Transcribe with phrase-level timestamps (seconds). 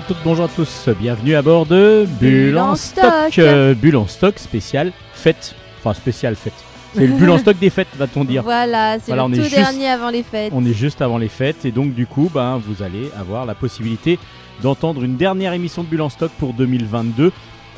[0.00, 3.38] Bonjour à toutes, bonjour à tous, bienvenue à bord de Bulle en stock.
[3.38, 6.54] Euh, Bulle en stock spécial fête, enfin spécial fête.
[6.94, 8.42] C'est le Bulle en stock des fêtes, va-t-on dire.
[8.42, 10.52] Voilà, c'est Voilà, le tout juste- dernier avant les fêtes.
[10.56, 13.54] On est juste avant les fêtes et donc du coup, ben, vous allez avoir la
[13.54, 14.18] possibilité
[14.62, 17.30] d'entendre une dernière émission de Bulle en stock pour 2022.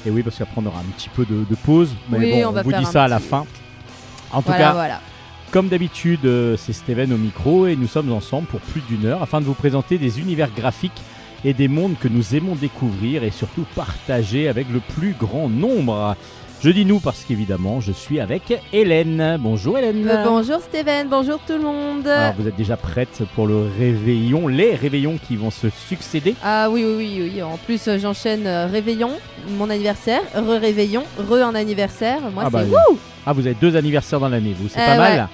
[0.06, 2.54] Et oui, parce qu'après on aura un petit peu de, de pause, mais Oui, bon,
[2.56, 3.46] on vous dit ça à la fin.
[4.30, 5.00] En tout voilà, cas, voilà.
[5.50, 9.22] Comme d'habitude, euh, c'est Steven au micro et nous sommes ensemble pour plus d'une heure
[9.22, 11.02] afin de vous présenter des univers graphiques
[11.44, 16.16] et des mondes que nous aimons découvrir et surtout partager avec le plus grand nombre.
[16.62, 19.36] Je dis nous parce qu'évidemment, je suis avec Hélène.
[19.40, 20.06] Bonjour Hélène.
[20.08, 22.06] Euh, bonjour Steven, bonjour tout le monde.
[22.06, 26.36] Alors, vous êtes déjà prête pour le réveillon, les réveillons qui vont se succéder?
[26.40, 27.42] Ah oui, oui, oui, oui.
[27.42, 29.10] En plus, euh, j'enchaîne euh, réveillon,
[29.58, 32.20] mon anniversaire, re-réveillon, re un anniversaire.
[32.32, 34.86] Moi, ah, c'est bah, wouh ah, vous avez deux anniversaires dans l'année, vous, c'est Eh
[34.86, 35.16] pas ouais.
[35.16, 35.28] mal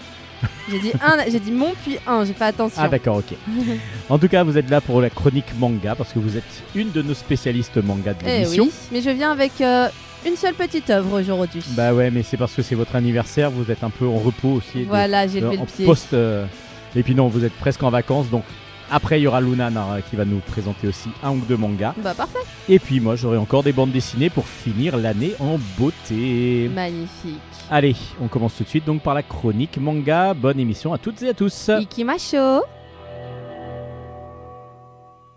[0.70, 2.80] J'ai dit un, j'ai dit mon puis un, j'ai fait attention.
[2.82, 3.36] Ah d'accord, ok.
[4.10, 6.90] En tout cas, vous êtes là pour la chronique manga parce que vous êtes une
[6.92, 8.64] de nos spécialistes manga de Eh l'émission.
[8.64, 9.88] oui, mais je viens avec euh,
[10.26, 11.62] une seule petite œuvre aujourd'hui.
[11.70, 14.48] Bah ouais, mais c'est parce que c'est votre anniversaire, vous êtes un peu en repos
[14.52, 14.84] aussi.
[14.84, 15.86] voilà, j'ai levé en le pied.
[15.86, 16.12] post.
[16.14, 16.44] euh,
[16.96, 18.44] et puis non, vous êtes presque en vacances, donc
[18.90, 19.70] après, il y aura Luna
[20.08, 21.94] qui va nous présenter aussi un ou deux mangas.
[22.02, 22.38] Bah parfait.
[22.68, 26.70] Et puis moi, j'aurai encore des bandes dessinées pour finir l'année en beauté.
[26.74, 27.38] Magnifique.
[27.70, 30.32] Allez, on commence tout de suite donc par la chronique manga.
[30.32, 31.70] Bonne émission à toutes et à tous.
[31.80, 32.62] Ikimasho.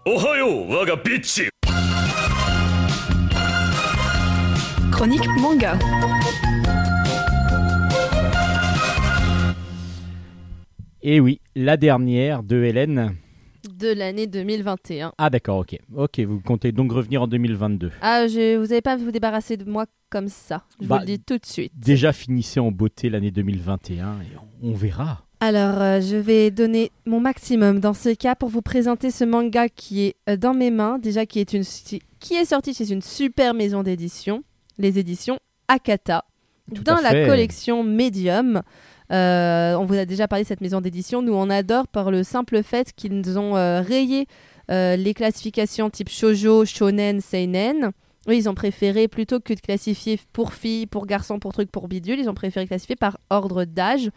[0.05, 0.95] Ohayo, waga.
[4.91, 5.77] Chronique manga.
[11.03, 13.15] Et oui, la dernière de Hélène.
[13.69, 15.13] De l'année 2021.
[15.17, 15.77] Ah d'accord, ok.
[15.95, 17.91] Ok, vous comptez donc revenir en 2022.
[18.01, 20.63] Ah, je, vous n'allez pas vous débarrasser de moi comme ça.
[20.81, 21.71] Je Bah, vous le dis tout de suite.
[21.75, 25.23] Déjà finissez en beauté l'année 2021 et on on verra.
[25.39, 29.69] Alors, euh, je vais donner mon maximum dans ce cas pour vous présenter ce manga
[29.69, 31.63] qui est euh, dans mes mains, déjà qui est, une,
[32.19, 34.43] qui est sorti chez une super maison d'édition,
[34.77, 36.25] les éditions Akata,
[36.75, 38.61] Tout dans à la collection Medium.
[39.11, 41.21] Euh, on vous a déjà parlé de cette maison d'édition.
[41.21, 44.27] Nous, on adore par le simple fait qu'ils ont euh, rayé
[44.69, 47.91] euh, les classifications type shoujo, shonen, seinen.
[48.29, 51.87] Eux, ils ont préféré, plutôt que de classifier pour filles, pour garçons, pour trucs, pour
[51.87, 54.09] bidules, ils ont préféré classifier par ordre d'âge.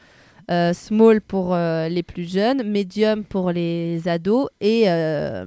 [0.51, 5.47] Euh, small pour euh, les plus jeunes, medium pour les ados et euh,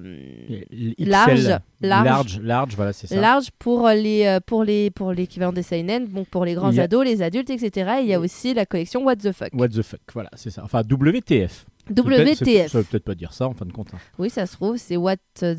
[0.50, 1.48] Et Large,
[1.82, 2.06] large.
[2.06, 3.22] large, large, voilà, c'est ça.
[3.22, 6.82] large pour les euh, pour les pour l'équivalent des seinen, donc pour les grands a-
[6.84, 7.98] ados, les adultes, etc.
[8.00, 9.50] Et il y a aussi la collection What the fuck.
[9.54, 10.64] What the fuck, voilà, c'est ça.
[10.64, 11.66] Enfin, WTF.
[11.90, 12.72] WTF.
[12.72, 13.90] Ça veut peut-être pas dire ça en fin de compte.
[13.94, 13.98] hein.
[14.20, 15.54] Oui, ça se trouve, c'est What the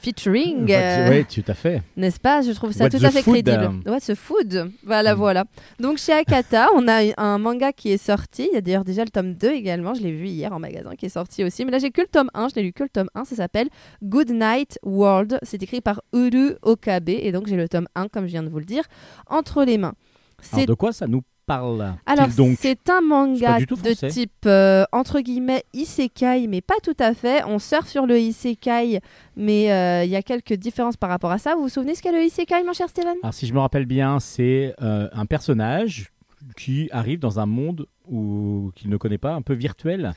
[0.00, 1.82] featuring, What- euh, Ouais, tout à fait.
[1.96, 2.42] n'est-ce pas?
[2.42, 3.70] Je trouve ça What tout the à fait food, crédible.
[3.86, 3.90] euh.
[3.90, 5.18] What the food Voilà, Mm.
[5.18, 5.44] voilà.
[5.78, 8.48] Donc chez Akata, on a un manga qui est sorti.
[8.50, 9.94] Il y a d'ailleurs déjà le tome 2 également.
[9.94, 11.64] Je l'ai vu hier en magasin qui est sorti aussi.
[11.64, 12.48] Mais là, j'ai que le tome 1.
[12.48, 13.24] Je n'ai lu que le tome 1.
[13.24, 13.68] Ça s'appelle
[14.02, 15.38] Good Night World.
[15.42, 17.08] C'est écrit par Uru Okabe.
[17.08, 18.84] Et donc, j'ai le tome 1, comme je viens de vous le dire,
[19.26, 19.94] entre les mains.
[20.42, 24.84] C'est Alors, de quoi ça nous parle alors, donc c'est un manga de type euh,
[24.92, 27.44] entre guillemets isekai, mais pas tout à fait.
[27.44, 29.00] On surfe sur le isekai,
[29.36, 31.54] mais euh, il y a quelques différences par rapport à ça.
[31.54, 33.14] Vous vous souvenez ce qu'est le isekai, mon cher Steven?
[33.22, 36.12] Alors, si je me rappelle bien, c'est euh, un personnage
[36.56, 40.14] qui arrive dans un monde où qu'il ne connaît pas, un peu virtuel.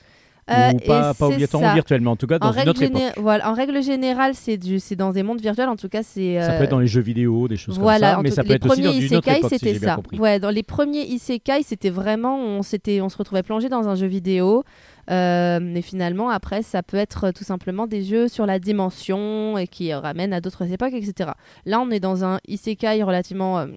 [0.50, 1.74] Euh, ou pas, et pas c'est obligatoirement ça.
[1.74, 3.02] virtuel, mais en tout cas dans En une règle, autre époque.
[3.18, 5.70] voilà, en règle générale, c'est du, c'est dans des mondes virtuels.
[5.70, 6.40] En tout cas, c'est.
[6.42, 8.44] Ça euh, peut être dans les jeux vidéo, des choses voilà, comme ça, mais ça
[8.44, 10.00] peut les être aussi dans premiers une autre époque, c'était ça.
[10.18, 14.08] Ouais, dans les premiers isekai, c'était vraiment, on on se retrouvait plongé dans un jeu
[14.08, 14.64] vidéo.
[15.10, 19.68] Euh, mais finalement, après, ça peut être tout simplement des jeux sur la dimension et
[19.68, 21.32] qui ramènent à d'autres époques, etc.
[21.66, 23.68] Là, on est dans un isekai relativement, euh,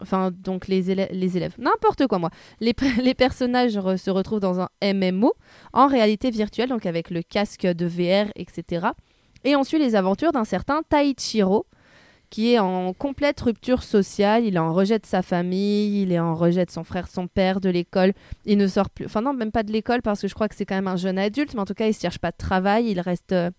[0.00, 2.30] enfin, donc les élèves, les élèves, n'importe quoi, moi.
[2.60, 2.74] Les,
[3.14, 5.34] personnages se retrouvent dans un MMO
[5.72, 8.88] en réalité virtuelle, donc avec le casque de VR, etc.
[9.44, 11.66] Et on suit les aventures d'un certain Taichiro,
[12.30, 14.44] qui est en complète rupture sociale.
[14.44, 17.26] Il est en rejet de sa famille, il est en rejet de son frère, son
[17.26, 18.12] père, de l'école.
[18.46, 20.54] Il ne sort plus, enfin non, même pas de l'école parce que je crois que
[20.54, 22.36] c'est quand même un jeune adulte, mais en tout cas, il ne cherche pas de
[22.36, 22.86] travail.
[22.88, 23.50] Il reste, euh,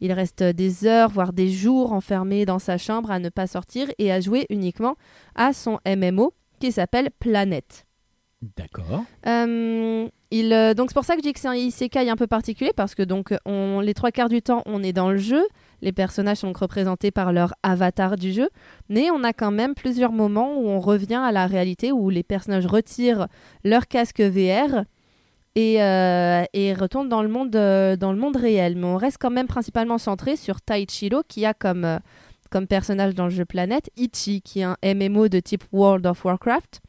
[0.00, 3.88] il reste des heures, voire des jours enfermé dans sa chambre à ne pas sortir
[3.98, 4.96] et à jouer uniquement
[5.34, 7.86] à son MMO qui s'appelle Planète.
[8.56, 9.04] D'accord.
[9.26, 12.16] Euh, il, euh, donc c'est pour ça que je dis que c'est un isekai un
[12.16, 15.18] peu particulier parce que donc on, les trois quarts du temps on est dans le
[15.18, 15.46] jeu,
[15.82, 18.48] les personnages sont représentés par leur avatar du jeu,
[18.88, 22.22] mais on a quand même plusieurs moments où on revient à la réalité où les
[22.22, 23.28] personnages retirent
[23.64, 24.84] leur casque VR
[25.56, 29.18] et, euh, et retournent dans le monde euh, dans le monde réel, mais on reste
[29.20, 31.98] quand même principalement centré sur Taichiro qui a comme euh,
[32.50, 36.24] comme personnage dans le jeu Planète Ichi qui est un MMO de type World of
[36.24, 36.80] Warcraft.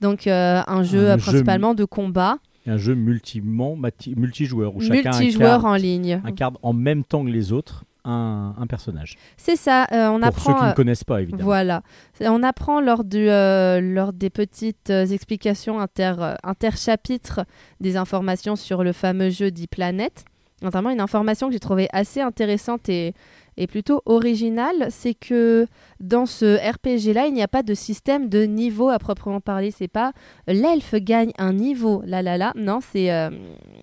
[0.00, 5.60] Donc un jeu Un jeu principalement de combat, un jeu multi multijoueur où chacun multijoueur
[5.60, 6.20] incarne, en ligne.
[6.24, 9.16] incarne en même temps que les autres un, un personnage.
[9.36, 10.52] C'est ça, euh, on Pour apprend.
[10.52, 11.44] ceux qui euh, ne connaissent pas, évidemment.
[11.44, 11.82] Voilà.
[12.20, 17.40] On apprend lors, du, euh, lors des petites euh, explications inter, euh, interchapitres
[17.80, 20.24] des informations sur le fameux jeu dit Planète.
[20.62, 23.12] Notamment une information que j'ai trouvée assez intéressante et,
[23.56, 25.66] et plutôt originale, c'est que
[26.00, 29.70] dans ce RPG-là, il n'y a pas de système de niveau à proprement parler.
[29.70, 30.12] C'est pas
[30.46, 32.52] l'elfe gagne un niveau, là là là.
[32.56, 33.30] Non, c'est euh,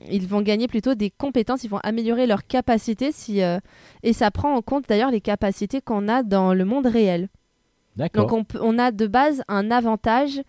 [0.10, 3.60] ils vont gagner plutôt des compétences, ils vont améliorer leurs capacités si, euh,
[4.04, 7.30] et ça prend en compte d'ailleurs les capacités qu'on a dans le monde réel.
[7.96, 8.28] D'accord.
[8.28, 10.42] Donc on a de base un avantage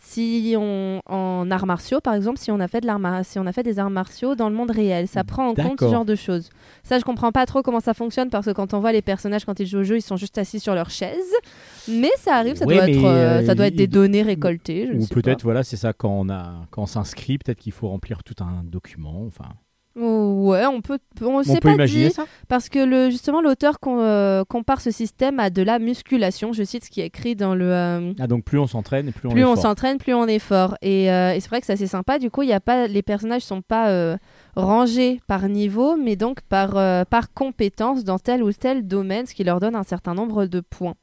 [0.00, 3.46] si on en arts martiaux par exemple si on a fait de l'art si on
[3.46, 6.04] a fait des arts martiaux dans le monde réel ça prend en compte ce genre
[6.04, 6.50] de choses.
[6.84, 9.44] Ça je comprends pas trop comment ça fonctionne parce que quand on voit les personnages
[9.44, 11.18] quand ils jouent au jeu ils sont juste assis sur leur chaise.
[11.88, 14.22] Mais ça arrive ça Ouais, doit être euh, euh, ça doit être il- des données
[14.22, 17.72] récoltées je Ou peut-être, voilà, c'est ça, quand on, a, quand on s'inscrit, peut-être qu'il
[17.72, 19.24] faut remplir tout un document.
[19.26, 19.46] Enfin,
[20.00, 22.24] ouais on peut on, on sait peut pas imaginer dit ça.
[22.48, 26.62] parce que le justement l'auteur com- euh, compare ce système à de la musculation je
[26.62, 29.28] cite ce qui est écrit dans le euh, Ah, donc plus on s'entraîne et plus
[29.28, 29.62] on plus est on fort.
[29.62, 30.76] s'entraîne, plus on est fort.
[30.82, 32.18] Et, euh, et c'est vrai que c'est assez sympa.
[32.18, 34.16] Du coup, il y a pas, les personnages sont pas
[34.56, 36.72] rangés par niveau, mais donc par,
[37.06, 40.60] par compétence dans tel ou tel domaine, ce qui leur donne un certain nombre de
[40.60, 40.94] points.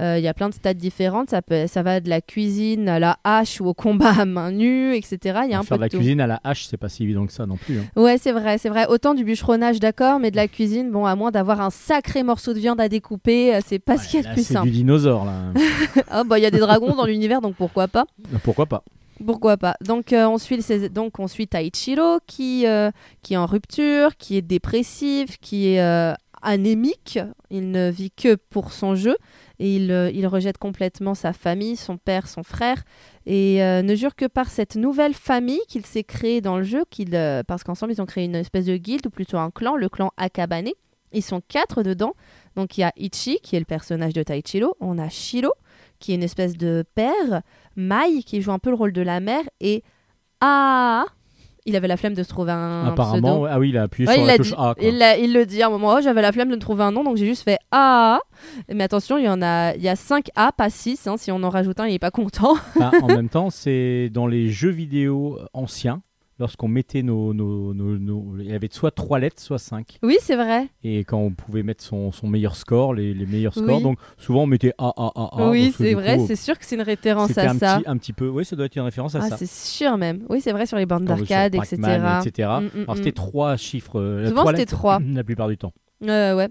[0.00, 1.30] Euh, Il y a plein de stats différentes.
[1.30, 4.50] Ça, peut, ça va de la cuisine à la hache ou au combat à main
[4.50, 5.18] nue, etc.
[5.44, 5.98] Il y a un Faire peu de la tout.
[5.98, 7.78] cuisine à la hache, c'est pas si évident que ça non plus.
[7.78, 7.84] hein.
[8.00, 8.86] Ouais, c'est vrai, c'est vrai.
[8.88, 12.54] Autant du bûcheronnage, d'accord, mais de la cuisine, bon, à moins d'avoir un sacré morceau
[12.54, 14.66] de viande à découper, euh, c'est pas ce qu'il y a de plus c'est simple.
[14.66, 15.32] du dinosaure, là.
[16.08, 18.04] Ah, bah, il y a des dragons dans l'univers, donc pourquoi pas.
[18.42, 18.82] Pourquoi pas
[19.24, 20.60] Pourquoi pas Donc euh, on suit
[20.94, 22.90] donc on suit Taichiro qui euh,
[23.22, 27.18] qui est en rupture, qui est dépressif, qui est euh, anémique.
[27.50, 29.16] Il ne vit que pour son jeu
[29.58, 32.82] et il, euh, rejette complètement sa famille, son père, son frère
[33.26, 36.84] et euh, ne jure que par cette nouvelle famille qu'il s'est créée dans le jeu,
[37.12, 39.88] euh, parce qu'ensemble ils ont créé une espèce de guilde ou plutôt un clan, le
[39.88, 40.70] clan Akabane.
[41.12, 42.14] Ils sont quatre dedans.
[42.56, 45.52] Donc il y a Ichi qui est le personnage de Taichiro, on a Shiro
[45.98, 47.42] qui est une espèce de père,
[47.76, 49.82] Mai qui joue un peu le rôle de la mère et
[50.40, 51.04] Ah
[51.66, 53.44] il avait la flemme de se trouver un Apparemment, pseudo.
[53.44, 53.50] ouais.
[53.52, 54.54] ah oui, il a appuyé Ouais, sur il la touche dit.
[54.56, 54.74] A.
[54.74, 55.16] quoi.
[55.18, 57.04] Il, le dit à un moment, oh, j'avais la flemme de me trouver un nom,
[57.04, 58.18] donc j'ai juste fait A.
[58.72, 61.08] Mais attention, il y en a, il y a 5 A, pas 6.
[61.16, 62.54] si on en rajoute un, il est pas content.
[62.76, 66.02] Enfin, en même temps, c'est dans les jeux vidéo anciens,
[66.40, 69.98] lorsqu'on mettait nos, nos, nos- nos- Il y avait soit 3 lettres, soit 5.
[70.02, 70.66] Oui, c'est vrai.
[70.82, 73.82] Et quand on pouvait mettre son, son meilleur score, les, les meilleurs scores, Oui.
[73.82, 75.50] donc souvent on mettait A, A, A, A.
[75.50, 77.76] oui, c'est vrai, c'est sûr que c'est une référence à un ça.
[77.78, 79.36] petit, un petit peu, oui, ça doit être une référence à Ah, ça.
[79.36, 80.24] c'est sûr même.
[80.28, 81.76] Oui, c'est vrai sur les bandes d'arcade, etc.
[82.24, 82.48] Etc.
[82.48, 82.96] Mm, mm, Alors mm.
[82.96, 84.98] c'était trois chiffres, euh, Souvent, trois c'était trois.
[85.14, 85.72] la plupart du temps.
[86.02, 86.48] Euh, ouais.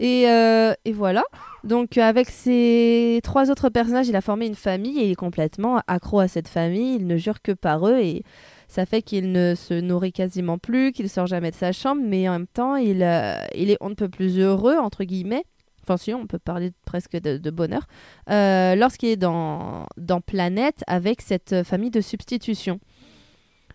[0.00, 1.22] Et, euh, et voilà.
[1.62, 5.14] Donc euh, avec ses trois autres personnages, il a formé une famille et il est
[5.14, 6.96] complètement accro à cette famille.
[6.96, 8.24] Il ne jure que par eux et
[8.68, 12.28] ça fait qu'il ne se nourrit quasiment plus, qu'il sort jamais de sa chambre, mais
[12.28, 15.44] en même temps, il, euh, est on ne peut plus heureux entre guillemets.
[15.82, 17.86] Enfin si, on peut parler presque de, bonheur.
[18.30, 22.78] euh, Lorsqu'il est dans, dans Planète avec cette famille de substitution.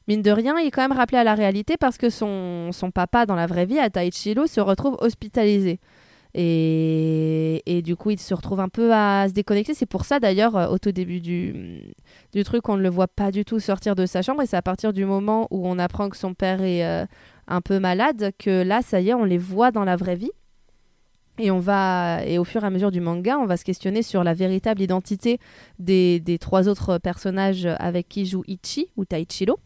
[0.08, 2.92] Mine de rien, il est quand même rappelé à la réalité parce que son, son
[2.92, 5.80] papa dans la vraie vie, à Taichiro, se retrouve hospitalisé.
[6.36, 9.74] Et, du coup, il se retrouve un peu à se déconnecter.
[9.74, 11.94] C'est pour ça d'ailleurs, euh, au tout début du,
[12.32, 14.42] du truc, on ne le voit pas du tout sortir de sa chambre.
[14.42, 17.06] Et c'est à partir du moment où on apprend que son père est euh,
[17.48, 20.32] un peu malade que là, ça y est, on les voit dans la vraie vie.
[21.40, 24.04] Et on va, et au fur et à mesure du manga, on va se questionner
[24.04, 25.40] sur la véritable identité
[25.80, 29.58] des, des trois autres personnages avec qui joue Ichi ou Taichiro.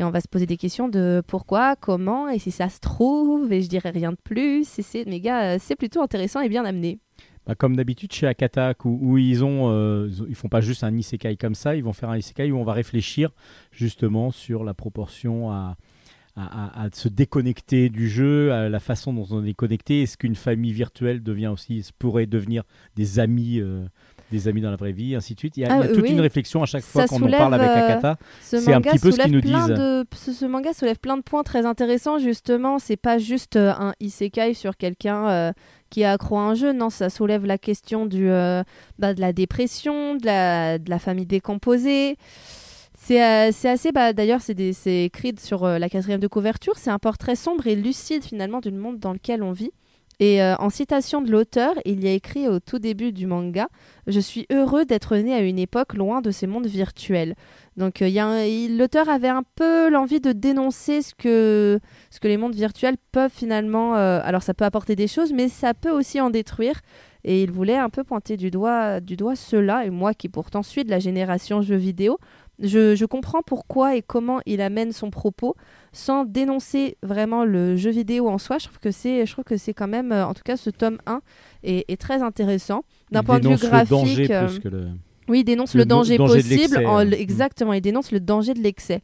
[0.00, 3.52] Et on va se poser des questions de pourquoi, comment, et si ça se trouve,
[3.52, 4.78] et je dirais rien de plus.
[4.78, 6.98] Et c'est, mais gars, euh, c'est plutôt intéressant et bien amené.
[7.46, 10.96] Bah, comme d'habitude chez Akatak, où, où ils ont, euh, ils font pas juste un
[10.96, 13.28] isekai comme ça, ils vont faire un isekai où on va réfléchir
[13.72, 15.76] justement sur la proportion à-
[16.36, 20.02] à se déconnecter du jeu, à la façon dont on est connecté.
[20.02, 22.62] Est-ce qu'une famille virtuelle devient aussi, pourrait devenir
[22.96, 23.84] des amis, euh,
[24.30, 25.56] des amis dans la vraie vie, ainsi de suite.
[25.56, 26.10] Il y a, Ah, il y a toute oui.
[26.12, 28.16] une réflexion à chaque fois qu'on en parle avec euh, Akata.
[28.42, 29.76] Ce C'est un manga petit peu ce qu'ils soulève nous plein disent.
[29.76, 32.78] de- ce, ce manga soulève plein de points très intéressants, justement.
[32.78, 35.52] C'est pas juste euh, un isekai sur quelqu'un euh,
[35.90, 36.72] qui est accro à un jeu.
[36.72, 38.62] Non, ça soulève la question du, euh,
[38.98, 42.16] bah, de la dépression, de la, de la famille décomposée.
[43.02, 46.74] C'est euh, assez, bah, d'ailleurs, c'est écrit sur la quatrième de couverture.
[46.76, 49.70] C'est un portrait sombre et lucide, finalement, du monde dans lequel on vit.
[50.20, 53.68] Et euh, en citation de l'auteur, il y a écrit au tout début du manga
[54.06, 57.34] Je suis heureux d'être né à une époque loin de ces mondes virtuels.
[57.78, 61.80] Donc euh, l'auteur avait un peu l'envie de dénoncer ce que,
[62.22, 63.96] les mondes virtuels peuvent finalement...
[63.96, 66.82] euh, alors ça peut apporter des choses, mais ça peut aussi en détruire.
[67.24, 69.86] Et il voulait un peu pointer du doigt, du doigt cela.
[69.86, 72.18] Et moi qui pourtant suis de la génération jeux vidéo,
[72.62, 75.56] je comprends pourquoi et comment il amène son propos
[75.92, 78.58] sans dénoncer vraiment le jeu vidéo en soi.
[78.58, 80.70] Je trouve que c'est, je trouve que c'est quand même, euh, en tout cas, ce
[80.70, 81.20] tome 1
[81.64, 82.84] est, est très intéressant.
[83.10, 84.88] D'un point de vue le graphique, euh, plus que le-
[85.28, 86.16] oui, il dénonce Le danger,
[86.58, 86.86] possible.
[86.86, 89.00] en- euh, exactement, il dénonce le danger de l'excès.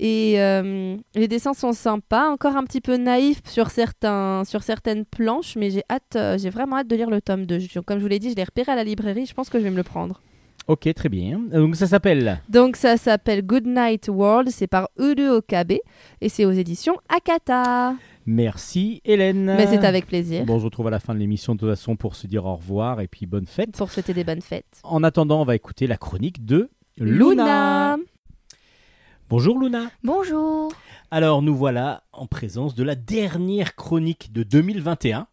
[0.00, 5.04] Et euh, les dessins sont sympas, encore un petit peu naïfs sur, certains, sur certaines
[5.04, 7.60] planches, mais j'ai hâte, euh, j'ai vraiment hâte de lire le tome 2.
[7.60, 9.58] Je- Comme je vous l'ai dit, je l'ai repéré à la librairie, je pense que
[9.58, 10.20] je vais me le prendre.
[10.66, 11.40] Ok, très bien.
[11.52, 12.40] Donc ça s'appelle?
[12.48, 15.72] Donc ça s'appelle Good Night World, c'est par Uru Okabe
[16.20, 17.94] et c'est aux éditions Akata.
[18.26, 19.44] Merci Hélène.
[19.44, 21.68] Mais c'est avec plaisir Bon, on se retrouve à la fin de l'émission de toute
[21.68, 23.76] façon pour se dire au revoir et puis bonne fête.
[23.76, 24.80] pour souhaiter des bonnes fêtes.
[24.84, 27.98] En attendant, on va écouter la chronique de Luna.
[29.28, 29.90] Bonjour Luna.
[30.02, 30.72] Bonjour.
[31.10, 35.26] Alors nous voilà en présence de la dernière chronique de 2021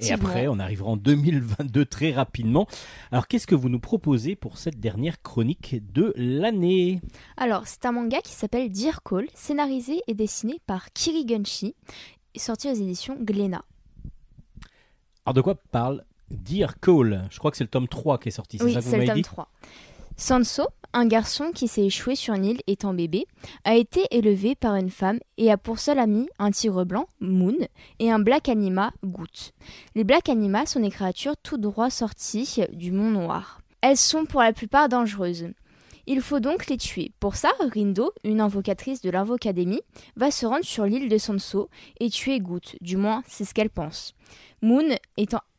[0.00, 2.66] et après on arrivera en 2022 très rapidement.
[3.10, 7.00] Alors qu'est-ce que vous nous proposez pour cette dernière chronique de l'année?
[7.36, 11.74] Alors, c'est un manga qui s'appelle Dear Call, scénarisé et dessiné par Kirigunshi,
[12.36, 13.64] sorti aux éditions Glénat.
[15.26, 17.26] Alors de quoi parle Dear Call?
[17.30, 18.90] Je crois que c'est le tome 3 qui est sorti, c'est Oui, ça que vous
[18.90, 19.22] c'est le tome dit?
[19.22, 19.48] 3.
[20.16, 20.64] Sanso,
[20.94, 23.26] un garçon qui s'est échoué sur une île étant bébé,
[23.64, 27.56] a été élevé par une femme et a pour seul ami un tigre blanc, Moon,
[27.98, 29.52] et un Black Anima, Goot.
[29.94, 33.60] Les Black Anima sont des créatures tout droit sorties du Mont Noir.
[33.80, 35.48] Elles sont pour la plupart dangereuses.
[36.06, 37.12] Il faut donc les tuer.
[37.18, 39.80] Pour ça, Rindo, une invocatrice de l'Invocadémie,
[40.16, 43.70] va se rendre sur l'île de Sanso et tuer Goot, du moins c'est ce qu'elle
[43.70, 44.14] pense.
[44.62, 44.84] Moon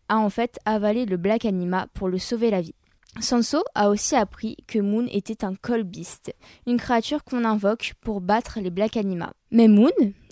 [0.07, 2.75] a en fait avalé le Black Anima pour le sauver la vie.
[3.21, 5.53] Sanso a aussi appris que Moon était un
[5.83, 6.35] Beast,
[6.67, 9.33] une créature qu'on invoque pour battre les Black Anima.
[9.51, 9.91] Mais Moon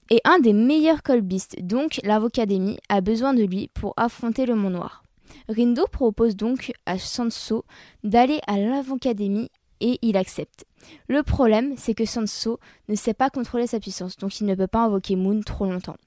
[0.10, 4.56] est un des meilleurs Call Beasts, donc l'Invocadémie a besoin de lui pour affronter le
[4.56, 5.04] Mont Noir.
[5.48, 7.63] Rindo propose donc à Sanso
[8.04, 9.50] d'aller à l'Invocadémie
[9.80, 10.66] et il accepte.
[11.08, 12.60] Le problème, c'est que Sanso
[12.90, 15.98] ne sait pas contrôler sa puissance, donc il ne peut pas invoquer Moon trop longtemps.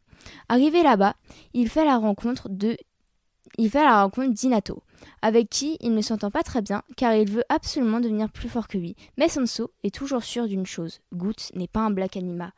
[0.48, 1.14] Arrivé là-bas,
[1.54, 2.76] il fait la rencontre de
[3.58, 4.82] il fait la rencontre d'Inato,
[5.22, 8.68] avec qui il ne s'entend pas très bien car il veut absolument devenir plus fort
[8.68, 8.96] que lui.
[9.16, 12.52] Mais Sanso est toujours sûr d'une chose, Goot n'est pas un Black Anima.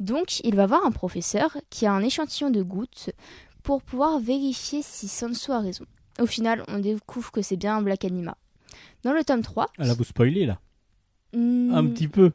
[0.00, 3.10] Donc il va voir un professeur qui a un échantillon de Goot
[3.62, 5.84] pour pouvoir vérifier si Sanso a raison.
[6.18, 8.36] Au final, on découvre que c'est bien un Black Anima.
[9.02, 9.70] Dans le tome 3...
[9.78, 10.60] Ah là, vous spoilez là
[11.34, 12.32] Un petit peu.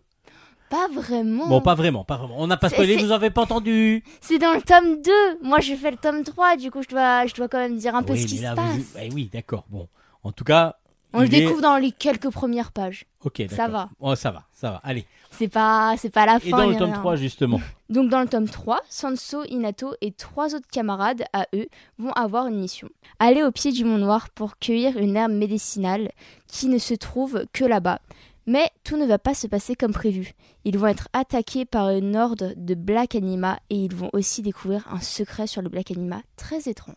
[0.70, 1.48] Pas vraiment.
[1.48, 2.36] Bon, pas vraiment, pas vraiment.
[2.38, 4.04] On n'a pas spoilé, vous avez pas entendu.
[4.22, 5.12] C'est dans le tome 2.
[5.42, 7.96] Moi, j'ai fait le tome 3, du coup, je dois, je dois quand même dire
[7.96, 8.76] un peu oui, ce qui se passe.
[8.76, 9.66] vous- eh oui, d'accord.
[9.70, 9.88] Bon,
[10.24, 10.76] en tout cas.
[11.14, 13.06] On le est- découvre dans les quelques premières pages.
[13.24, 13.90] Ok, Ça va.
[14.02, 14.82] Oh, ça va, ça va.
[14.84, 15.06] Allez.
[15.32, 16.58] C'est pas, c'est pas la Et fin.
[16.58, 17.00] dans ni le tome rien.
[17.00, 17.62] 3, justement.
[17.90, 22.48] Donc dans le tome 3, Sanso, Inato et trois autres camarades à eux vont avoir
[22.48, 22.90] une mission.
[23.20, 26.12] Aller au pied du Mont Noir pour cueillir une herbe médicinale
[26.48, 28.00] qui ne se trouve que là-bas.
[28.48, 30.32] Mais tout ne va pas se passer comme prévu.
[30.64, 34.88] Ils vont être attaqués par une horde de Black Anima et ils vont aussi découvrir
[34.92, 36.96] un secret sur le Black Anima très étrange.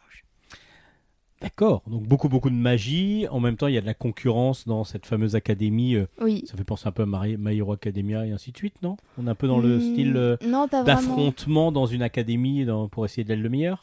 [1.40, 1.82] D'accord.
[1.86, 3.26] Donc, beaucoup, beaucoup de magie.
[3.30, 5.94] En même temps, il y a de la concurrence dans cette fameuse académie.
[5.96, 6.44] euh, Oui.
[6.46, 8.98] Ça fait penser un peu à My Hero Academia et ainsi de suite, non?
[9.16, 10.36] On est un peu dans le Hmm, style euh,
[10.84, 13.80] d'affrontement dans une académie dans- pour essayer d'être le meilleur?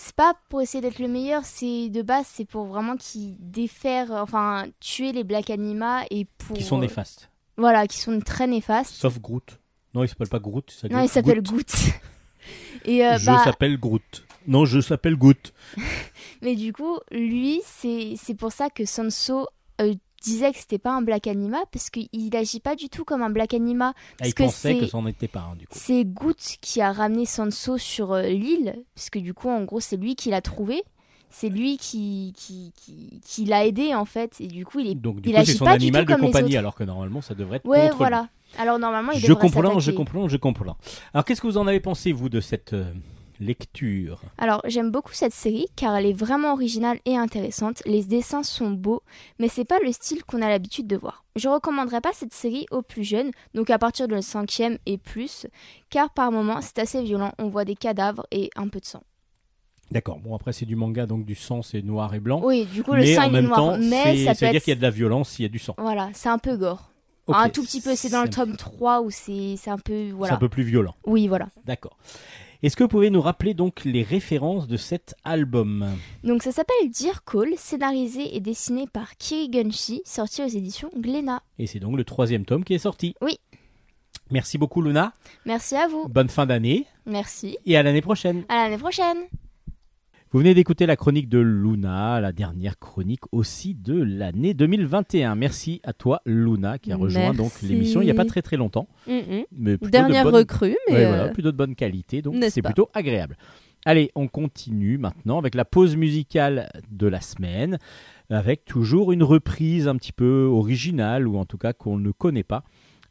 [0.00, 4.12] C'est pas pour essayer d'être le meilleur, c'est de base, c'est pour vraiment qu'ils défaire,
[4.12, 6.56] enfin tuer les Black Anima et pour.
[6.56, 7.30] Qui sont néfastes.
[7.56, 8.94] Voilà, qui sont très néfastes.
[8.94, 9.58] Sauf Groot.
[9.94, 10.70] Non, il s'appelle pas Groot.
[10.70, 11.66] ça Non, il s'appelle Groot.
[12.84, 14.24] Et euh, je bah, s'appelle Groot.
[14.46, 15.52] Non, je s'appelle Groot.
[16.42, 19.48] mais du coup, lui, c'est c'est pour ça que Sanso
[19.80, 23.22] euh, disait que c'était pas un Black Anima parce qu'il agit pas du tout comme
[23.22, 23.92] un Black Anima.
[23.96, 25.74] Ah, Parce il que pensait que n'en était pas un, du coup.
[25.76, 29.80] C'est Goot qui a ramené Sanso sur euh, l'île, parce que du coup, en gros,
[29.80, 30.82] c'est lui qui l'a trouvé.
[31.30, 34.94] C'est lui qui, qui, qui, qui l'a aidé en fait, et du coup, il est.
[34.94, 36.74] Donc, du il coup, c'est agit son pas du animal tout de comme compagnie, alors
[36.74, 37.98] que normalement, ça devrait être Ouais, contre lui.
[37.98, 38.28] voilà.
[38.56, 40.76] Alors normalement, il Je devrait comprends, je comprends, je comprends.
[41.12, 42.90] Alors, qu'est-ce que vous en avez pensé, vous, de cette euh,
[43.40, 47.82] lecture Alors, j'aime beaucoup cette série car elle est vraiment originale et intéressante.
[47.86, 49.02] Les dessins sont beaux,
[49.38, 51.24] mais c'est pas le style qu'on a l'habitude de voir.
[51.36, 54.98] Je recommanderais pas cette série aux plus jeunes, donc à partir de le cinquième et
[54.98, 55.46] plus,
[55.90, 57.32] car par moments c'est assez violent.
[57.38, 59.02] On voit des cadavres et un peu de sang.
[59.90, 60.18] D'accord.
[60.18, 62.42] Bon, après, c'est du manga, donc du sang, c'est noir et blanc.
[62.44, 64.36] Oui, du coup le mais sang en est même noir, temps, mais c'est- ça veut
[64.50, 64.64] dire être.
[64.64, 65.74] qu'il y a de la violence, il y a du sang.
[65.78, 66.90] Voilà, c'est un peu gore.
[67.30, 70.12] Un tout petit peu, c'est dans le tome 3 où c'est c'est un peu C'est
[70.12, 70.34] voilà.
[70.34, 70.94] un peu plus violent.
[71.06, 71.48] Oui, voilà.
[71.66, 71.98] D'accord.
[72.62, 75.86] Est-ce que vous pouvez nous rappeler donc les références de cet album
[76.24, 81.42] Donc ça s'appelle Dear Call, scénarisé et dessiné par Kirigunshi, sorti aux éditions Glénat.
[81.60, 83.14] Et c'est donc le troisième tome qui est sorti.
[83.22, 83.38] Oui.
[84.30, 85.12] Merci beaucoup, Luna.
[85.46, 86.08] Merci à vous.
[86.08, 87.56] Bonne fin d'année Merci.
[87.64, 88.44] et à l'année prochaine.
[88.48, 89.18] À l'année prochaine.
[90.30, 95.34] Vous venez d'écouter la chronique de Luna, la dernière chronique aussi de l'année 2021.
[95.34, 98.58] Merci à toi, Luna, qui a rejoint donc l'émission il n'y a pas très très
[98.58, 98.88] longtemps.
[99.06, 99.42] Mm, mm.
[99.52, 102.60] Mais Dernière de bonne- recrue, mais Ouais, euh, voilà, plutôt de bonne qualité, donc c'est
[102.60, 103.38] plutôt agréable.
[103.86, 107.78] Allez, on continue maintenant avec la pause musicale de la semaine,
[108.28, 112.42] avec toujours une reprise un petit peu originale, ou en tout cas qu'on ne connaît
[112.42, 112.64] pas,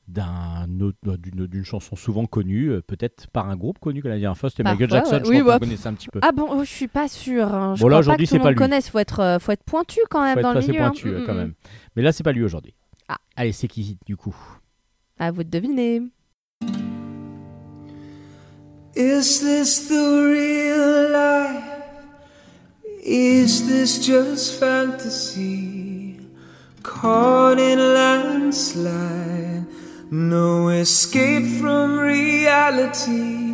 [0.07, 0.93] d'une
[1.47, 4.63] d'une chanson souvent connue, euh, peut-être par un groupe connu que la dernière fois, c'était
[4.63, 5.21] Michael Jackson, ouais.
[5.25, 6.19] je Oui, crois bah, qu'on connaissait un petit peu.
[6.23, 7.53] Ah bon, oh, je suis pas sûre.
[7.53, 7.75] hein.
[7.75, 8.57] Je Bon, là, crois pas aujourd'hui, que tout le c'est pas monde lui.
[8.57, 8.89] connaisse.
[8.89, 10.83] Faut être, euh, faut être pointu quand même Faut dans être le assez milieu.
[10.83, 10.89] hein.
[10.91, 11.53] pointu Mm, quand mm, même.
[11.95, 12.73] Mais là, c'est pas lui aujourd'hui.
[13.09, 13.17] Ah.
[13.35, 14.35] Allez, c'est qui du coup?
[15.19, 15.23] Mm.
[15.23, 16.01] À vous de deviner.
[18.95, 19.91] Is this the
[20.31, 21.63] real life?
[23.05, 26.17] Is this just fantasy?
[26.81, 29.65] Caught in a landslide,
[30.11, 33.47] no escape from reality.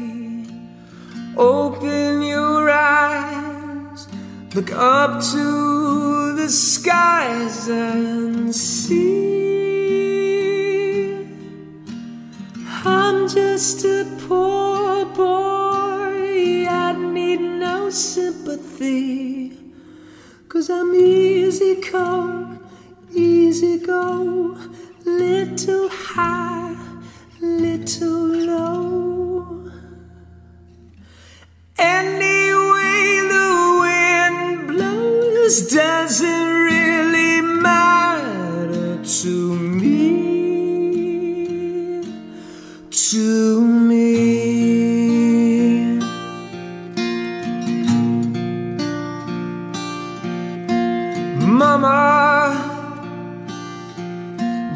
[1.36, 4.08] Open your eyes,
[4.54, 9.34] look up to the skies and see.
[12.86, 16.68] I'm just a poor boy.
[16.70, 19.58] I need no sympathy.
[20.48, 22.60] Cause I'm easy come,
[23.12, 24.56] easy go.
[25.06, 26.76] Little high,
[27.42, 29.72] little low.
[31.78, 33.50] Anyway, the
[33.82, 40.34] wind blows doesn't really matter to me
[42.92, 44.14] to me.
[51.46, 52.13] Mama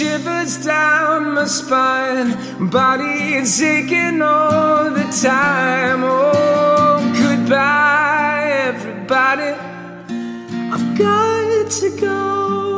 [0.00, 2.30] shivers down my spine,
[2.70, 6.02] body is aching all the time.
[6.02, 9.52] Oh, goodbye, everybody.
[10.72, 12.69] I've got to go.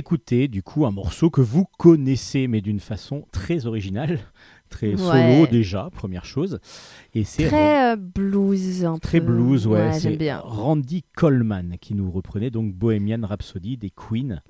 [0.00, 4.18] D'écouter du coup un morceau que vous connaissez mais d'une façon très originale
[4.70, 4.96] très Ouais.
[5.34, 6.58] solo déjà, première chose.
[7.14, 8.86] Et c'est Très euh, blues.
[8.86, 9.26] Un Très peu.
[9.26, 9.92] blues, ouais.
[9.92, 10.38] c'est j'aime bien.
[10.42, 14.40] Randy Coleman qui nous reprenait donc Bohemian Rhapsody des Queen.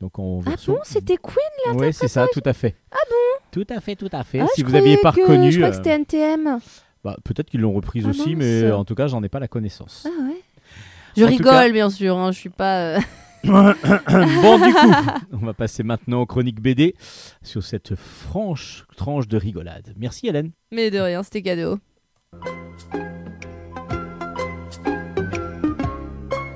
[0.00, 2.74] Donc en Ah bon, c'était Queen Ouais, c'est ça, tout à fait.
[2.90, 4.40] Ah bon Tout à fait, tout à fait.
[4.40, 6.58] Ah, si vous n'aviez pas que- reconnu, Je crois que euh, c'était NTM.
[7.04, 9.46] bah, peut-être qu'ils l'ont reprise Ah aussi, mais en tout cas, j'en ai pas la
[9.48, 10.04] connaissance.
[10.08, 10.40] Ah ouais.
[11.16, 12.16] Je En rigole, cas- bien sûr.
[12.18, 12.98] hein, je suis pas.
[13.44, 14.92] Bon, du coup,
[15.32, 16.94] on va passer maintenant aux chroniques BD
[17.42, 19.94] sur cette franche tranche de rigolade.
[19.96, 20.52] Merci Hélène.
[20.72, 21.78] Mais de rien, c'était cadeau.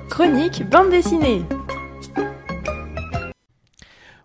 [0.09, 1.43] Chronique bande dessinée.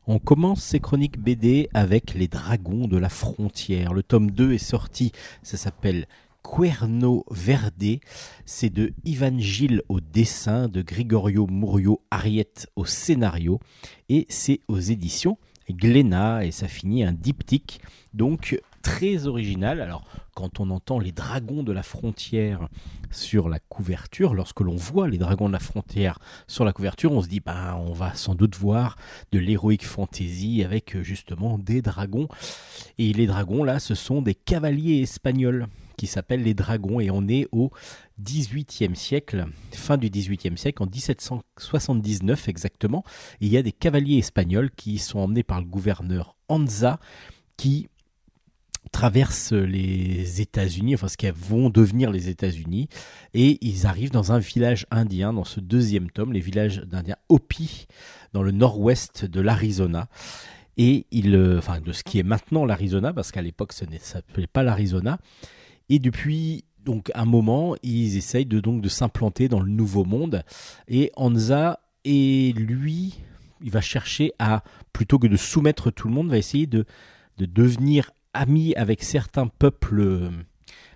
[0.09, 3.93] On commence ces chroniques BD avec Les Dragons de la Frontière.
[3.93, 5.11] Le tome 2 est sorti,
[5.43, 6.07] ça s'appelle
[6.47, 7.99] Cuerno Verde.
[8.45, 13.59] C'est de Ivan Gilles au dessin, de Gregorio Murillo Ariette au scénario.
[14.09, 17.81] Et c'est aux éditions Glénat et ça finit un diptyque.
[18.15, 19.81] Donc très original.
[19.81, 20.05] Alors
[20.37, 22.69] quand on entend les dragons de la frontière
[23.11, 27.23] sur la couverture, lorsque l'on voit les dragons de la frontière sur la couverture, on
[27.23, 28.97] se dit bah on va sans doute voir
[29.33, 32.29] de l'héroïque fantasy avec euh, justement des dragons.
[32.99, 37.27] Et les dragons là, ce sont des cavaliers espagnols qui s'appellent les dragons et on
[37.29, 37.71] est au
[38.23, 43.05] 18e siècle, fin du 18e siècle, en 1779 exactement.
[43.41, 46.99] Et il y a des cavaliers espagnols qui sont emmenés par le gouverneur Anza
[47.57, 47.89] qui
[48.93, 52.89] traversent les États-Unis, enfin ce qui vont devenir les États-Unis,
[53.35, 57.87] et ils arrivent dans un village indien, dans ce deuxième tome, les villages d'indiens Hopi,
[58.33, 60.09] dans le nord-ouest de l'Arizona.
[60.79, 64.47] Et euh, enfin, de ce qui est maintenant l'Arizona, parce qu'à l'époque, ce ne s'appelait
[64.47, 65.19] pas l'Arizona.
[65.89, 70.45] Et depuis donc un moment, ils essayent de donc de s'implanter dans le Nouveau Monde.
[70.89, 73.21] Et Anza et lui,
[73.61, 76.85] il va chercher à plutôt que de soumettre tout le monde, va essayer de
[77.39, 80.31] de devenir ami avec certains peuples,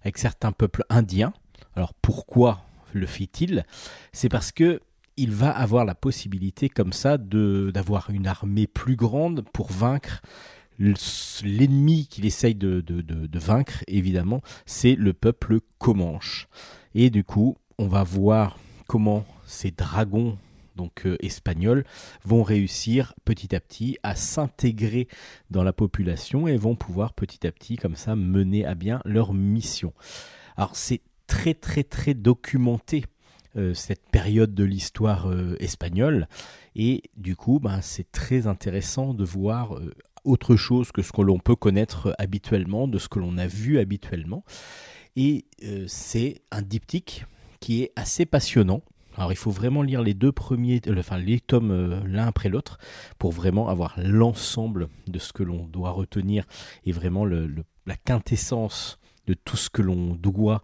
[0.03, 1.33] avec certains peuples indiens.
[1.75, 3.65] Alors pourquoi le fait-il?
[4.13, 4.81] C'est parce que
[5.17, 10.23] il va avoir la possibilité comme ça de d'avoir une armée plus grande pour vaincre
[10.81, 16.49] l'ennemi qu'il essaye de, de- de- vaincre, évidemment, c'est le peuple Comanche.
[16.95, 20.37] Et du coup, on va voir comment ces dragons
[20.77, 21.85] donc euh, espagnols
[22.25, 25.09] vont réussir petit à petit à s'intégrer
[25.51, 29.35] dans la population et vont pouvoir petit à petit comme ça mener à bien leur
[29.35, 29.93] mission.
[30.57, 33.05] Alors c'est très très très documenté
[33.57, 36.29] euh, cette période de l'histoire euh, espagnole
[36.77, 39.73] et du coup ben, c'est très intéressant de voir
[40.25, 43.79] autre chose que ce que l'on peut connaître habituellement, de ce que l'on a vu
[43.79, 44.45] habituellement
[45.17, 47.25] et euh, c'est un diptyque
[47.61, 48.83] qui est assez passionnant.
[49.17, 52.49] Alors il faut vraiment lire les deux premiers, euh, enfin les tomes euh, l'un après
[52.49, 52.79] l'autre
[53.19, 56.45] pour vraiment avoir l'ensemble de ce que l'on doit retenir
[56.85, 60.63] et vraiment la quintessence de tout ce que l'on doit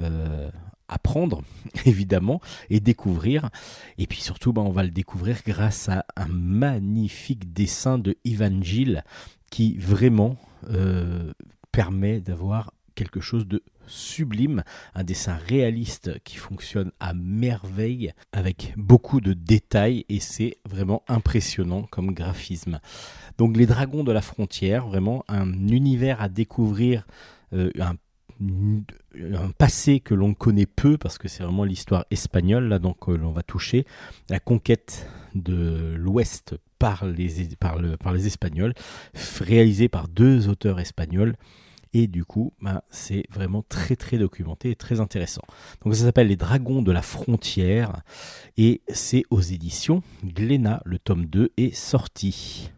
[0.00, 0.50] euh,
[0.88, 1.42] apprendre,
[1.84, 3.50] évidemment, et découvrir.
[3.98, 8.60] Et puis surtout, ben, on va le découvrir grâce à un magnifique dessin de Ivan
[9.50, 10.36] qui vraiment
[10.70, 11.32] euh,
[11.72, 19.20] permet d'avoir quelque chose de sublime, un dessin réaliste qui fonctionne à merveille avec beaucoup
[19.20, 22.80] de détails et c'est vraiment impressionnant comme graphisme.
[23.38, 27.06] Donc les dragons de la frontière, vraiment un univers à découvrir,
[27.52, 27.94] euh, un,
[28.40, 33.16] un passé que l'on connaît peu parce que c'est vraiment l'histoire espagnole là donc euh,
[33.16, 33.84] l'on va toucher
[34.28, 37.40] la conquête de l'Ouest par les,
[38.26, 38.74] Espagnols,
[39.40, 41.34] réalisée par deux auteurs espagnols.
[41.94, 45.42] Et du coup, ben, c'est vraiment très très documenté et très intéressant.
[45.82, 48.02] Donc ça s'appelle Les Dragons de la Frontière
[48.58, 50.82] et c'est aux éditions Glénat.
[50.84, 52.70] Le tome 2 est sorti.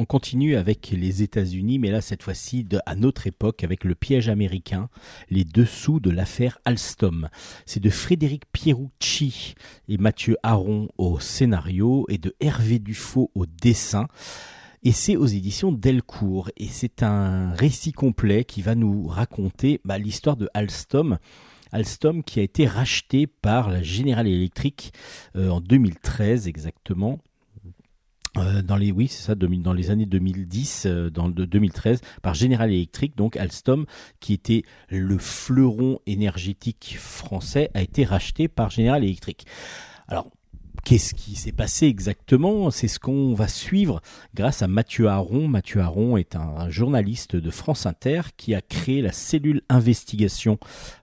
[0.00, 4.28] On continue avec les États-Unis, mais là cette fois-ci à notre époque avec le piège
[4.28, 4.90] américain,
[5.28, 7.28] les dessous de l'affaire Alstom.
[7.66, 9.56] C'est de Frédéric Pierucci
[9.88, 14.06] et Mathieu Aron au scénario et de Hervé Dufaux au dessin.
[14.84, 16.52] Et c'est aux éditions Delcourt.
[16.56, 21.18] Et c'est un récit complet qui va nous raconter bah, l'histoire de Alstom.
[21.72, 24.92] Alstom qui a été racheté par la General Electric
[25.34, 27.18] euh, en 2013 exactement.
[28.36, 32.02] Euh, dans les oui c'est ça 2000 dans les années 2010 euh, dans le 2013
[32.20, 33.86] par General Electric donc Alstom
[34.20, 39.46] qui était le fleuron énergétique français a été racheté par General Electric
[40.08, 40.28] alors
[40.84, 42.70] Qu'est-ce qui s'est passé exactement?
[42.70, 44.00] C'est ce qu'on va suivre
[44.34, 45.46] grâce à Mathieu Aron.
[45.46, 50.58] Mathieu Aron est un, un journaliste de France Inter qui a créé la cellule investigation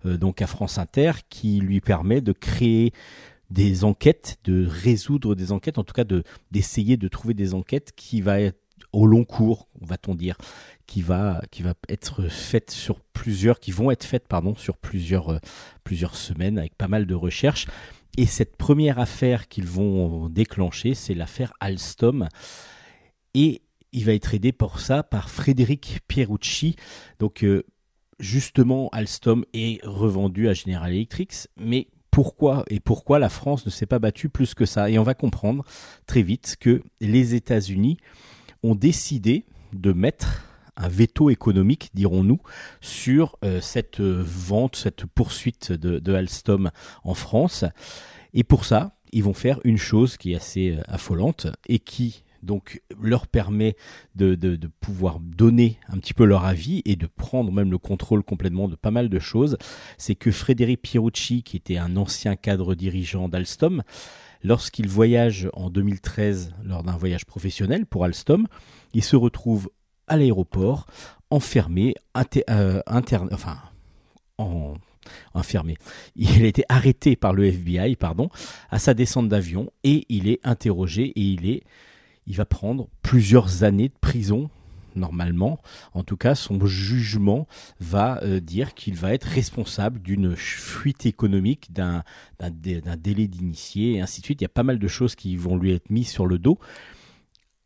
[0.05, 2.93] euh, donc à France Inter qui lui permet de créer
[3.49, 7.91] des enquêtes, de résoudre des enquêtes, en tout cas de d'essayer de trouver des enquêtes
[7.95, 8.59] qui va être
[8.91, 10.37] au long cours, va-t-on dire,
[10.87, 15.29] qui va, qui va être faite sur plusieurs, qui vont être faites pardon, sur plusieurs,
[15.29, 15.39] euh,
[15.83, 17.67] plusieurs semaines avec pas mal de recherches.
[18.17, 22.29] Et cette première affaire qu'ils vont déclencher, c'est l'affaire Alstom.
[23.33, 26.77] Et il va être aidé pour ça par Frédéric Pierucci.
[27.19, 27.63] Donc euh,
[28.19, 33.85] justement, Alstom est revendu à General Electric, mais pourquoi et pourquoi la France ne s'est
[33.85, 35.65] pas battue plus que ça Et on va comprendre
[36.07, 37.97] très vite que les États-Unis
[38.63, 40.45] ont décidé de mettre
[40.77, 42.39] un veto économique, dirons-nous,
[42.79, 46.71] sur euh, cette vente, cette poursuite de, de, Alstom
[47.03, 47.65] en France.
[48.33, 52.23] Et pour ça, ils vont faire une chose qui est assez euh, affolante et qui
[52.45, 53.75] donc leur permet
[54.15, 54.35] de,
[54.79, 58.75] pouvoir donner un petit peu leur avis et de prendre même le contrôle complètement de
[58.75, 59.57] pas mal de choses.
[59.97, 63.83] C'est que Frédéric Pierucci, qui était un ancien cadre dirigeant d'Alstom,
[64.43, 68.47] lorsqu'il voyage en 2013 lors d'un voyage professionnel pour Alstom,
[68.93, 69.69] il se retrouve
[70.07, 70.85] à l'aéroport,
[71.31, 71.95] enfermé,
[72.49, 73.57] euh, interne, enfin,
[74.37, 74.75] en,
[75.33, 75.77] enfermé.
[76.15, 78.29] Il a été arrêté par le FBI, pardon,
[78.69, 81.63] à sa descente d'avion et il est interrogé et il est,
[82.27, 84.49] il va prendre plusieurs années de prison.
[84.95, 85.59] Normalement,
[85.93, 87.47] en tout cas, son jugement
[87.81, 92.03] va euh, dire qu'il va être responsable d'une fuite économique, d'un
[92.39, 94.39] délai d'initié, et ainsi de suite.
[94.39, 96.59] Il y a pas mal de choses qui vont lui être mises sur le dos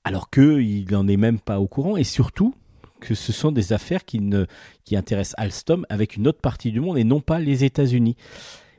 [0.04, 2.56] alors qu'il n'en est même pas au courant, et surtout
[3.00, 4.46] que ce sont des affaires qui, ne,
[4.84, 8.16] qui intéressent Alstom avec une autre partie du monde et non pas les États-Unis.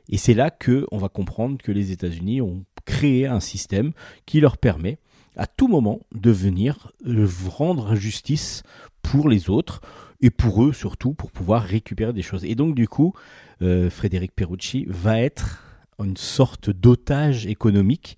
[0.09, 3.93] Et c'est là que on va comprendre que les États-Unis ont créé un système
[4.25, 4.97] qui leur permet
[5.35, 8.63] à tout moment de venir euh, rendre justice
[9.01, 9.81] pour les autres
[10.21, 12.45] et pour eux surtout pour pouvoir récupérer des choses.
[12.45, 13.13] Et donc du coup,
[13.61, 15.63] euh, Frédéric Perucci va être
[15.99, 18.17] une sorte d'otage économique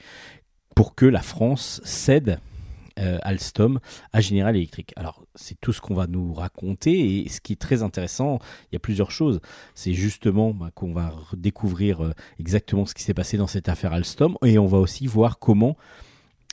[0.75, 2.39] pour que la France cède
[2.99, 3.79] euh, Alstom
[4.11, 4.93] à General Electric.
[4.95, 8.39] Alors, c'est tout ce qu'on va nous raconter et ce qui est très intéressant,
[8.71, 9.41] il y a plusieurs choses.
[9.73, 14.37] C'est justement bah, qu'on va découvrir exactement ce qui s'est passé dans cette affaire Alstom
[14.45, 15.75] et on va aussi voir comment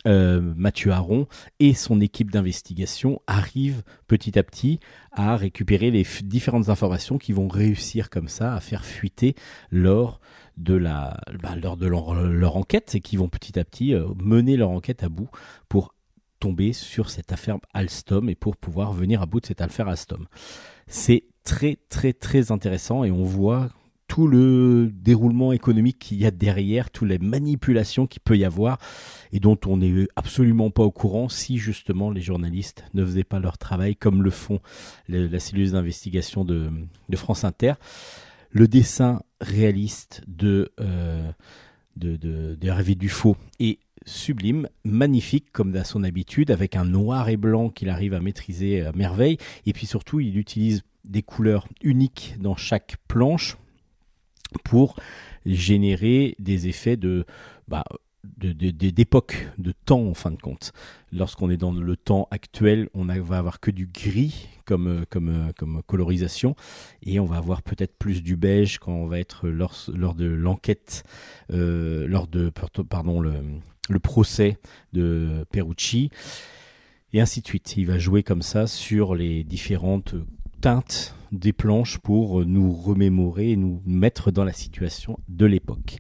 [0.06, 1.26] euh, Mathieu Aron
[1.58, 4.80] et son équipe d'investigation arrivent petit à petit
[5.12, 9.34] à récupérer les différentes informations qui vont réussir comme ça à faire fuiter
[9.70, 10.20] lors
[10.56, 14.56] de la bah, lors de leur, leur, enquête et qui vont petit à petit mener
[14.56, 15.30] leur enquête à bout
[15.68, 15.94] pour
[16.40, 20.26] tomber sur cette affaire Alstom et pour pouvoir venir à bout de cette affaire Alstom.
[20.86, 23.68] C'est très très très intéressant et on voit
[24.10, 28.78] tout le déroulement économique qu'il y a derrière, toutes les manipulations qu'il peut y avoir
[29.30, 33.38] et dont on n'est absolument pas au courant si justement les journalistes ne faisaient pas
[33.38, 34.58] leur travail comme le font
[35.08, 36.72] la cellule d'investigation de,
[37.14, 37.74] France Inter.
[38.50, 41.30] Le dessin réaliste de, euh,
[41.94, 42.56] de,
[42.94, 48.14] Dufaux est sublime, magnifique comme à son habitude, avec un noir et blanc qu'il arrive
[48.14, 49.38] à maîtriser à merveille.
[49.66, 53.56] Et puis surtout, il utilise des couleurs uniques dans chaque planche
[54.64, 54.96] pour
[55.46, 57.24] générer des effets de
[57.68, 57.84] bah,
[58.22, 60.72] d'époque, de, temps en fin de compte.
[61.10, 65.82] Lorsqu'on est dans le temps actuel, on va avoir que du gris comme, comme, comme
[65.86, 66.54] colorisation
[67.02, 70.26] et on va avoir peut-être plus du beige quand on va être lors, lors de
[70.26, 71.04] l'enquête,
[71.52, 72.52] euh, lors de
[72.88, 73.32] pardon le,
[73.88, 74.58] le procès
[74.92, 76.10] de Perucci,
[77.12, 77.76] et ainsi de suite.
[77.76, 80.14] Il va jouer comme ça sur les différentes
[80.60, 85.98] teintes des planches pour nous remémorer nous mettre dans la situation de l'époque.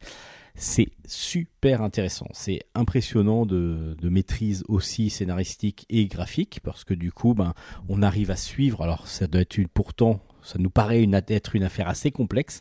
[0.54, 7.32] C'est super intéressant, c'est impressionnant de, maîtrise aussi scénaristique et graphique parce que du coup,
[7.32, 7.54] ben,
[7.88, 8.82] on arrive à suivre.
[8.82, 12.60] Alors, ça doit être pourtant, ça nous paraît être une affaire assez complexe,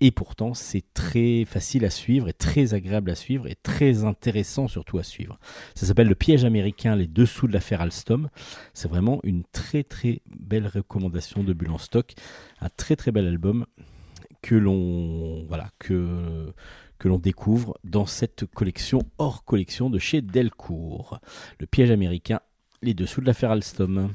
[0.00, 4.68] et pourtant, c'est très facile à suivre et très agréable à suivre et très intéressant
[4.68, 5.38] surtout à suivre.
[5.74, 8.28] Ça s'appelle Le piège américain, les dessous de l'affaire Alstom.
[8.74, 12.12] C'est vraiment une très très belle recommandation de Bulle stock.
[12.60, 13.66] Un très très bel album
[14.40, 16.52] que l'on voilà que
[16.98, 21.18] que l'on découvre dans cette collection hors collection de chez Delcourt.
[21.58, 22.40] Le piège américain,
[22.80, 24.12] les dessous de l'affaire Alstom.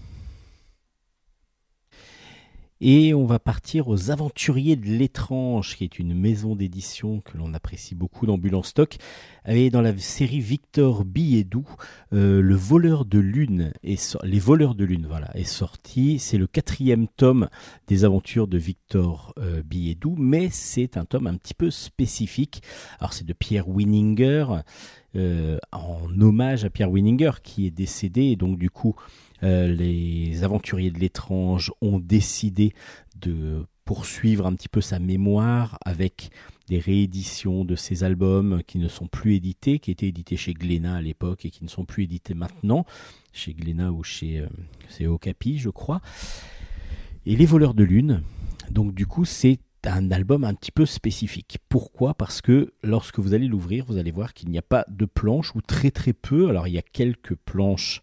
[2.79, 7.55] Et on va partir aux Aventuriers de l'étrange, qui est une maison d'édition que l'on
[7.55, 8.97] apprécie beaucoup dans Bulle stock.
[9.47, 11.65] Et dans la série Victor Billedou,
[12.13, 16.19] euh, le voleur de lune est les voleurs de lune, est sorti.
[16.19, 17.49] C'est le quatrième tome
[17.87, 22.61] des aventures de Victor euh, Billedou, mais c'est un tome un petit peu spécifique.
[22.99, 24.45] Alors c'est de Pierre Winninger,
[25.15, 28.95] euh, en hommage à Pierre Winninger qui est décédé, et donc du coup
[29.43, 32.73] euh, les aventuriers de l'étrange ont décidé
[33.15, 36.29] de poursuivre un petit peu sa mémoire avec
[36.67, 40.95] des rééditions de ses albums qui ne sont plus édités, qui étaient édités chez Glénat
[40.95, 42.85] à l'époque et qui ne sont plus édités maintenant,
[43.31, 44.39] chez Glénat ou chez
[45.01, 46.01] euh, Okapi, je crois.
[47.25, 48.23] Et Les Voleurs de Lune,
[48.69, 51.57] donc du coup, c'est un album un petit peu spécifique.
[51.69, 52.13] Pourquoi?
[52.13, 55.55] Parce que lorsque vous allez l'ouvrir, vous allez voir qu'il n'y a pas de planches
[55.55, 56.49] ou très très peu.
[56.49, 58.01] Alors il y a quelques planches,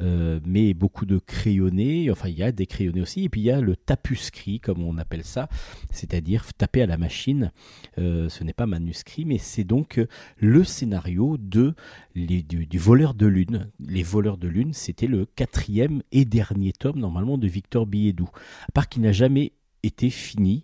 [0.00, 2.10] euh, mais beaucoup de crayonnés.
[2.10, 3.24] Enfin, il y a des crayonnés aussi.
[3.24, 5.48] Et puis il y a le tapuscrit, comme on appelle ça,
[5.90, 7.52] c'est-à-dire taper à la machine.
[7.98, 10.00] Euh, ce n'est pas manuscrit, mais c'est donc
[10.38, 11.74] le scénario de
[12.14, 13.70] les- du, voleur de lune.
[13.80, 18.28] Les voleurs de lune, c'était le quatrième et dernier tome normalement de Victor Billedou.
[18.68, 19.52] À part qu'il n'a jamais
[19.84, 20.62] été fini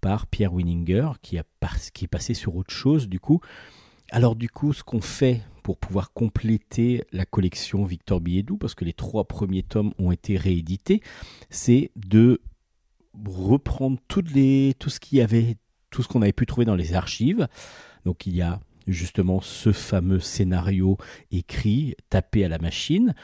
[0.00, 1.44] par Pierre Winninger, qui, a
[1.92, 3.40] qui est passé sur autre chose du coup.
[4.10, 8.84] Alors du coup, ce qu'on fait pour pouvoir compléter la collection Victor Billedou, parce que
[8.84, 11.02] les trois premiers tomes ont été réédités,
[11.50, 12.40] c'est de
[13.26, 15.56] reprendre toutes les, tout ce qu'il avait,
[15.90, 17.48] tout ce qu'on avait pu trouver dans les archives.
[18.04, 20.98] Donc il y a justement ce fameux scénario
[21.30, 23.14] écrit, tapé à la machine.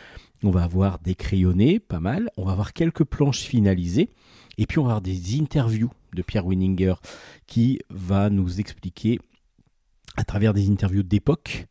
[0.43, 2.31] On va avoir des crayonnés, pas mal.
[2.37, 4.11] On va avoir quelques planches finalisées.
[4.59, 6.95] Et puis on va avoir des interviews de Pierre Winninger
[7.47, 9.21] qui va nous expliquer
[10.17, 11.67] à travers des interviews d'époque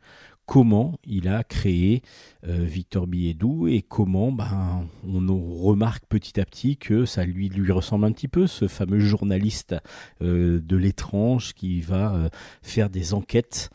[0.46, 2.02] comment il a créé
[2.48, 8.06] euh, Victor Billedou et comment ben, on remarque petit à petit que ça lui, ressemble
[8.06, 9.76] un petit peu, ce fameux journaliste
[10.22, 12.30] euh, de l'étrange qui va euh,
[12.64, 13.70] faire des enquêtes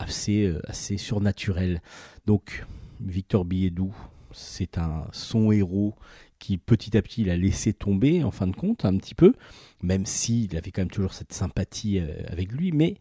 [0.00, 1.80] assez, assez surnaturelles.
[2.26, 2.66] Donc
[3.00, 3.94] Victor Billedou,
[4.32, 5.94] c'est un son héros
[6.38, 9.34] qui petit à petit il a laissé tomber en fin de compte un petit peu,
[9.82, 12.96] même s'il avait quand même toujours cette sympathie euh, avec lui, mais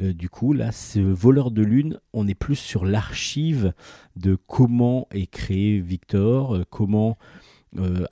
[0.00, 3.72] euh, du coup là ce voleur de lune, on est plus sur l'archive
[4.16, 7.18] de comment est créé Victor, euh, comment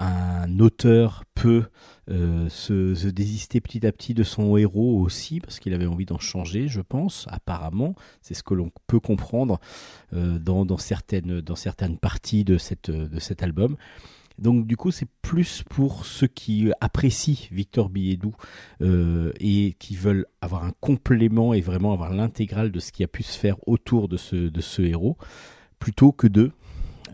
[0.01, 1.67] un auteur peut
[2.09, 6.67] se, désister petit à petit de son héros aussi, parce qu'il avait envie d'en changer,
[6.67, 7.95] je pense, apparemment.
[8.23, 9.61] C'est ce que l'on peut comprendre
[10.11, 11.45] dans, certaines,
[12.01, 13.77] parties de cet album.
[14.43, 18.35] Donc du coup, c'est plus pour ceux qui apprécient Victor Billedou
[18.81, 23.09] euh, et qui veulent avoir un complément et vraiment avoir l'intégrale de ce qui a
[23.09, 25.17] pu se faire autour de ce, héros,
[25.79, 26.51] plutôt que de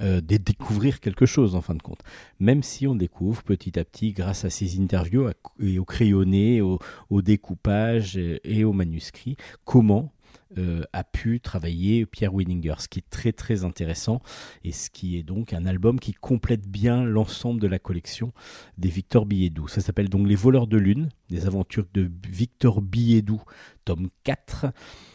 [0.00, 2.00] euh, découvrir quelque chose en fin de compte.
[2.40, 5.28] Même si on découvre petit à petit, grâce à ces interviews
[5.60, 6.78] et au crayonné, au,
[7.10, 9.36] au découpage et, et au manuscrit,
[9.66, 10.12] comment
[10.56, 14.22] euh, a pu travailler Pierre Winninger, ce qui est très très intéressant
[14.64, 18.32] et ce qui est donc un album qui complète bien l'ensemble de la collection
[18.78, 19.68] des Victor Billedou.
[19.68, 23.42] Ça s'appelle donc Les Voleurs de Lune, des aventures de Victor Billedou,
[23.84, 24.66] tome 4.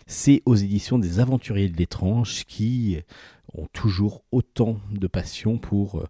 [0.05, 2.97] C'est aux éditions des Aventuriers de l'étrange qui
[3.55, 6.07] ont toujours autant de passion pour euh,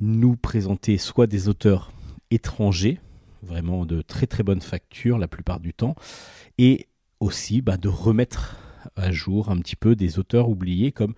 [0.00, 1.92] nous présenter soit des auteurs
[2.32, 3.00] étrangers,
[3.42, 5.94] vraiment de très très bonne facture la plupart du temps,
[6.58, 6.88] et
[7.20, 8.56] aussi bah, de remettre
[8.96, 11.14] à jour un petit peu des auteurs oubliés comme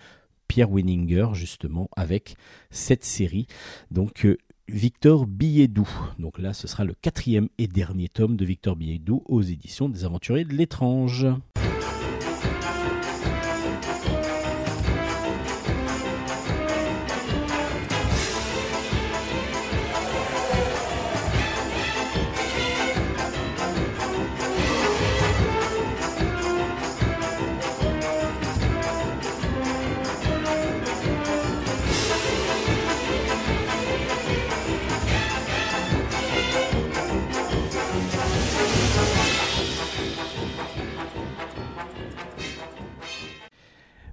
[0.49, 2.37] Pierre Winninger justement avec
[2.71, 3.47] cette série.
[3.91, 4.37] Donc euh,
[4.69, 5.89] Victor Billedou.
[6.19, 10.05] Donc là, ce sera le quatrième et dernier tome de Victor Billedou aux éditions des
[10.05, 11.27] Aventuriers de l'étrange.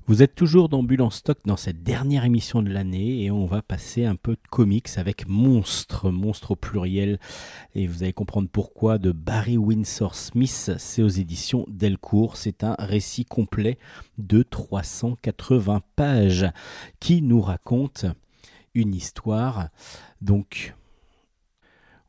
[0.10, 3.62] Vous êtes toujours dans en stock dans cette dernière émission de l'année et on va
[3.62, 7.20] passer un peu de comics avec Monstre, Monstre au pluriel.
[7.76, 12.78] Et vous allez comprendre pourquoi de Barry Windsor Smith, c'est aux éditions Delcourt, c'est un
[12.80, 13.78] récit complet
[14.18, 16.48] de 380 pages
[17.02, 18.06] qui nous raconte
[18.76, 19.68] une histoire.
[20.22, 20.74] Donc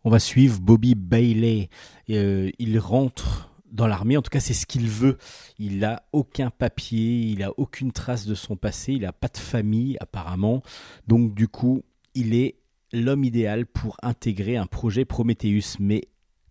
[0.04, 1.68] on va suivre Bobby Bailey,
[2.10, 5.18] Euh, il rentre dans l'armée, en tout cas c'est ce qu'il veut.
[5.58, 9.38] Il n'a aucun papier, il n'a aucune trace de son passé, il n'a pas de
[9.38, 10.62] famille apparemment.
[11.06, 11.82] Donc du coup,
[12.14, 12.56] il est
[12.92, 15.76] l'homme idéal pour intégrer un projet Prometheus.
[15.78, 16.08] Mais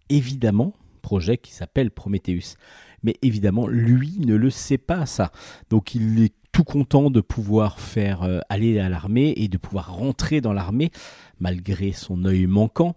[0.10, 2.56] évidemment, projet qui s'appelle Prometheus.
[3.04, 5.32] Mais évidemment, lui ne le sait pas ça.
[5.70, 9.96] Donc il est tout content de pouvoir faire euh, aller à l'armée et de pouvoir
[9.96, 10.92] rentrer dans l'armée
[11.40, 12.96] malgré son œil manquant.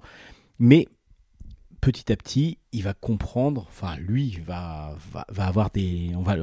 [0.58, 0.88] Mais
[1.80, 4.96] petit à petit, il va comprendre, enfin lui va,
[5.36, 6.36] avoir des, on va,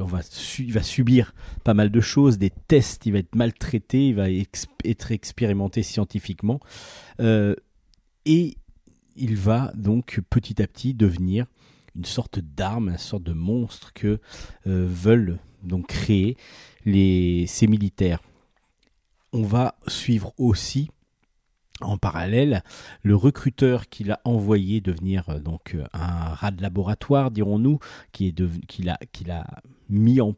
[0.58, 1.34] il va subir
[1.64, 6.60] pas mal de choses, des tests, il va être maltraité, il va être expérimenté scientifiquement,
[7.20, 7.54] Euh,
[8.24, 8.56] et
[9.16, 11.46] il va donc petit à petit devenir
[11.96, 14.20] une sorte d'arme, une sorte de monstre que
[14.66, 16.36] euh, veulent donc créer
[16.84, 18.22] les, ces militaires.
[19.32, 20.90] On va suivre aussi
[21.80, 22.62] en parallèle,
[23.02, 27.78] le recruteur qu'il a envoyé devenir euh, donc euh, un rat de laboratoire, dirons-nous,
[28.12, 28.34] qui
[28.66, 29.46] qu'il a, qu'il a
[29.88, 30.34] mis en,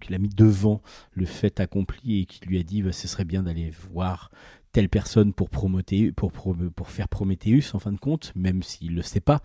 [0.00, 0.80] qu'il a mis devant
[1.12, 4.30] le fait accompli et qui lui a dit, bah, ce serait bien d'aller voir
[4.72, 9.02] telle personne pour Prométhée, pour, pour faire Prométhéeus en fin de compte, même s'il le
[9.02, 9.42] sait pas.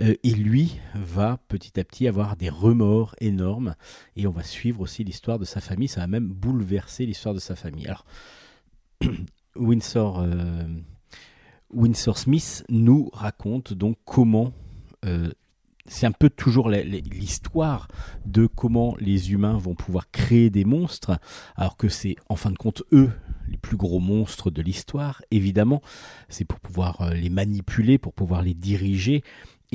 [0.00, 3.76] Euh, et lui va petit à petit avoir des remords énormes
[4.16, 5.88] et on va suivre aussi l'histoire de sa famille.
[5.88, 7.86] Ça va même bouleverser l'histoire de sa famille.
[7.86, 8.04] Alors
[9.56, 10.64] Windsor, euh,
[11.72, 14.52] Windsor Smith nous raconte donc comment
[15.04, 15.30] euh,
[15.86, 17.88] c'est un peu toujours l'histoire
[18.24, 21.18] de comment les humains vont pouvoir créer des monstres,
[21.56, 23.10] alors que c'est en fin de compte eux
[23.48, 25.82] les plus gros monstres de l'histoire, évidemment.
[26.30, 29.22] C'est pour pouvoir euh, les manipuler, pour pouvoir les diriger.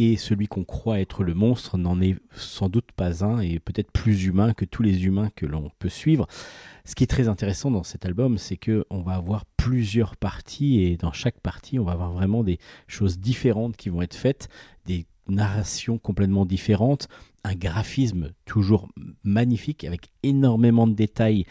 [0.02, 3.92] Et celui qu'on croit être le monstre n'en est sans doute pas un et peut-être
[3.92, 6.26] plus humain que tous les humains que l'on peut suivre.
[6.86, 10.84] Ce qui est très intéressant dans cet album, c'est que on va avoir plusieurs parties
[10.84, 14.48] et dans chaque partie, on va avoir vraiment des choses différentes qui vont être faites,
[14.86, 17.10] des narrations complètement différentes,
[17.44, 18.88] un graphisme toujours
[19.26, 21.46] magnifique avec énormément de détails.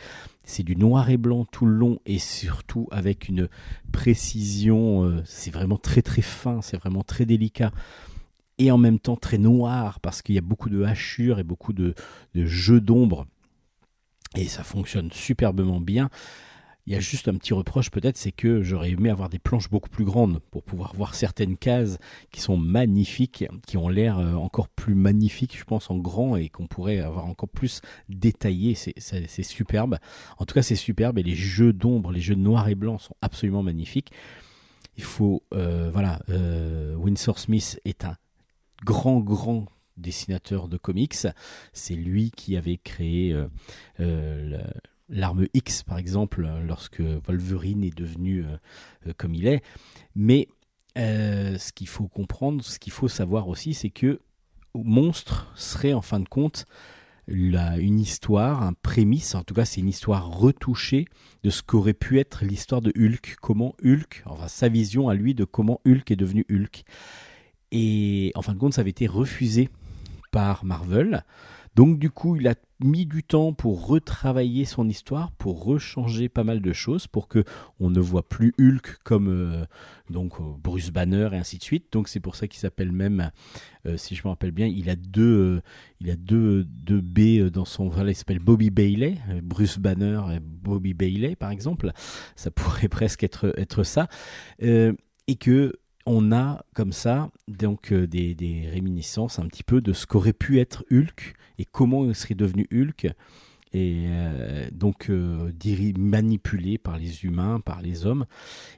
[0.47, 3.51] C'est du noir et blanc tout le long et surtout avec une
[3.93, 7.73] précision, euh, c'est vraiment très très fin, c'est vraiment très délicat
[8.59, 11.73] et en même temps très noir parce qu'il y a beaucoup de hachures et beaucoup
[11.73, 11.95] de,
[12.35, 13.27] jeux d'ombre
[14.37, 16.11] et ça fonctionne superbement bien.
[16.87, 19.69] Il y a juste un petit reproche peut-être, c'est que j'aurais aimé avoir des planches
[19.69, 21.99] beaucoup plus grandes pour pouvoir voir certaines cases
[22.33, 26.49] qui sont magnifiques, qui ont l'air euh, encore plus magnifiques, je pense, en grand et
[26.49, 28.75] qu'on pourrait avoir encore plus détaillé.
[28.75, 29.99] C'est- superbe.
[30.39, 32.97] En tout cas, c'est superbe et les jeux d'ombre, les jeux de noir et blanc
[32.97, 34.11] sont absolument magnifiques.
[34.97, 38.17] Il faut, euh, voilà, euh, Winsor Smith est un
[38.85, 39.67] grand, grand
[39.97, 41.17] dessinateur de comics.
[41.73, 43.49] C'est lui qui avait créé euh,
[44.01, 44.75] euh, la-
[45.09, 49.63] l'arme X, par exemple, lorsque Wolverine est devenu euh, comme il est.
[50.15, 50.49] Mais
[50.97, 54.21] ce qu'il faut comprendre, ce qu'il faut savoir aussi, c'est que
[54.75, 56.67] Monstre serait en fin de compte
[57.29, 61.05] une histoire, un prémisse, en tout cas c'est une histoire retouchée
[61.43, 65.35] de ce qu'aurait pu être l'histoire de Hulk, comment Hulk, enfin sa vision à lui
[65.35, 66.85] de comment Hulk est devenu Hulk.
[67.73, 69.69] Et en fin de compte, ça avait été refusé
[70.31, 71.25] par Marvel.
[71.79, 76.43] Donc du coup, il a mis du temps pour retravailler son histoire, pour rechanger pas
[76.43, 77.45] mal de choses, pour que
[77.79, 79.65] on ne voit plus Hulk comme euh,
[80.11, 81.93] donc euh, Bruce Banner et ainsi de suite.
[81.93, 83.31] Donc c'est pour ça qu'il s'appelle même,
[83.87, 85.61] euh, si je me rappelle bien, il a deux,
[86.01, 90.41] il a deux, deux B dans son, voilà, il s'appelle Bobby Bailey, Bruce Banner et
[90.41, 91.93] Bobby Bailey par exemple.
[92.35, 94.09] Ça pourrait presque être être ça,
[94.61, 95.75] et que
[96.09, 100.59] on a comme ça donc euh, des, réminiscences un petit peu de ce qu'aurait pu
[100.59, 103.13] être Hulk et comment il serait devenu Hulk
[103.75, 105.53] et euh, donc euh,
[105.99, 108.25] manipulé par les humains, par les hommes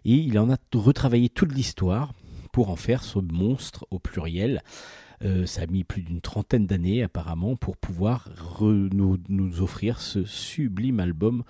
[0.05, 2.13] et il en a retravaillé toute l'histoire
[2.53, 4.63] pour en faire ce monstre au pluriel.
[5.23, 8.29] Euh, ça a mis plus d'une trentaine d'années apparemment pour pouvoir
[8.61, 11.45] nous offrir ce sublime album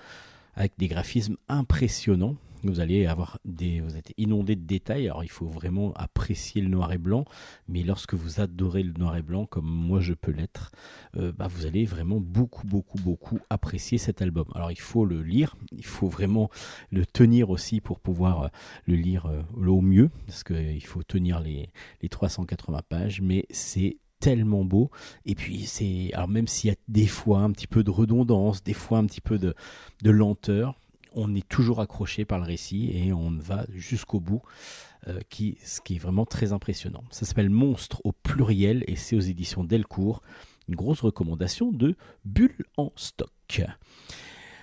[0.57, 2.37] avec des graphismes impressionnants.
[2.63, 5.07] Vous allez avoir des, vous êtes inondé de détails.
[5.07, 7.25] Alors il faut vraiment apprécier le noir et blanc,
[7.69, 10.73] mais lorsque vous adorez le noir et blanc, comme moi je peux l'être,
[11.17, 14.47] euh, bah, vous allez vraiment beaucoup, beaucoup, beaucoup apprécier cet album.
[14.55, 16.51] Alors il faut le lire, il faut vraiment
[16.91, 18.49] le tenir aussi pour pouvoir euh,
[18.87, 21.71] le lire euh, au mieux, parce qu'il faut tenir les,
[22.03, 24.91] les 380 pages, mais c'est tellement beau.
[25.25, 28.63] Et puis c'est alors même s'il y a des fois un petit peu de redondance
[28.63, 29.55] des fois un petit peu de,
[30.03, 30.79] de lenteur
[31.13, 34.43] on est toujours accroché par le récit et on va jusqu'au bout
[35.09, 35.21] euh,
[35.65, 39.65] ce qui est vraiment très impressionnant ça s'appelle Monstre au pluriel et c'est aux éditions
[39.65, 40.23] Delcourt
[40.69, 43.63] une grosse recommandation de Bulle en stock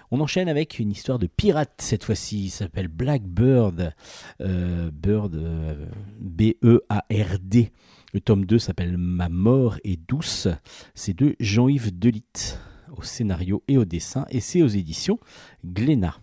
[0.10, 3.94] on enchaîne avec une histoire de pirate cette fois-ci, il s'appelle Blackbird,
[4.40, 5.86] euh, Bird, euh,
[6.22, 7.72] B-E-A-R-D.
[8.14, 10.48] Le tome 2 s'appelle Ma mort est douce.
[10.96, 12.58] C'est de Jean-Yves Delitte
[12.96, 15.20] au scénario et au dessin et c'est aux éditions
[15.66, 16.16] Glénat.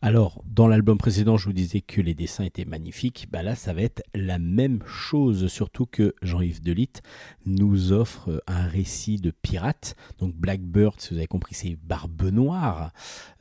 [0.00, 3.26] Alors, dans l'album précédent, je vous disais que les dessins étaient magnifiques.
[3.32, 7.02] Bah là, ça va être la même chose, surtout que Jean-Yves Delitte
[7.46, 9.96] nous offre un récit de pirate.
[10.18, 12.92] Donc, Blackbird, si vous avez compris, c'est Barbe Noire.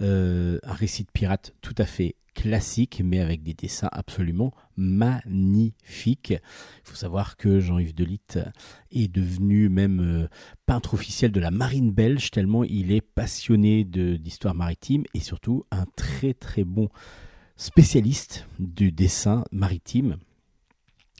[0.01, 6.29] Euh, un récit de pirate tout à fait classique, mais avec des dessins absolument magnifiques.
[6.29, 8.38] Il faut savoir que Jean-Yves Delitte
[8.91, 10.27] est devenu même euh,
[10.67, 15.85] peintre officiel de la marine belge, tellement il est passionné d'histoire maritime et surtout un
[15.95, 16.89] très très bon
[17.55, 20.17] spécialiste du dessin maritime.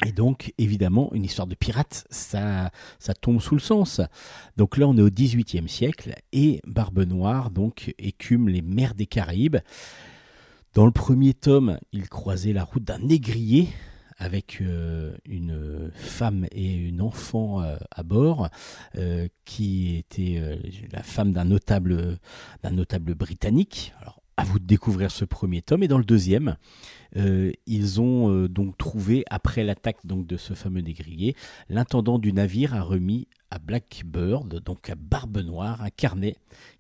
[0.05, 4.01] Et donc, évidemment, une histoire de pirate, ça, ça tombe sous le sens.
[4.55, 9.07] Donc là, on est au XVIIIe siècle et Barbe Noire donc écume les mers des
[9.07, 9.57] Caraïbes.
[10.78, 13.70] Dans le premier tome, il croisait la route d'un négrier
[14.18, 18.50] avec euh, une femme et une enfant euh, à bord,
[18.96, 20.40] euh, qui était
[20.92, 22.20] la femme d'un notable,
[23.16, 23.92] britannique.
[24.00, 25.82] Alors, à vous de découvrir ce premier tome.
[25.82, 26.58] Et dans le deuxième,
[27.16, 31.36] ils ont donc trouvé, après l'attaque donc de ce fameux négrier,
[31.70, 36.36] l'intendant du navire a remis à Blackbird, donc à Barbe Noire, un carnet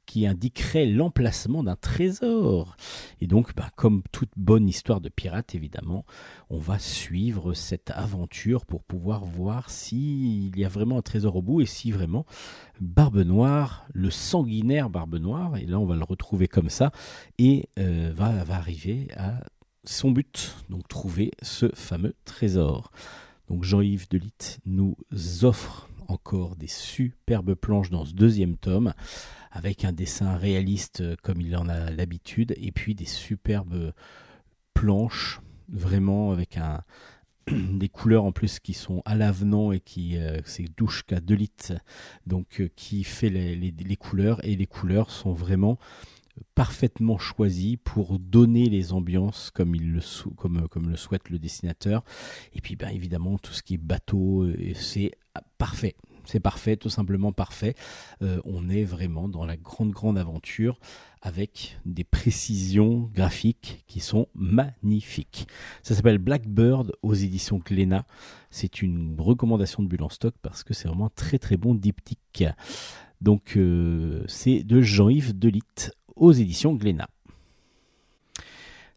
[0.07, 2.75] qui indiquerait l'emplacement d'un trésor.
[3.21, 6.05] Et donc, bah, comme toute bonne histoire de pirate, évidemment,
[6.49, 11.41] on va suivre cette aventure pour pouvoir voir s'il y a vraiment un trésor au
[11.43, 12.25] bout et si vraiment
[12.79, 16.91] Barbe Noire, le sanguinaire Barbe Noire, et là on va le retrouver comme ça,
[17.37, 19.41] et euh, va, arriver à
[19.83, 22.91] son but, donc trouver ce fameux trésor.
[23.49, 24.95] Donc Jean-Yves Delitte nous
[25.43, 28.93] offre encore des superbes planches dans ce deuxième tome,
[29.51, 33.93] avec un dessin réaliste euh, comme il en a l'habitude, et puis des superbes
[34.73, 36.83] planches, vraiment avec un,
[37.47, 41.73] des couleurs en plus qui sont à l'avenant et qui euh, c'est Douchka Delitte
[42.25, 45.77] donc euh, qui fait les couleurs et les couleurs sont vraiment
[46.55, 51.29] parfaitement choisies pour donner les ambiances comme il le sou- comme, euh, comme le souhaite
[51.29, 52.03] le dessinateur
[52.53, 56.75] et puis ben évidemment tout ce qui est bateau euh, c'est ah, parfait c'est parfait
[56.77, 57.75] tout simplement parfait
[58.21, 60.79] Euh, on est vraiment dans la grande grande aventure
[61.21, 65.47] avec des précisions graphiques qui sont magnifiques
[65.83, 68.05] ça s'appelle Blackbird aux éditions Glénat.
[68.49, 71.75] C'est une recommandation de Bulle en stock parce que c'est vraiment un très très bon
[71.75, 72.45] diptyque.
[73.21, 73.57] Donc
[74.27, 77.09] c'est de Jean-Yves Delitte aux éditions Glénat.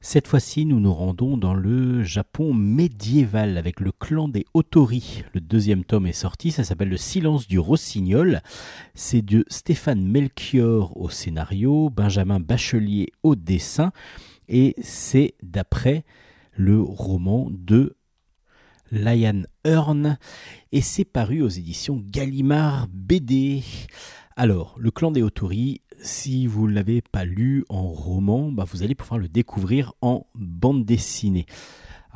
[0.03, 5.25] Cette fois-ci, nous nous rendons dans le Japon médiéval avec le clan des Otori.
[5.35, 8.41] Le deuxième tome est sorti, ça s'appelle Le silence du rossignol.
[8.95, 13.93] C'est de Stéphane Melchior au scénario, Benjamin Bachelier au dessin,
[14.49, 16.05] et c'est d'après
[16.57, 17.95] le roman de
[18.91, 20.19] Lion Hearn
[20.73, 23.63] et c'est paru aux éditions Gallimard BD.
[24.43, 28.83] Alors, le clan des Otori, si vous ne l'avez pas lu en roman, bah, vous
[28.83, 31.45] allez pouvoir le découvrir en bande dessinée.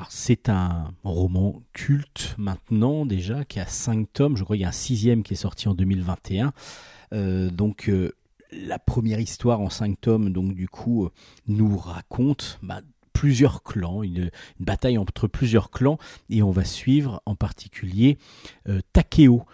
[0.09, 4.39] C'est un roman culte maintenant déjà, qui a cinq tomes.
[4.39, 6.55] Je crois qu'il y a un sixième qui est sorti en 2021.
[7.13, 8.15] Euh, donc, euh,
[8.53, 11.11] la première histoire en cinq tomes, donc du coup, euh,
[11.47, 12.81] nous raconte bah,
[13.13, 15.99] plusieurs clans, une, bataille entre plusieurs clans,
[16.31, 18.17] et on va suivre en particulier
[18.95, 19.45] Takeo.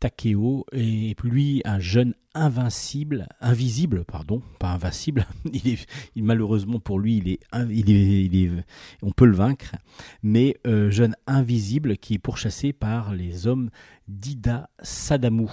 [0.00, 5.26] Takeo est lui un jeune invincible, invisible, pardon, pas invincible.
[6.14, 8.50] Il malheureusement pour lui, il est,
[9.02, 9.74] on peut le vaincre,
[10.22, 13.70] mais euh, jeune invisible qui est pourchassé par les hommes
[14.06, 15.48] d'Ida Sadamu.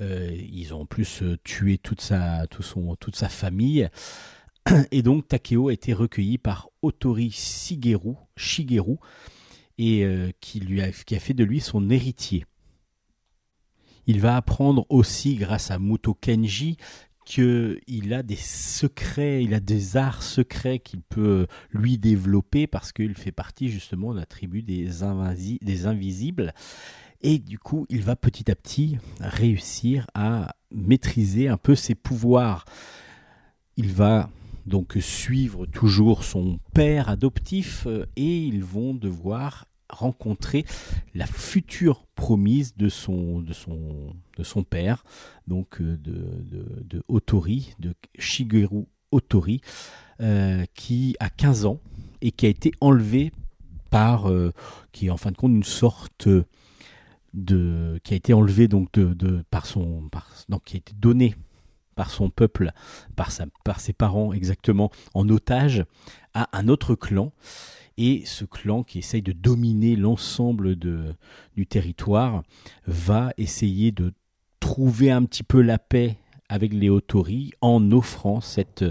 [0.00, 3.88] Euh, ils ont en plus euh, tué toute sa, toute sa famille.
[4.90, 8.96] Et donc Takeo a été recueilli par Otori Shigeru, Shigeru
[9.78, 10.04] et
[10.42, 12.44] qui a fait de lui son héritier.
[14.06, 16.76] Il va apprendre aussi, grâce à Muto Kenji,
[17.24, 23.14] qu'il a des secrets, il a des arts secrets qu'il peut lui développer parce qu'il
[23.14, 24.88] fait partie justement de la tribu des,
[25.60, 26.52] des invisibles.
[27.22, 32.64] Et du coup, il va petit à petit réussir à maîtriser un peu ses pouvoirs.
[33.76, 34.30] Il va
[34.66, 40.64] donc suivre toujours son père adoptif euh, et ils vont devoir rencontrer
[41.14, 45.04] la future promise de son, de son, de son père,
[45.46, 49.60] donc euh, de, de, de Otori, de Shigeru Otori,
[50.20, 51.80] euh, qui a 15 ans
[52.20, 53.32] et qui a été enlevé
[53.90, 54.52] par, euh,
[54.92, 56.28] qui est en fin de compte une sorte
[57.34, 60.92] de, qui a été enlevé donc de, de par son, par, donc qui a été
[60.94, 61.34] donné
[61.94, 62.72] par son peuple,
[63.16, 65.84] par, sa, par ses parents exactement, en otage
[66.34, 67.32] à un autre clan.
[68.02, 72.42] Et ce clan qui essaye de dominer l'ensemble du territoire
[72.86, 74.14] va essayer de
[74.58, 76.16] trouver un petit peu la paix
[76.48, 78.86] avec les Otori en offrant cette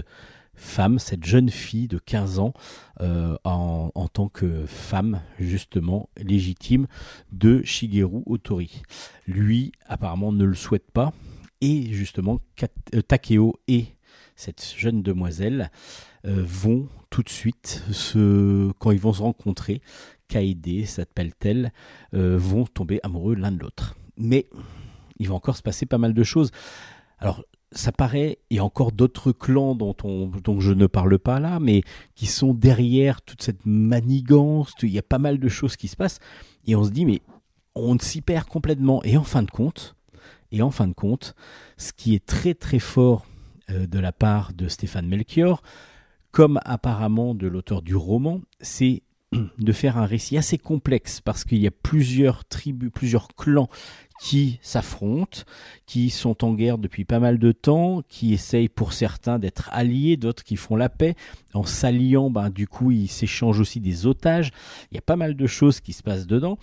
[0.54, 2.52] femme, cette jeune fille de 15 ans,
[3.00, 6.86] euh, en, en tant que femme justement légitime
[7.32, 8.80] de Shigeru Otori.
[9.26, 11.12] Lui, apparemment, ne le souhaite pas.
[11.60, 12.38] Et justement,
[12.94, 13.86] euh, Takeo et
[14.36, 15.72] cette jeune demoiselle
[16.24, 19.82] vont tout de suite, se, quand ils vont se rencontrer,
[20.28, 21.72] Kaede s'appelle-t-elle,
[22.14, 23.96] euh, vont tomber amoureux l'un de l'autre.
[24.16, 24.46] Mais
[25.18, 26.50] il va encore se passer pas mal de choses.
[27.18, 31.18] Alors, ça paraît, il y a encore d'autres clans dont, on, dont je ne parle
[31.18, 31.82] pas là, mais
[32.14, 35.96] qui sont derrière toute cette manigance, il y a pas mal de choses qui se
[35.96, 36.20] passent,
[36.66, 37.20] et on se dit, mais
[37.74, 39.02] on s'y perd complètement.
[39.04, 39.96] Et en fin de compte,
[40.52, 41.34] et en fin de compte,
[41.76, 43.26] ce qui est très très fort
[43.70, 45.62] euh, de la part de Stéphane Melchior,
[46.32, 49.02] comme apparemment de l'auteur du roman, c'est
[49.58, 53.68] de faire un récit assez complexe parce qu'il y a plusieurs tribus, plusieurs clans
[54.20, 55.40] qui s'affrontent,
[55.86, 60.16] qui sont en guerre depuis pas mal de temps, qui essayent pour certains d'être alliés,
[60.16, 61.14] d'autres qui font la paix.
[61.54, 64.50] En s'alliant, ben, du coup, ils s'échangent aussi des otages.
[64.90, 66.58] Il y a pas mal de choses qui se passent dedans.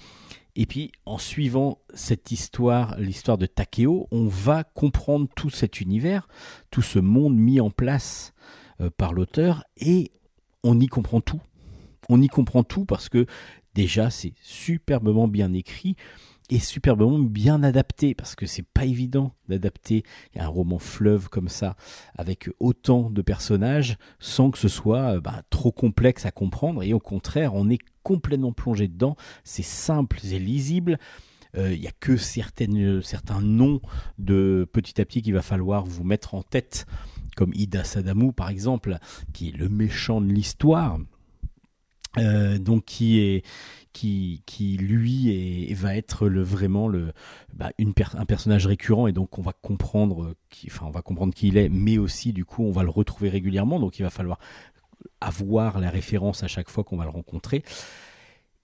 [0.56, 6.28] Et puis, en suivant cette histoire, l'histoire de Takeo, on va comprendre tout cet univers,
[6.70, 8.34] tout ce monde mis en place
[8.98, 10.12] par l'auteur, et
[10.64, 11.42] on y comprend tout.
[12.10, 13.26] On y comprend tout parce que
[13.74, 15.96] déjà, c'est superbement bien écrit
[16.50, 20.04] et superbement bien adapté parce que c'est pas évident d'adapter
[20.36, 21.76] un roman fleuve comme ça
[22.18, 26.94] avec autant de personnages sans que ce soit euh, bah, trop complexe à comprendre et
[26.94, 29.18] au contraire on est complètement plongé dedans.
[29.44, 31.00] C'est simple c'est lisible.
[31.56, 33.82] Euh, il n'y a que certaines, certains noms
[34.18, 36.86] de petit à petit qu'il va falloir vous mettre en tête
[37.38, 38.98] comme Ida Sadamu par exemple
[39.32, 40.98] qui est le méchant de l'histoire
[42.18, 43.46] euh, donc qui est
[43.94, 45.30] qui, qui lui
[45.72, 47.14] est, va être le vraiment le
[47.54, 51.34] bah, une un personnage récurrent et donc on va comprendre qui enfin on va comprendre
[51.34, 54.10] qui il est mais aussi du coup on va le retrouver régulièrement donc il va
[54.10, 54.40] falloir
[55.22, 57.64] avoir la référence à chaque fois qu'on va le rencontrer.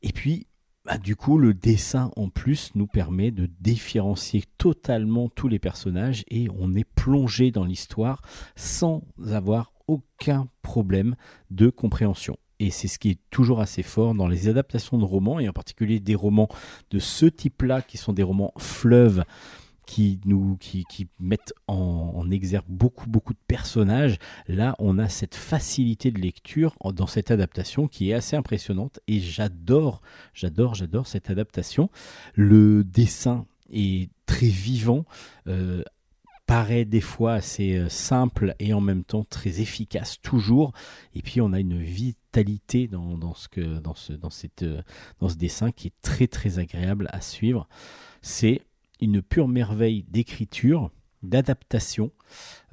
[0.01, 0.47] Et puis
[0.85, 6.23] bah, du coup, le dessin en plus nous permet de différencier totalement tous les personnages
[6.29, 8.21] et on est plongé dans l'histoire
[8.55, 11.15] sans avoir aucun problème
[11.51, 12.37] de compréhension.
[12.59, 15.53] Et c'est ce qui est toujours assez fort dans les adaptations de romans, et en
[15.53, 16.47] particulier des romans
[16.91, 19.23] de ce type-là, qui sont des romans fleuves,
[19.85, 24.17] qui nous qui, qui mettent en, en, exergue beaucoup beaucoup de personnages.
[24.47, 29.19] Là, on a cette facilité de lecture dans cette adaptation qui est assez impressionnante et
[29.19, 30.01] j'adore,
[30.33, 31.89] j'adore, j'adore cette adaptation.
[32.35, 35.05] Le dessin est très vivant.
[35.47, 35.83] Euh,
[36.45, 40.73] paraît des fois assez euh, simple et en même temps très efficace toujours.
[41.15, 44.81] Et puis on a une vitalité dans, dans ce, que, dans, ce, dans, cette, euh,
[45.19, 47.67] dans ce dessin qui est très très agréable à suivre.
[48.21, 48.61] C'est
[49.01, 50.91] une pure merveille d'écriture,
[51.21, 52.11] d'adaptation.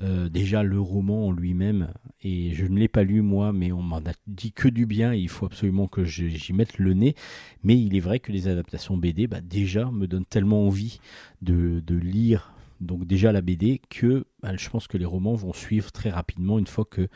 [0.01, 1.93] Euh, déjà le roman en lui-même,
[2.23, 5.13] et je ne l'ai pas lu moi, mais on m'en a dit que du bien,
[5.13, 7.15] et il faut absolument que j'y mette le nez.
[7.63, 11.01] Mais il est vrai que les adaptations BD, bah, déjà, me donnent tellement envie
[11.43, 15.53] de, de lire donc déjà la BD, que bah, je pense que les romans vont
[15.53, 17.09] suivre très rapidement une fois que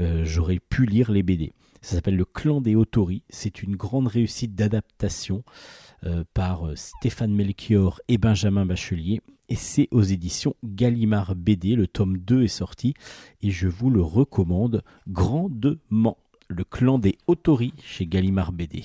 [0.00, 1.52] euh, j'aurai pu lire les BD.
[1.82, 3.22] Ça s'appelle Le Clan des Autori.
[3.28, 5.44] C'est une grande réussite d'adaptation
[6.34, 9.20] par euh, Stéphane Melchior et Benjamin Bachelier.
[9.48, 11.76] Et c'est aux éditions Gallimard BD.
[11.76, 12.94] Le tome 2 est sorti
[13.42, 16.18] et je vous le recommande grandement.
[16.48, 18.84] Le Clan des Autori chez Gallimard BD.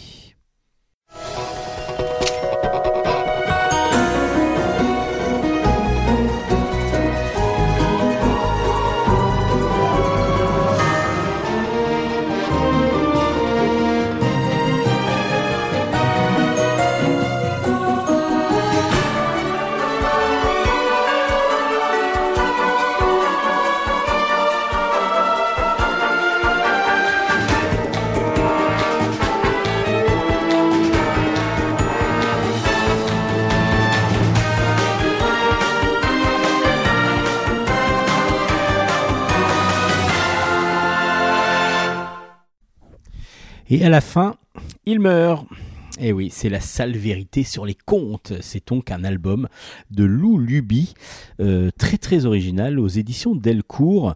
[43.71, 44.35] Et à la fin,
[44.87, 45.45] il meurt.
[45.99, 48.33] Et eh oui, c'est la sale vérité sur les contes.
[48.41, 49.47] C'est donc un album
[49.91, 50.95] de Lou Luby,
[51.39, 54.15] euh, très très original, aux éditions Delcourt,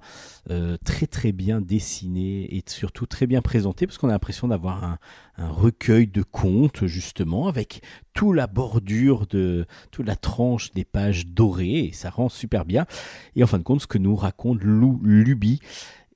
[0.50, 4.84] euh, très très bien dessiné et surtout très bien présenté, parce qu'on a l'impression d'avoir
[4.84, 4.98] un,
[5.38, 7.84] un, recueil de contes, justement, avec
[8.14, 12.88] toute la bordure de toute la tranche des pages dorées, et ça rend super bien.
[13.36, 15.60] Et en fin de compte, ce que nous raconte Lou Luby,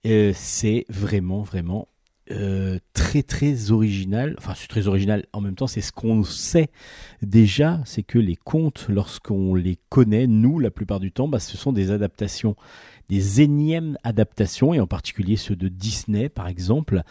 [0.07, 1.87] euh, c'est vraiment vraiment
[2.31, 4.35] euh, très très original.
[4.37, 5.25] Enfin, c'est très original.
[5.33, 6.69] En même temps, c'est ce qu'on sait
[7.21, 11.57] déjà, c'est que les contes, lorsqu'on les connaît, nous, la plupart du temps, bah, ce
[11.57, 12.55] sont des adaptations,
[13.09, 17.01] des énièmes adaptations, et en particulier ceux de Disney, par exemple,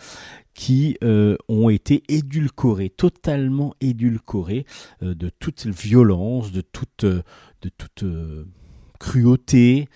[0.54, 4.66] qui euh, ont été édulcorés, totalement édulcorés,
[5.02, 8.04] euh, de toute violence, de toute, de toute
[8.98, 9.88] cruauté.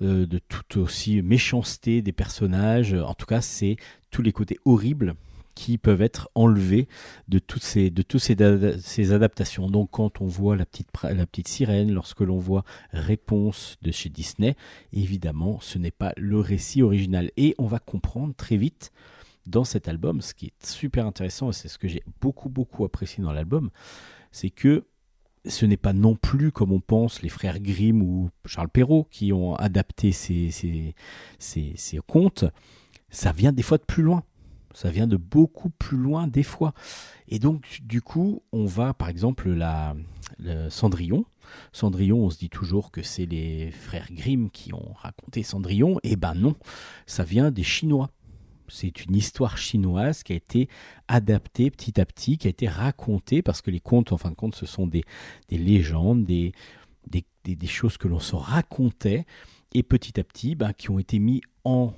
[0.00, 2.94] Euh, de toute aussi méchanceté des personnages.
[2.94, 3.76] En tout cas, c'est
[4.10, 5.14] tous les côtés horribles
[5.56, 6.86] qui peuvent être enlevés
[7.26, 7.90] de toutes ces,
[9.12, 9.68] adaptations.
[9.68, 14.08] Donc quand on voit la petite, la petite sirène, lorsque l'on voit Réponse de chez
[14.08, 14.54] Disney,
[14.92, 17.32] évidemment, ce n'est pas le récit original.
[17.36, 18.92] Et on va comprendre très vite
[19.46, 22.84] dans cet album, ce qui est super intéressant, et c'est ce que j'ai beaucoup, beaucoup
[22.84, 23.70] apprécié dans l'album,
[24.30, 24.84] c'est que
[25.48, 29.32] ce n'est pas non plus, comme on pense, les frères Grimm ou Charles Perrault qui
[29.32, 30.94] ont adapté ces, ces,
[31.38, 32.44] ces, ces contes.
[33.10, 34.22] Ça vient des fois de plus loin.
[34.74, 36.72] Ça vient de beaucoup plus loin des fois.
[37.26, 39.96] Et donc, du coup, on va, par exemple, la,
[40.68, 41.24] Cendrillon.
[41.72, 45.98] Cendrillon, on se dit toujours que c'est les frères Grimm qui ont raconté Cendrillon.
[46.02, 46.54] Eh ben non,
[47.06, 48.10] ça vient des Chinois.
[48.68, 50.68] C'est une histoire chinoise qui a été
[51.08, 54.34] adaptée petit à petit, qui a été racontée, parce que les contes, en fin de
[54.34, 55.04] compte, ce sont des,
[55.48, 56.52] des légendes, des,
[57.10, 59.24] des, des- choses que l'on se racontait,
[59.74, 61.92] et petit à petit, ben, qui ont été mis en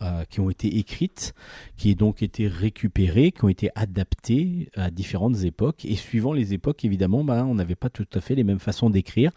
[0.00, 1.34] euh, qui ont été écrites,
[1.76, 5.84] qui ont donc été récupérées, qui ont été adaptées à différentes époques.
[5.84, 8.90] Et suivant les époques, évidemment, ben, on n'avait pas tout à fait les mêmes façons
[8.90, 9.32] d'écrire.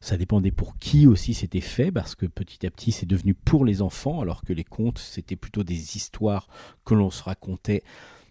[0.00, 3.64] Ça dépendait pour qui aussi c'était fait, parce que petit à petit c'est devenu pour
[3.64, 6.48] les enfants, alors que les contes c'était plutôt des histoires
[6.84, 7.82] que l'on se racontait,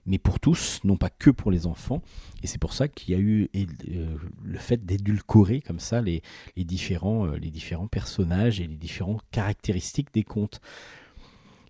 [0.05, 2.01] mais pour tous, non pas que pour les enfants.
[2.43, 6.21] Et c'est pour ça qu'il y a eu euh, le fait d'édulcorer comme ça les,
[6.55, 10.61] différents, euh, les différents personnages et les différentes caractéristiques des contes.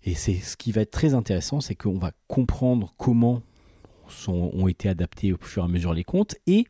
[0.04, 3.42] Et c'est ce qui va être très intéressant, c'est qu'on va comprendre comment
[4.28, 6.66] ont été adaptés au fur et à mesure les contes et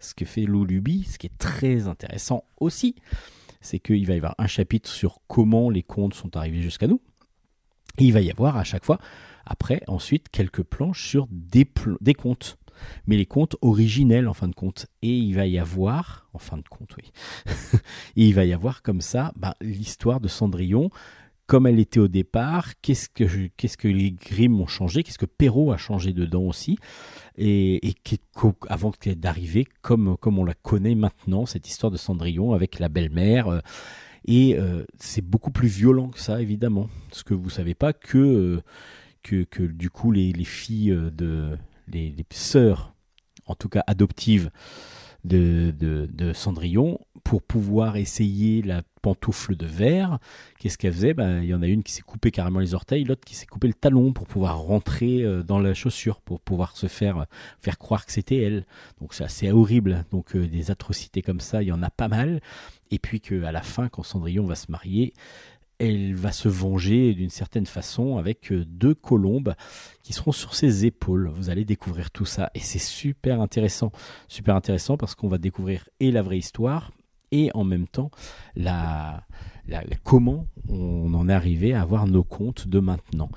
[0.00, 2.94] ce que fait Lulubi, ce qui est très intéressant aussi,
[3.60, 7.00] c'est qu'il va y avoir un chapitre sur comment les contes sont arrivés jusqu'à nous.
[7.98, 8.98] Il va y avoir à chaque fois,
[9.44, 11.64] après, ensuite, quelques planches sur des,
[12.14, 12.58] contes.
[13.06, 14.86] Mais les contes originels en fin de compte.
[15.02, 17.10] Et il va y avoir, en fin de compte, oui.
[18.16, 20.90] il va y avoir comme ça ben, l'histoire de Cendrillon,
[21.46, 25.72] comme elle était au départ, qu'est-ce que, que les Grimm ont changé, qu'est-ce que Perrault
[25.72, 26.78] a changé dedans aussi,
[27.38, 27.94] et, et
[28.68, 33.48] avant d'arriver comme, comme on la connaît maintenant, cette histoire de Cendrillon avec la belle-mère.
[33.48, 33.60] euh,
[34.24, 36.90] et euh, c'est beaucoup plus violent que ça, évidemment.
[37.08, 38.60] Parce que vous savez pas que, euh,
[39.22, 41.56] que, que du coup, les, les filles de.
[41.90, 42.94] Les, sœurs,
[43.46, 44.50] en tout cas adoptives,
[45.24, 50.18] de, de Cendrillon, pour pouvoir essayer la pantoufle de verre,
[50.58, 51.14] qu'est-ce qu'elle faisait?
[51.14, 53.46] Ben, Il y en a une qui s'est coupé carrément les orteils, l'autre qui s'est
[53.46, 57.26] coupé le talon pour pouvoir rentrer euh, dans la chaussure, pour pouvoir se faire,
[57.60, 58.66] faire croire que c'était elle.
[59.00, 60.04] Donc c'est assez horrible.
[60.10, 62.40] Donc euh, des atrocités comme ça, il y en a pas mal.
[62.90, 65.12] Et puis qu'à la fin, quand Cendrillon va se marier,
[65.78, 69.54] elle va se venger d'une certaine façon avec euh, deux colombes
[70.02, 71.28] qui seront sur ses épaules.
[71.28, 73.92] Vous allez découvrir tout ça et c'est super intéressant.
[74.26, 76.90] Super intéressant parce qu'on va découvrir et la vraie histoire
[77.30, 78.10] et en même temps
[80.04, 83.30] comment on en est arrivé à avoir nos comptes de maintenant?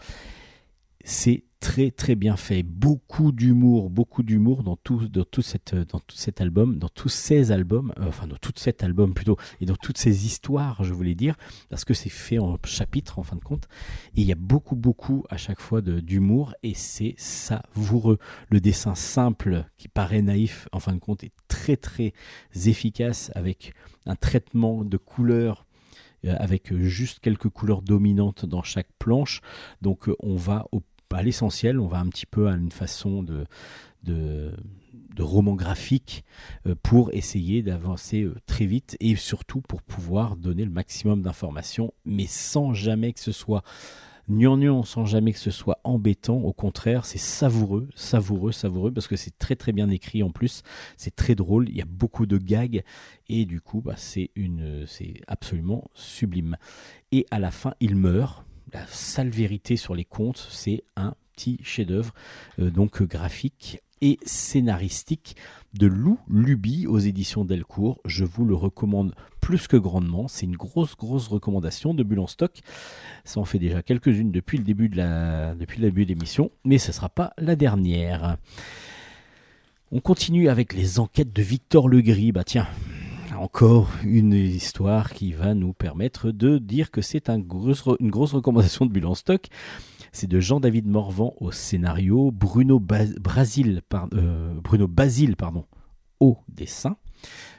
[1.04, 5.44] C'est très très bien fait, beaucoup d'humour, beaucoup d'humour dans tout, dans tout
[5.88, 9.38] dans tout cet album, dans tous ces albums, euh, enfin dans tout cet album plutôt,
[9.62, 11.36] et dans toutes ces histoires, je voulais dire,
[11.70, 13.68] parce que c'est fait en chapitres en fin de compte,
[14.16, 18.18] et il y a beaucoup beaucoup à chaque fois d'humour, et c'est savoureux.
[18.50, 22.14] Le dessin simple qui paraît naïf, en fin de compte, est très très
[22.66, 23.74] efficace avec
[24.08, 25.68] un traitement de couleurs
[26.24, 29.42] euh, avec juste quelques couleurs dominantes dans chaque planche.
[29.82, 30.84] Donc euh, on va au,
[31.18, 33.46] à l'essentiel, on va un petit peu à une façon de,
[34.04, 34.52] de,
[35.20, 36.24] roman graphique
[36.66, 41.94] euh, pour essayer d'avancer euh, très vite et surtout pour pouvoir donner le maximum d'informations,
[42.06, 43.64] mais sans jamais que ce soit
[44.30, 46.38] gnangnan, sans jamais que ce soit embêtant.
[46.38, 50.64] Au contraire, c'est savoureux, savoureux, savoureux, parce que c'est très très bien écrit en plus.
[50.98, 52.84] C'est très drôle, il y a beaucoup de gags
[53.28, 54.32] et du coup, bah, c'est
[55.28, 56.58] absolument sublime.
[57.12, 58.46] Et à la fin, il meurt.
[58.74, 62.14] La sale vérité sur les contes, c'est un petit chef-d'œuvre,
[62.60, 65.36] euh, donc euh, graphique et scénaristique
[65.74, 68.00] de Lou Luby aux éditions Delcourt.
[68.06, 70.28] Je vous le recommande plus que grandement.
[70.28, 72.62] C'est une grosse, grosse recommandation de Bulle stock.
[73.26, 76.50] Ça en fait déjà quelques-unes depuis le début de la, depuis le début de l'émission,
[76.64, 78.38] mais ce ne sera pas la dernière.
[79.92, 82.32] On continue avec les enquêtes de Victor Legris.
[82.32, 82.68] Bah tiens,
[83.42, 87.82] encore une histoire qui va nous permettre de dire que c'est une grosse
[88.34, 89.48] recommandation de Bulle en stock.
[90.12, 92.80] C'est de Jean-David Morvan au scénario, Bruno,
[94.14, 95.66] euh, Bruno Basile pardon,
[96.20, 96.98] au dessin.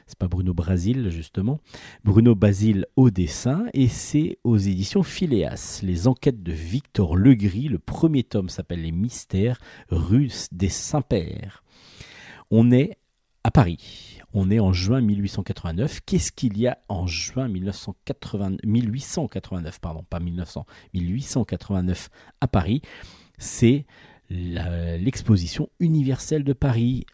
[0.07, 1.59] C'est pas Bruno Brasil justement.
[2.05, 5.81] Bruno Basile au dessin et c'est aux éditions Phileas.
[5.83, 7.67] Les enquêtes de Victor Legris.
[7.67, 9.59] Le premier tome s'appelle Les Mystères
[9.89, 11.61] rue des Saints-Pères.
[12.51, 12.97] On est
[13.43, 14.12] à Paris.
[14.33, 16.01] On est en juin 1889.
[16.05, 22.09] Qu'est-ce qu'il y a en juin 1980 1889 Pardon, pas 1900, 1889
[22.41, 22.81] à Paris?
[23.37, 23.85] C'est
[24.29, 27.05] l'exposition universelle de Paris,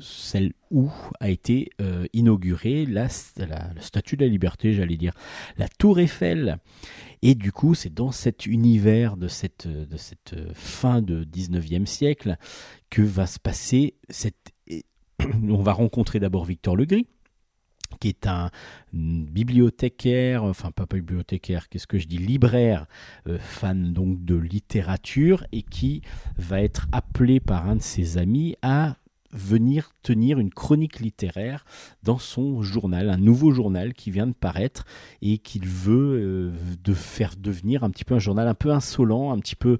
[0.00, 5.14] celle où a été euh, inaugurée la, Statue de la Liberté, j'allais dire,
[5.56, 6.58] la Tour Eiffel.
[7.22, 12.36] Et du coup, c'est dans cet univers de cette, cette fin de 19e siècle
[12.90, 14.51] que va se passer cette...
[15.48, 17.06] On va rencontrer d'abord Victor Legris,
[18.00, 18.50] qui est un
[18.92, 22.86] bibliothécaire, enfin pas, bibliothécaire, qu'est-ce que je dis, libraire,
[23.28, 26.02] euh, fan donc de littérature, et qui
[26.36, 28.96] va être appelé par un de ses amis à
[29.32, 31.64] venir tenir une chronique littéraire
[32.02, 34.84] dans son journal, un nouveau journal qui vient de paraître
[35.22, 36.52] et qu'il veut
[36.86, 39.78] euh, faire devenir un petit peu un journal un peu insolent, un petit peu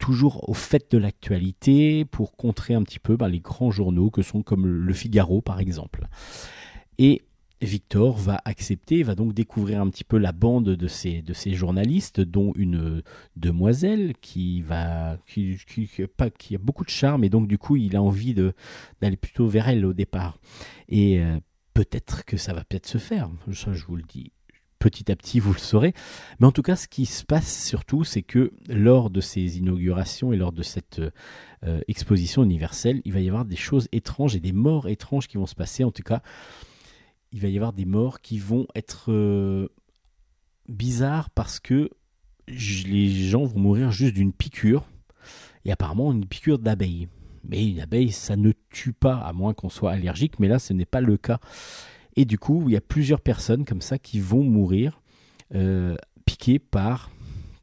[0.00, 4.22] toujours au fait de l'actualité pour contrer un petit peu ben, les grands journaux que
[4.22, 6.08] sont comme Le Figaro par exemple.
[6.98, 7.22] Et
[7.62, 11.52] Victor va accepter, va donc découvrir un petit peu la bande de ces, de ces
[11.52, 13.02] journalistes, dont une
[13.36, 18.02] demoiselle qui, va, qui, qui- a beaucoup de charme, et donc du coup il a
[18.02, 20.38] envie d'aller plutôt vers elle au départ.
[20.88, 21.38] Et euh,
[21.74, 24.32] peut-être que ça va peut-être se faire, ça je vous le dis.
[24.80, 25.92] Petit à petit, vous le saurez.
[26.40, 30.32] Mais en tout cas, ce qui se passe surtout, c'est que lors de ces inaugurations
[30.32, 31.02] et lors de cette
[31.64, 35.36] euh, exposition universelle, il va y avoir des choses étranges et des morts étranges qui
[35.36, 35.84] vont se passer.
[35.84, 36.22] En tout cas,
[37.30, 39.68] il va y avoir des morts qui vont être euh,
[40.68, 41.90] bizarres parce que
[42.48, 44.88] les gens vont mourir juste d'une piqûre
[45.64, 47.08] et apparemment une piqûre d'abeille.
[47.44, 50.72] Mais une abeille, ça ne tue pas à moins qu'on soit allergique, mais là ce
[50.72, 51.38] n'est pas le cas.
[52.20, 55.00] Et du coup, il y a plusieurs personnes comme ça qui vont mourir
[55.54, 55.96] euh,
[56.26, 57.10] piquées par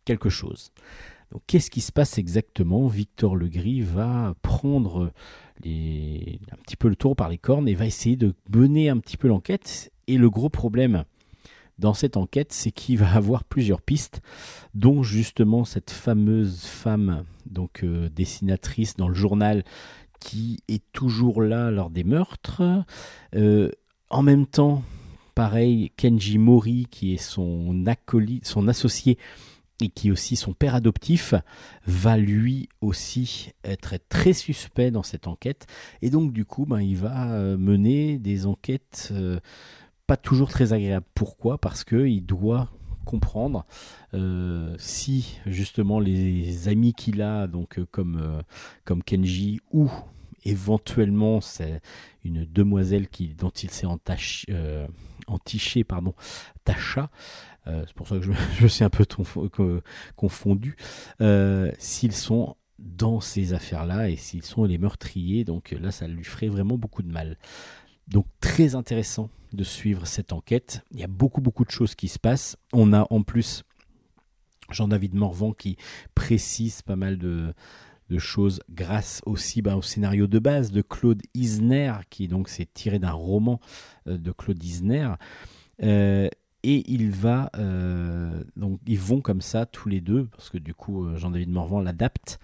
[0.04, 0.72] quelque chose.
[1.32, 2.88] Donc, qu'est-ce qui se passe exactement?
[2.88, 5.12] Victor Legris va prendre
[5.64, 9.16] un petit peu le tour par les cornes et va essayer de mener un petit
[9.16, 9.94] peu l'enquête.
[10.08, 11.04] Et le gros problème
[11.78, 14.22] dans cette enquête, c'est qu'il va avoir plusieurs pistes,
[14.74, 19.64] dont justement cette fameuse femme, donc euh, dessinatrice dans le journal,
[20.20, 22.64] qui est toujours là lors des meurtres.
[23.36, 23.70] Euh,
[24.10, 24.84] en même temps,
[25.36, 27.76] pareil, Kenji Mori, qui est son
[28.44, 29.18] son associé
[29.82, 31.36] et qui est aussi son père adoptif,
[31.86, 35.68] va lui aussi être très suspect dans cette enquête.
[36.02, 39.40] Et donc, du coup, ben, il va euh, mener des enquêtes euh,
[40.08, 41.06] pas toujours très agréables.
[41.14, 41.60] Pourquoi?
[41.60, 42.72] Parce qu'il doit
[43.06, 43.66] comprendre
[44.16, 48.42] euh, si justement les amis qu'il a, donc comme,
[48.84, 49.90] comme Kenji, ou
[50.48, 51.82] éventuellement c'est
[52.24, 53.86] une demoiselle qui, dont il s'est
[54.50, 54.88] euh,
[55.28, 56.14] entiché, pardon,
[56.64, 57.10] Tasha,
[57.68, 59.06] euh, c'est pour ça que je, je suis un peu
[60.16, 60.76] confondu,
[61.22, 66.24] euh, s'ils sont dans ces affaires-là et s'ils sont les meurtriers, donc là ça lui
[66.24, 67.38] ferait vraiment beaucoup de mal.
[68.08, 70.84] Donc très intéressant de suivre cette enquête.
[70.92, 72.56] Il y a beaucoup beaucoup de choses qui se passent.
[72.72, 73.64] On a en plus
[74.70, 75.78] Jean-David Morvan qui
[76.14, 77.54] précise pas mal de,
[78.10, 82.68] de choses grâce aussi bah, au scénario de base de Claude Isner, qui donc s'est
[82.74, 83.60] tiré d'un roman
[84.08, 85.10] euh, de Claude Isner.
[85.84, 86.30] Euh,
[86.64, 90.74] et il va euh, donc ils vont comme ça tous les deux parce que du
[90.74, 92.40] coup Jean-David Morvan l'adapte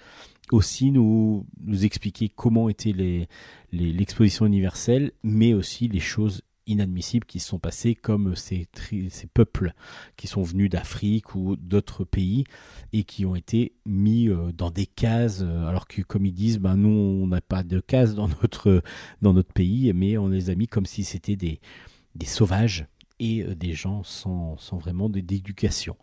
[0.52, 3.28] aussi nous nous expliquer comment était les
[3.72, 8.68] les- l'exposition universelle mais aussi les choses inadmissibles qui se sont passées comme ces,
[9.10, 9.74] ces peuples
[10.16, 12.46] qui sont venus d'Afrique ou d'autres pays
[12.94, 16.60] et qui ont été mis euh, dans des cases euh, alors que comme ils disent
[16.60, 18.82] ben nous on n'a pas de cases dans notre
[19.22, 21.60] dans notre pays mais on les a mis comme si c'était des
[22.16, 22.88] des sauvages
[23.20, 25.98] et euh, des gens sans, sans vraiment d'éducation.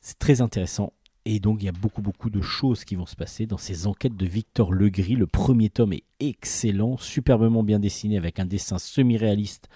[0.00, 0.92] C'est très intéressant.
[1.26, 3.86] Et donc, il y a beaucoup, beaucoup de choses qui vont se passer dans ces
[3.86, 5.16] enquêtes de Victor Legris.
[5.16, 9.68] Le premier tome est excellent, superbement bien dessiné, avec un dessin semi-réaliste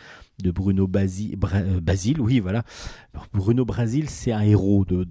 [0.42, 2.20] de Bruno euh, Basile.
[2.20, 2.64] Oui, voilà.
[3.34, 5.05] Bruno Basile, c'est un héros de,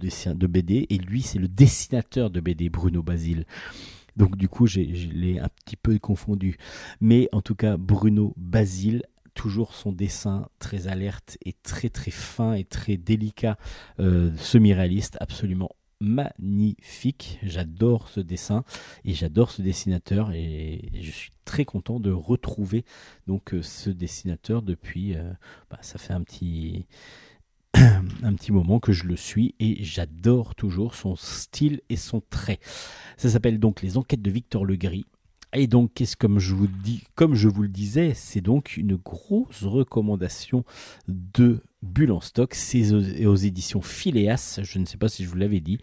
[0.46, 3.46] BD, et lui, c'est le dessinateur de BD, Bruno Basile.
[4.16, 6.56] Donc, du coup, je l'ai un petit peu confondu.
[7.00, 9.02] Mais en tout cas, Bruno Basile
[9.34, 13.58] toujours son dessin très alerte et très très fin et très délicat,
[13.98, 15.70] euh, semi-réaliste, absolument
[16.00, 17.38] magnifique.
[17.42, 18.64] J'adore ce dessin
[19.04, 22.84] et j'adore ce dessinateur et je suis très content de retrouver
[23.26, 25.14] donc euh, ce dessinateur depuis.
[25.14, 25.32] euh,
[25.70, 26.86] bah, ça fait un petit
[27.74, 32.60] un petit moment que je le suis et j'adore toujours son style et son trait.
[33.16, 35.06] Ça s'appelle donc Les Enquêtes de Victor Legris.
[35.56, 38.96] Et donc, qu'est-ce comme je vous dis, comme je vous le disais, c'est donc une
[38.96, 40.64] grosse recommandation
[41.06, 42.54] de Bulle en stock.
[42.54, 44.60] C'est aux, éditions Phileas.
[44.62, 45.78] Je ne sais pas si je vous l'avais dit.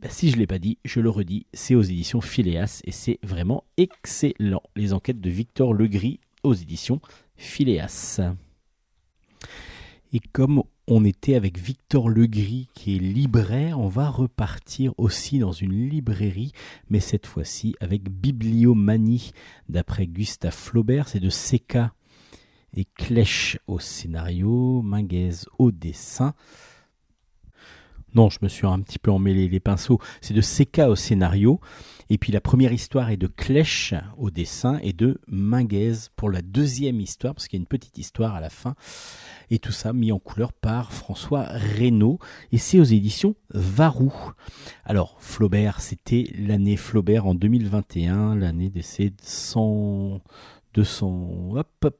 [0.00, 1.46] Ben, si je ne l'ai pas dit, je le redis.
[1.52, 4.62] C'est aux éditions Phileas et c'est vraiment excellent.
[4.76, 7.00] Les enquêtes de Victor Legris aux éditions
[7.36, 8.20] Phileas.
[10.12, 13.80] Et comme on était avec Victor Legris qui est libraire.
[13.80, 16.52] On va repartir aussi dans une librairie,
[16.90, 19.32] mais cette fois-ci avec Bibliomanie
[19.68, 21.08] d'après Gustave Flaubert.
[21.08, 21.94] C'est de Seca
[22.74, 26.34] et Clèche au scénario, Minguez au dessin.
[28.14, 29.98] Non, je me suis un petit peu emmêlé les pinceaux.
[30.20, 31.60] C'est de Seca au scénario.
[32.10, 36.42] Et puis la première histoire est de Clèche au dessin et de Minguez pour la
[36.42, 38.74] deuxième histoire, parce qu'il y a une petite histoire à la fin.
[39.50, 42.20] Et tout ça mis en couleur par François Reynaud.
[42.52, 44.12] Et c'est aux éditions Varou.
[44.84, 50.20] Alors, Flaubert, c'était l'année Flaubert en 2021, l'année de ses 100,
[50.74, 51.98] 200, hop, hop,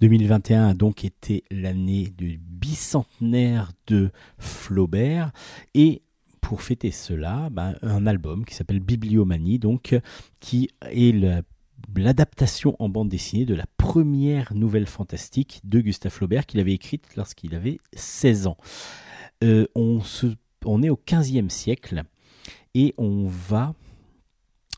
[0.00, 5.32] 2021 a donc été l'année du bicentenaire de Flaubert
[5.74, 6.02] et
[6.40, 9.98] pour fêter cela, ben, un album qui s'appelle Bibliomanie, donc
[10.40, 11.42] qui est la-
[11.96, 17.16] l'adaptation en bande dessinée de la première nouvelle fantastique de Gustave Flaubert qu'il avait écrite
[17.16, 18.56] lorsqu'il avait 16 ans.
[19.42, 20.00] Euh, on,
[20.66, 22.02] on est au 15e siècle
[22.74, 23.74] et on va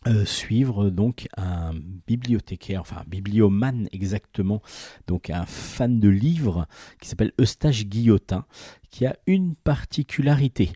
[0.06, 1.72] euh, suivre donc un
[2.06, 4.62] bibliothécaire, enfin un bibliomane exactement,
[5.06, 6.66] donc un fan de livres
[7.00, 8.44] qui s'appelle Eustache Guillotin,
[8.90, 10.70] qui a une particularité.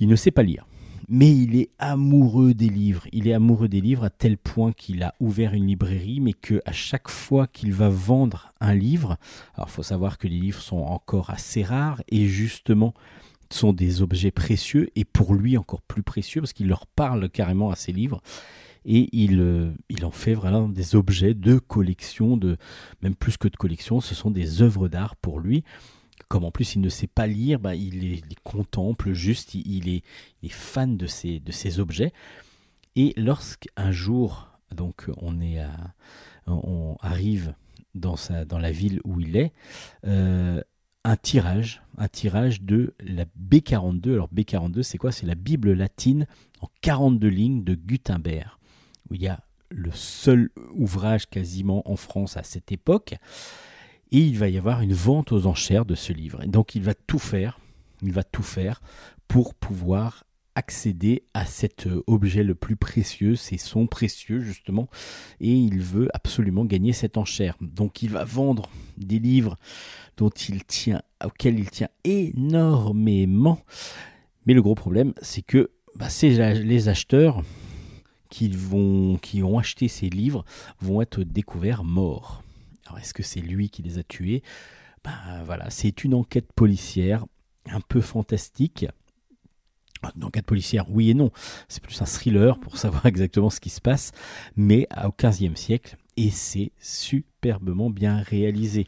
[0.00, 0.66] Il ne sait pas lire.
[1.08, 3.06] Mais il est amoureux des livres.
[3.12, 6.62] Il est amoureux des livres à tel point qu'il a ouvert une librairie, mais que
[6.64, 9.18] à chaque fois qu'il va vendre un livre,
[9.54, 12.94] alors faut savoir que les livres sont encore assez rares et justement
[13.54, 17.70] sont des objets précieux et pour lui encore plus précieux parce qu'il leur parle carrément
[17.70, 18.20] à ses livres
[18.84, 22.58] et il, euh, il en fait vraiment des objets de collection, de
[23.00, 25.64] même plus que de collection, ce sont des œuvres d'art pour lui.
[26.28, 30.02] Comme en plus il ne sait pas lire, bah, il, les, contemple juste, il, est,
[30.42, 32.12] il est fan de ces, de ces objets.
[32.96, 35.60] Et lorsqu'un jour, donc on est
[36.46, 37.54] on arrive
[37.94, 39.52] dans, sa, dans la ville où il est,
[40.06, 40.60] euh,
[41.04, 44.12] un tirage, un tirage de la B42.
[44.12, 45.12] Alors B42, c'est quoi?
[45.12, 46.26] C'est la Bible latine
[46.60, 48.50] en 42 lignes de Gutenberg,
[49.10, 53.14] où il y a le seul ouvrage quasiment en France à cette époque.
[54.12, 56.42] Et il va y avoir une vente aux enchères de ce livre.
[56.42, 57.58] Et donc il va tout faire,
[58.02, 58.80] il va tout faire
[59.28, 60.24] pour pouvoir
[60.54, 64.88] accéder à cet euh, objet le plus précieux, c'est son précieux justement,
[65.40, 67.56] et il veut absolument gagner cette enchère.
[67.60, 69.58] Donc il va vendre des livres
[70.16, 71.02] dont il tient,
[72.04, 73.60] énormément.
[74.46, 76.08] Mais le gros problème, c'est que bah,
[76.54, 77.42] les acheteurs
[78.30, 80.44] qui, vont, qui ont acheté ces livres
[80.80, 82.42] vont être découverts morts.
[82.86, 84.42] Alors est-ce que c'est lui qui les a tués?
[85.02, 87.26] Ben voilà, c'est une enquête policière
[87.66, 88.86] un peu fantastique.
[90.16, 91.30] Une enquête policière, oui et non.
[91.68, 94.12] C'est plus un thriller pour savoir exactement ce qui se passe,
[94.56, 98.86] mais au 15e siècle, et c'est superbement bien réalisé.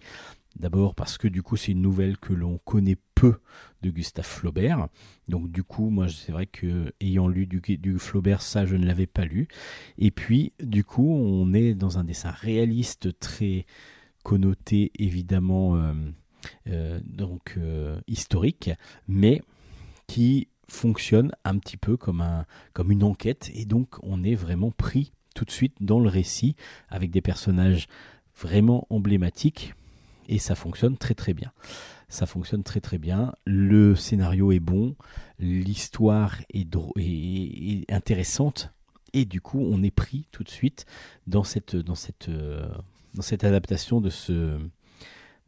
[0.59, 3.41] D'abord parce que du coup c'est une nouvelle que l'on connaît peu
[3.83, 4.89] de Gustave Flaubert.
[5.29, 8.87] Donc du coup moi c'est vrai que ayant lu du, du Flaubert ça je ne
[8.87, 9.49] l'avais pas lu.
[9.99, 13.67] Et puis du coup on est dans un dessin réaliste très
[14.23, 15.93] connoté évidemment euh,
[16.69, 18.71] euh, donc euh, historique,
[19.09, 19.43] mais
[20.07, 24.71] qui fonctionne un petit peu comme, un, comme une enquête et donc on est vraiment
[24.71, 26.57] pris tout de suite dans le récit
[26.89, 27.87] avec des personnages
[28.41, 29.75] vraiment emblématiques
[30.29, 31.53] et ça fonctionne très très bien.
[32.09, 33.33] Ça fonctionne très très bien.
[33.45, 34.95] Le scénario est bon,
[35.39, 38.71] l'histoire est, est- est intéressante
[39.13, 40.85] et du coup on est pris tout de suite
[41.27, 42.69] dans cette, dans cette, euh,
[43.15, 44.59] dans cette adaptation de ce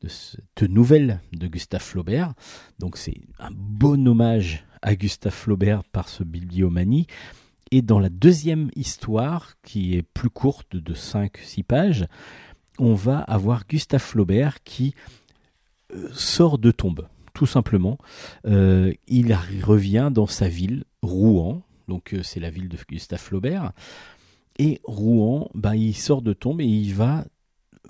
[0.00, 2.34] de cette nouvelle de Gustave Flaubert.
[2.78, 7.06] Donc c'est un bon hommage à Gustave Flaubert par ce Bibliomanie.
[7.70, 12.06] Et dans la deuxième histoire, qui est plus courte de 5-6 pages,
[12.78, 14.94] on va avoir Gustave Flaubert qui
[15.94, 17.98] euh, sort de tombe, tout simplement.
[18.46, 23.72] Euh, il revient dans sa ville, Rouen, donc euh, c'est la ville de Gustave Flaubert.
[24.58, 27.24] Et Rouen, ben, il sort de tombe et il va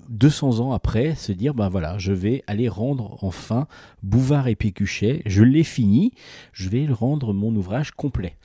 [0.09, 3.67] 200 ans après se dire ben voilà je vais aller rendre enfin
[4.01, 6.13] Bouvard et Pécuchet je l'ai fini.
[6.51, 8.35] Je vais rendre mon ouvrage complet.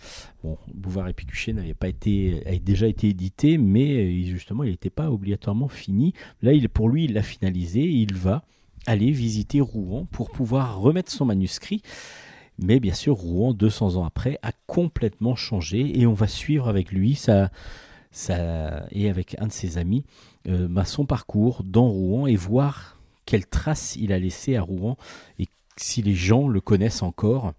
[0.42, 4.70] Bon Bouvard et Pécuchet n'avait pas été avait déjà été édité mais euh, justement il
[4.70, 6.12] n'était pas obligatoirement fini.
[6.42, 7.80] Là il pour lui il l'a finalisé.
[7.80, 8.44] Il va
[8.86, 11.82] aller visiter Rouen pour pouvoir remettre son manuscrit.
[12.58, 16.92] Mais bien sûr Rouen 200 ans après a complètement changé et on va suivre avec
[16.92, 17.50] lui sa
[18.90, 20.04] et avec un de ses amis
[20.48, 24.96] euh, bah, son parcours dans Rouen et voir quelles traces il a laissé à Rouen
[25.38, 27.54] et si les gens le connaissent encore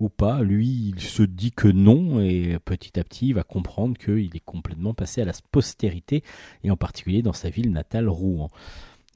[0.00, 0.42] ou pas.
[0.42, 4.44] Lui, il se dit que non et petit à petit, il va comprendre qu'il est
[4.44, 6.22] complètement passé à la postérité
[6.64, 8.48] et en particulier dans sa ville natale, Rouen.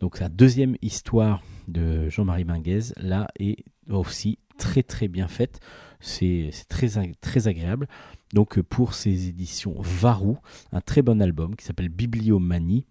[0.01, 5.61] Donc la deuxième histoire de Jean-Marie Minguez, là, est aussi très très bien faite.
[6.01, 6.89] C'est très,
[7.21, 7.89] très agréable.
[8.33, 10.39] Donc euh, pour ces éditions Varou,
[10.73, 12.87] un très bon album qui s'appelle Bibliomanie,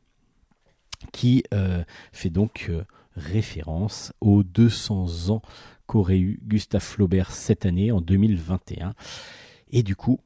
[1.11, 2.83] qui euh, fait donc euh,
[3.15, 5.41] référence aux 200 ans
[5.87, 8.93] qu'aurait eu Gustave Flaubert cette année, en 2021.
[9.71, 10.19] Et du coup,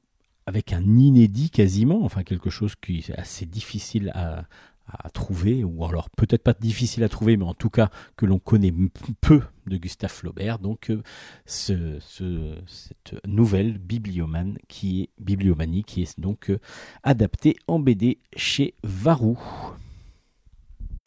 [0.45, 4.45] avec un inédit quasiment, enfin quelque chose qui est assez difficile à,
[4.88, 8.38] à trouver, ou alors peut-être pas difficile à trouver, mais en tout cas que l'on
[8.39, 8.73] connaît
[9.21, 10.59] peu de Gustave Flaubert.
[10.59, 11.01] Donc euh,
[11.45, 16.59] ce, ce- cette nouvelle bibliomane qui est bibliomanie qui est donc euh,
[17.03, 19.39] adaptée en BD chez Varou.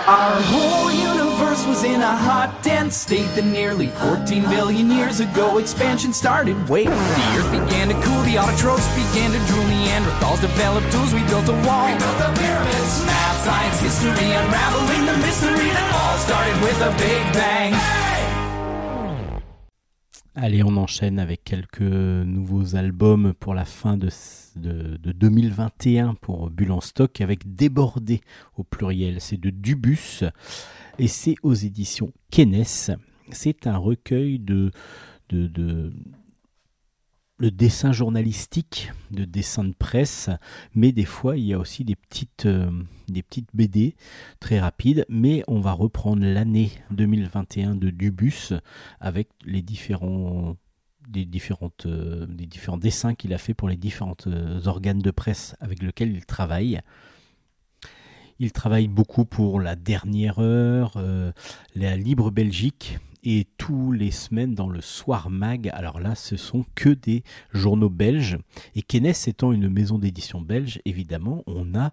[0.07, 5.59] Our whole universe was in a hot, dense state that nearly 14 billion years ago
[5.59, 6.55] expansion started.
[6.69, 11.21] Wait, the earth began to cool, the autotrophs began to drool, Neanderthals developed tools, we
[11.25, 11.87] built a wall.
[11.87, 12.78] We built the pyramids.
[20.35, 24.09] Allez, on enchaîne avec quelques nouveaux albums pour la fin de,
[24.57, 28.21] de, de 2021 pour Bulle en stock avec Débordé
[28.57, 29.21] au pluriel.
[29.21, 30.25] C'est de Dubus
[30.99, 32.97] et c'est aux éditions Kenes.
[33.33, 34.71] C'est un recueil de,
[37.41, 40.31] de dessins journalistiques, de dessins de presse,
[40.75, 42.71] mais des fois il y a aussi des petites, euh,
[43.55, 43.95] BD
[44.41, 45.07] très rapides.
[45.09, 48.53] Mais on va reprendre l'année 2021 de Dubus
[49.01, 49.65] avec les
[51.87, 54.17] euh, différents dessins qu'il a fait pour les différents
[54.67, 56.81] organes de presse avec lesquels il travaille.
[58.41, 61.33] Il travaille beaucoup pour la dernière heure, euh,
[61.75, 62.99] la Libre Belgique
[63.31, 65.69] et tous les semaines dans le Soir Mag.
[65.75, 68.39] Alors là, ce sont que des journaux belges.
[68.75, 71.93] Et Kenes étant une maison d'édition belge, évidemment, on a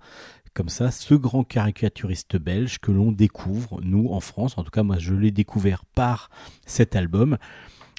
[0.54, 4.58] comme ça ce grand caricaturiste belge que l'on découvre, nous, en France.
[4.58, 6.30] En tout cas, moi, je l'ai découvert par
[6.66, 7.38] cet album,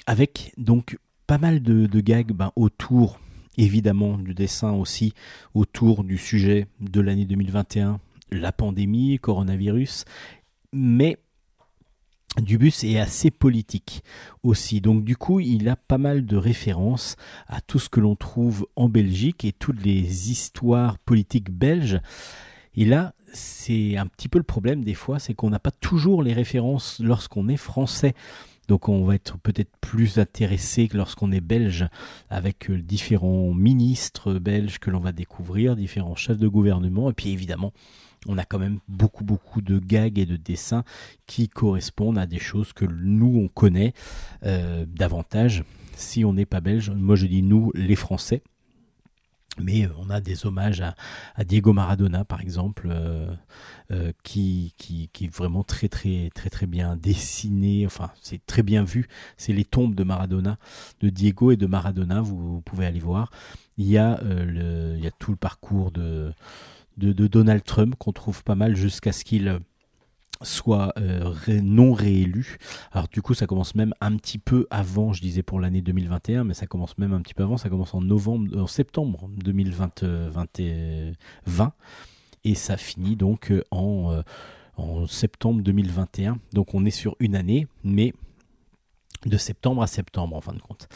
[0.07, 3.19] avec donc pas mal de, gags ben, autour,
[3.59, 5.13] évidemment, du dessin aussi,
[5.53, 7.99] autour du sujet de l'année 2021,
[8.31, 10.05] la pandémie, coronavirus,
[10.73, 11.19] mais
[12.41, 14.03] Dubus est assez politique
[14.43, 14.81] aussi.
[14.81, 17.15] Donc du coup, il a pas mal de références
[17.47, 21.99] à tout ce que l'on trouve en Belgique et toutes les histoires politiques belges.
[22.75, 26.23] Et là, c'est un petit peu le problème des fois, c'est qu'on n'a pas toujours
[26.23, 28.13] les références lorsqu'on est français.
[28.67, 31.87] Donc on va être peut-être plus intéressé que lorsqu'on est belge
[32.29, 37.09] avec euh, différents ministres belges que l'on va découvrir, différents chefs de gouvernement.
[37.09, 37.71] Et puis évidemment,
[38.27, 40.83] on a quand même beaucoup beaucoup de gags et de dessins
[41.25, 43.93] qui correspondent à des choses que nous on connaît
[44.43, 45.63] euh, davantage
[45.95, 46.91] si on n'est pas belge.
[46.91, 48.43] Moi je dis nous les Français.
[49.59, 55.35] Mais euh, on a des hommages à, Diego Maradona, par exemple, euh, qui, qui, est
[55.35, 57.83] vraiment très très très très bien dessiné.
[57.87, 59.07] Enfin, c'est très bien vu.
[59.35, 60.59] C'est les tombes de Maradona,
[61.01, 62.21] de Diego et de Maradona.
[62.21, 63.31] Vous, pouvez aller voir.
[63.79, 64.19] Il y a
[65.17, 66.31] tout le parcours de
[66.97, 69.59] de, Donald Trump qu'on trouve pas mal jusqu'à ce qu'il
[70.43, 72.57] soit euh, non réélu.
[72.91, 76.43] Alors du coup, ça commence même un petit peu avant, je disais pour l'année 2021,
[76.43, 80.03] mais ça commence même un petit peu avant, ça commence en novembre, en septembre 2020,
[80.03, 81.13] euh, 20, et-
[81.45, 81.73] 20,
[82.43, 84.23] et ça finit donc euh, euh,
[84.77, 86.37] en septembre 2021.
[86.53, 88.13] Donc on est sur une année, mais
[89.25, 90.87] de septembre à septembre en fin de compte.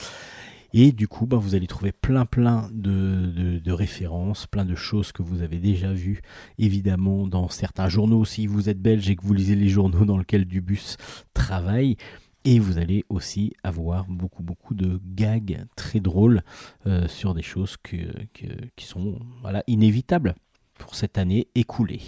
[0.73, 5.21] Et du coup, bah, vous allez trouver plein plein de, références, plein de choses que
[5.21, 6.21] vous avez déjà vues,
[6.57, 8.25] évidemment, dans certains journaux.
[8.25, 10.97] Si vous êtes belge et que vous lisez les journaux dans lesquels Dubus
[11.33, 11.97] travaille,
[12.43, 16.41] et vous allez aussi avoir beaucoup beaucoup de gags très drôles
[16.87, 19.19] euh, sur des choses qui sont
[19.67, 20.33] inévitables
[20.79, 22.01] pour cette année écoulée.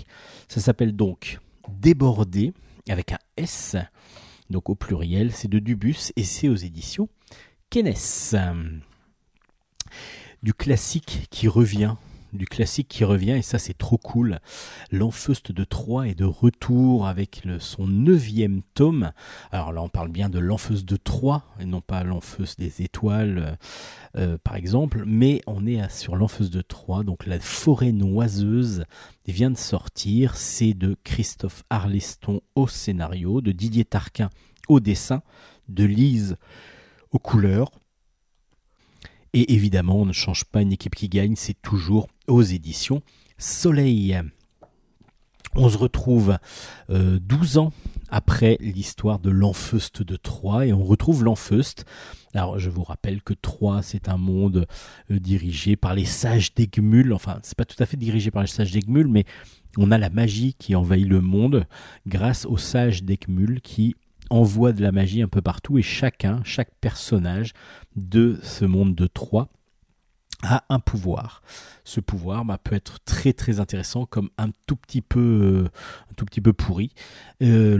[0.48, 1.40] Ça s'appelle donc
[1.70, 2.52] Débordé
[2.90, 3.76] avec un S,
[4.50, 7.10] donc au pluriel, c'est de Dubus et c'est aux éditions
[10.44, 11.96] Du classique qui revient,
[12.32, 14.38] du classique qui revient, et ça c'est trop cool.
[14.92, 19.12] L'Enfeuste de Troyes est de retour avec son neuvième tome.
[19.52, 23.40] Alors là on parle bien de l'Enfeuste de Troyes, et non pas l'Enfeuste des étoiles,
[23.40, 23.56] euh,
[24.18, 28.86] euh, par exemple, mais on est sur l'Enfeuste de Troyes, donc la forêt noiseuse
[29.26, 30.36] vient de sortir.
[30.36, 34.30] C'est de Christophe Arleston au scénario, de Didier Tarquin
[34.68, 35.24] au dessin,
[35.70, 36.38] de Lise
[37.14, 37.72] aux couleurs.
[39.34, 43.02] Et évidemment, on ne change pas une équipe qui gagne, c'est toujours aux éditions
[43.38, 44.22] Soleil.
[45.56, 46.38] On se retrouve
[46.90, 47.74] euh, 12 ans
[48.10, 51.86] après l'histoire de l'Enfeust de Troie et on retrouve l'Enfeust.
[52.34, 54.68] Alors je vous rappelle que Troie c'est un monde
[55.12, 58.48] euh, dirigé par les sages d'Egmul, enfin c'est pas tout à fait dirigé par les
[58.48, 59.26] sages d'Egmul mais
[59.78, 61.66] on a la magie qui envahit le monde
[62.08, 63.96] grâce aux sages d'Egmul qui
[64.30, 67.54] envoient de la magie un peu partout et chacun, chaque personnage
[67.96, 69.50] de ce monde de Troie
[70.44, 71.42] a un pouvoir.
[71.84, 75.70] Ce pouvoir bah, peut être très très intéressant comme un tout petit peu, euh,
[76.12, 76.92] un tout petit peu pourri.
[77.42, 77.78] Euh,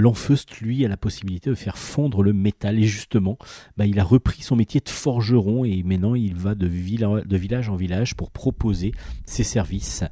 [0.62, 3.38] lui, a la possibilité de faire fondre le métal et justement,
[3.78, 7.70] bah, il a repris son métier de forgeron et maintenant il va de, de village
[7.70, 8.94] en village pour proposer
[9.26, 10.04] ses services.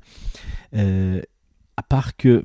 [0.73, 1.21] Euh,
[1.77, 2.43] à part que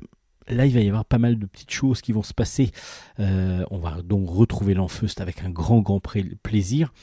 [0.49, 2.71] là, il va y avoir pas mal de petites choses qui vont se passer.
[3.19, 6.93] Euh, on va donc retrouver l'Enfeust avec un grand grand plaisir,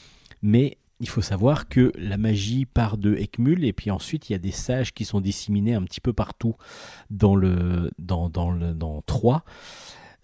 [0.41, 4.35] mais il faut savoir que la magie part de Ekmul et puis ensuite il y
[4.35, 6.55] a des sages qui sont disséminés un petit peu partout
[7.09, 9.03] dans le dans, le dans.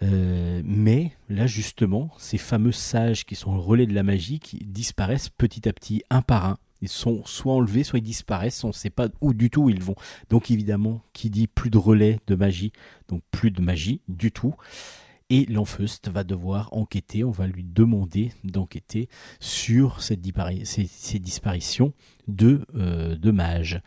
[0.03, 4.57] Euh, mais là justement, ces fameux sages qui sont le relais de la magie qui
[4.65, 6.57] disparaissent petit à petit un par un.
[6.81, 9.83] Ils sont soit enlevés, soit ils disparaissent, on ne sait pas où du tout ils
[9.83, 9.95] vont.
[10.29, 12.71] Donc évidemment, qui dit plus de relais de magie,
[13.07, 14.55] donc plus de magie du tout.
[15.29, 19.07] Et l'Enfeust va devoir enquêter, on va lui demander d'enquêter
[19.39, 20.19] sur cette
[20.65, 21.93] ces, disparitions
[22.27, 23.81] de, euh, de mages.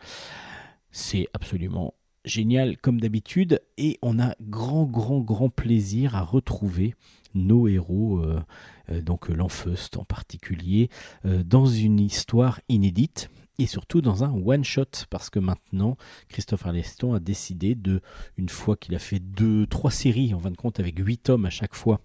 [0.91, 1.93] C'est absolument
[2.25, 6.95] génial comme d'habitude et on a grand grand grand plaisir à retrouver
[7.35, 8.41] nos héros, euh,
[8.89, 10.89] euh, donc l'Enfeust en particulier,
[11.23, 15.97] dans une histoire inédite et surtout dans un one shot parce que maintenant
[16.27, 18.01] Christophe Arleston a décidé de
[18.37, 21.45] une fois qu'il a fait deux trois séries en fin de compte avec huit tomes
[21.45, 22.01] à chaque fois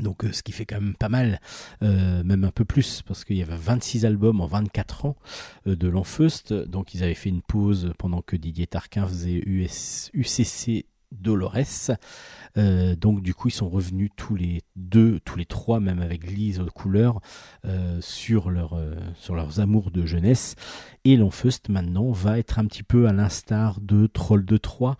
[0.00, 1.40] donc euh, ce qui fait quand même pas mal,
[1.82, 5.16] euh, même un peu plus, parce qu'il y avait 26 albums en 24 ans
[5.66, 6.52] euh, de l'Enfeust.
[6.52, 11.90] Donc ils avaient fait une pause pendant que Didier Tarquin faisait US, UCC Dolores.
[12.56, 16.28] Euh, donc du coup, ils sont revenus tous les deux, tous les trois, même avec
[16.28, 17.20] Lise aux couleurs,
[17.64, 20.54] euh, sur, leur, euh, sur leurs amours de jeunesse.
[21.04, 24.96] Et l'Enfeust maintenant va être un petit peu à l'instar de Troll de Troie.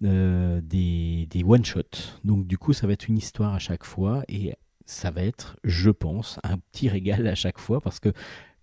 [0.00, 2.18] des, des one-shots.
[2.24, 4.54] Donc du coup, ça va être une histoire à chaque fois et
[4.86, 8.12] ça va être, je pense, un petit régal à chaque fois parce que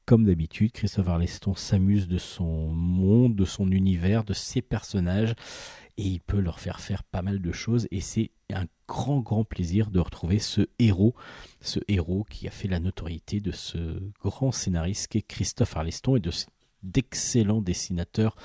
[0.08, 5.36] comme d'habitude, Christophe Arleston s'amuse de son monde, de son univers, de ses personnages
[5.98, 9.44] et il peut leur faire faire pas mal de choses et c'est un grand grand
[9.44, 11.16] plaisir de retrouver ce héros,
[11.60, 16.16] ce héros qui a fait la notoriété de ce grand scénariste qui est Christophe Arleston
[16.16, 16.32] et de
[16.84, 18.36] d'excellents dessinateurs.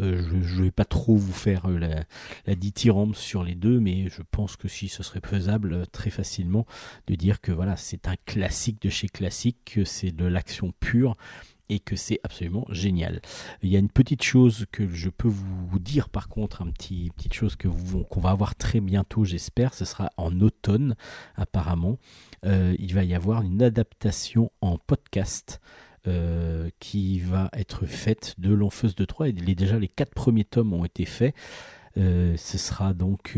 [0.00, 2.04] Euh, je ne vais pas trop vous faire euh, la,
[2.46, 6.10] la dithyrambe sur les deux, mais je pense que si ce serait faisable euh, très
[6.10, 6.66] facilement
[7.06, 11.16] de dire que voilà, c'est un classique de chez classique, que c'est de l'action pure
[11.68, 13.20] et que c'est absolument génial.
[13.62, 17.10] Il y a une petite chose que je peux vous dire par contre, un petit
[17.16, 20.94] petite chose que qu'on va avoir très bientôt, j'espère, ce sera en automne
[21.34, 21.98] apparemment.
[22.44, 25.60] Euh, il va y avoir une adaptation en podcast.
[26.08, 29.30] Euh, qui va être faite de l'Enfeuse de Troyes.
[29.30, 31.34] Et déjà, les quatre premiers tomes ont été faits.
[31.96, 33.36] Euh, ce sera donc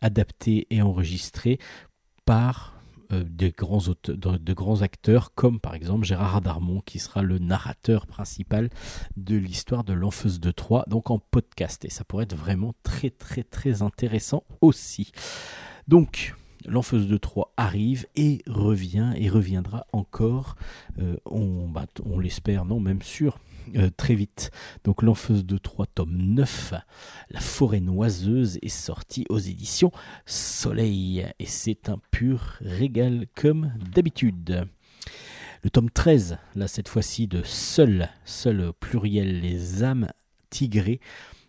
[0.00, 1.58] adapté et enregistré
[2.24, 2.79] par
[3.12, 8.70] euh, de, grands acteurs comme par exemple Gérard Darmon qui sera le narrateur principal
[9.16, 11.84] de l'histoire de l'Enfeuse de Troyes, donc en podcast.
[11.84, 15.12] Et ça pourrait être vraiment très très très intéressant aussi.
[15.88, 16.34] Donc
[16.66, 20.56] l'Enfeuse de Troyes arrive et revient et reviendra encore,
[20.98, 21.16] euh,
[21.68, 23.38] bah, on l'espère, non même sûr,
[23.76, 24.50] euh, très vite.
[24.84, 26.74] Donc l'Enfeuse de 3 tome 9,
[27.30, 29.92] La forêt noiseuse est sortie aux éditions
[30.26, 34.66] Soleil et c'est un pur régal comme d'habitude.
[35.62, 40.08] Le tome 13, là cette fois-ci de Seul, seul pluriel les âmes
[40.48, 41.00] tigrées,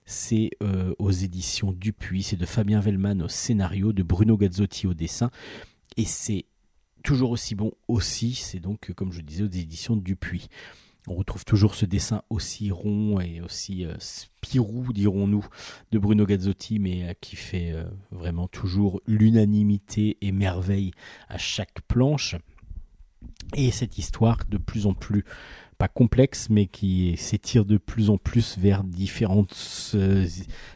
[0.05, 4.93] c'est euh, aux éditions Dupuis, c'est de Fabien Vellman au scénario, de Bruno Gazzotti au
[4.93, 5.31] dessin
[5.97, 6.45] et c'est
[7.03, 10.49] toujours aussi bon aussi, c'est donc comme je disais aux éditions Dupuis.
[11.07, 15.45] On retrouve toujours ce dessin aussi rond et aussi euh, spirou, dirons-nous,
[15.91, 20.91] de Bruno Gazzotti, mais euh, qui fait euh, vraiment toujours l'unanimité et merveille
[21.27, 22.35] à chaque planche.
[23.55, 25.25] Et cette histoire de plus en plus,
[25.79, 29.47] pas complexe, mais qui s'étire de plus en plus vers différents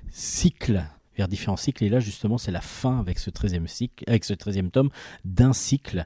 [0.10, 0.84] cycles
[1.16, 1.84] vers différents cycles.
[1.84, 4.90] Et là, justement, c'est la fin avec ce 13e, cycle, avec ce 13 tome
[5.24, 6.06] d'un cycle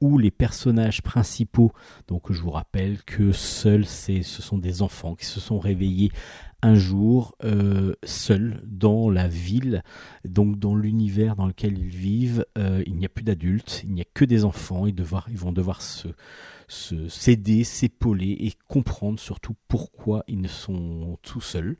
[0.00, 1.72] où les personnages principaux,
[2.08, 6.10] donc je vous rappelle que seuls, ce sont des enfants qui se sont réveillés
[6.62, 9.82] un jour euh, seuls dans la ville,
[10.24, 14.02] donc dans l'univers dans lequel ils vivent, euh, il n'y a plus d'adultes, il n'y
[14.02, 16.08] a que des enfants, ils, devoir, ils vont devoir se,
[16.68, 21.76] se s'aider, s'épauler et comprendre surtout pourquoi ils ne sont tout seuls.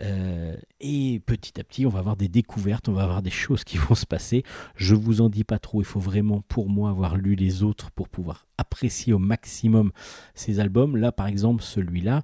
[0.00, 3.64] Euh, et petit à petit, on va avoir des découvertes, on va avoir des choses
[3.64, 4.42] qui vont se passer.
[4.76, 7.90] Je vous en dis pas trop, il faut vraiment pour moi avoir lu les autres
[7.90, 9.92] pour pouvoir apprécier au maximum
[10.34, 10.96] ces albums.
[10.96, 12.22] Là, par exemple, celui-là,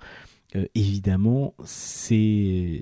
[0.57, 2.81] euh, évidemment, c'est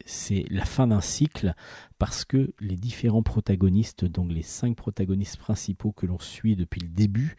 [0.50, 1.54] la fin d'un cycle
[1.98, 6.88] parce que les différents protagonistes, donc les cinq protagonistes principaux que l'on suit depuis le
[6.88, 7.36] début,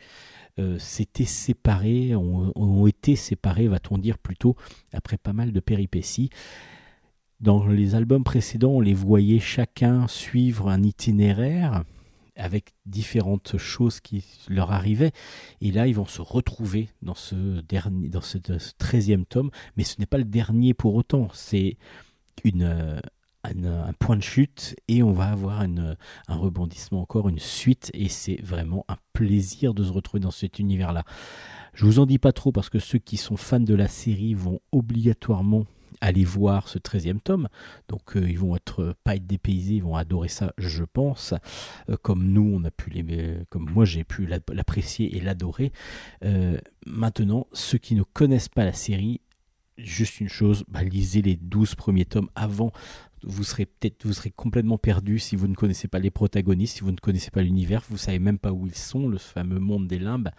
[0.59, 4.55] euh, s'étaient séparés, ont, ont, été séparés, va-t-on dire plutôt,
[4.93, 6.29] après pas mal de péripéties.
[7.41, 11.83] Dans les albums précédents, on les voyait chacun suivre un itinéraire
[12.35, 15.11] avec différentes choses qui leur arrivaient.
[15.61, 19.51] Et là, ils vont se retrouver dans ce dernier, dans ce, 13e tome.
[19.77, 21.29] Mais ce n'est pas le dernier pour autant.
[21.33, 21.77] C'est
[22.45, 23.01] un,
[23.99, 25.95] point de chute et on va avoir un
[26.27, 27.89] rebondissement encore, une suite.
[27.93, 31.05] Et c'est vraiment un plaisir de se retrouver dans cet univers-là.
[31.73, 34.33] Je vous en dis pas trop parce que ceux qui sont fans de la série
[34.33, 35.65] vont obligatoirement
[36.01, 37.49] aller voir ce 13e tome.
[37.87, 41.33] Donc euh, ils vont être euh, pas être dépaysés, ils vont adorer ça, je pense.
[41.89, 45.71] Euh, comme nous, on a pu les, comme moi j'ai pu l'apprécier et l'adorer.
[46.85, 49.21] maintenant, ceux qui ne connaissent pas la série,
[49.77, 52.71] juste une chose, bah, lisez les 12 premiers tomes avant.
[53.23, 56.83] Vous serez peut-être, vous serez complètement perdu si vous ne connaissez pas les protagonistes, si
[56.83, 59.87] vous ne connaissez pas l'univers, vous savez même pas où ils sont, le fameux monde
[59.87, 60.29] des limbes.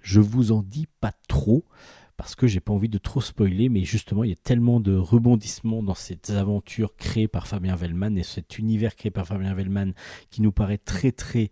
[0.00, 1.64] Je vous en dis pas trop
[2.22, 4.94] parce que j'ai pas envie de trop spoiler, mais justement, il y a tellement de
[4.94, 9.90] rebondissements dans cette aventure créée par Fabien Vellman et cet univers créé par Fabien Vellman
[10.30, 11.50] qui nous paraît très très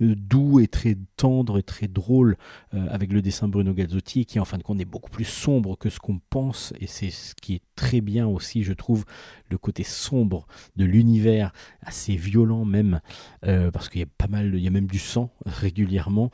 [0.00, 2.36] doux et très tendre et très drôle
[2.74, 5.24] euh, avec le dessin de Bruno Gazzotti qui en fin de compte est beaucoup plus
[5.24, 6.72] sombre que ce qu'on pense.
[6.80, 9.04] Et c'est ce qui est très bien aussi je trouve
[9.50, 10.46] le côté sombre
[10.76, 11.52] de l'univers
[11.82, 13.00] assez violent même
[13.46, 16.30] euh, parce qu'il y a pas mal il y a même du sang régulièrement.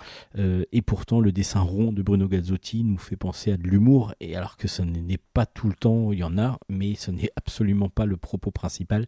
[0.72, 4.14] Et pourtant le dessin rond de Bruno Gazzotti nous fait penser à de l'humour.
[4.20, 7.10] Et alors que ce n'est pas tout le temps il y en a mais ce
[7.10, 9.06] n'est absolument pas le propos principal.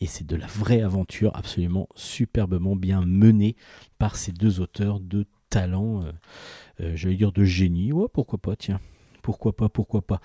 [0.00, 3.56] Et c'est de la vraie aventure absolument superbement bien menée
[3.98, 6.12] par ces deux auteurs de talent, euh,
[6.80, 7.92] euh, j'allais dire de génie.
[8.12, 8.80] Pourquoi pas, tiens.
[9.22, 10.20] Pourquoi pas, pourquoi pas.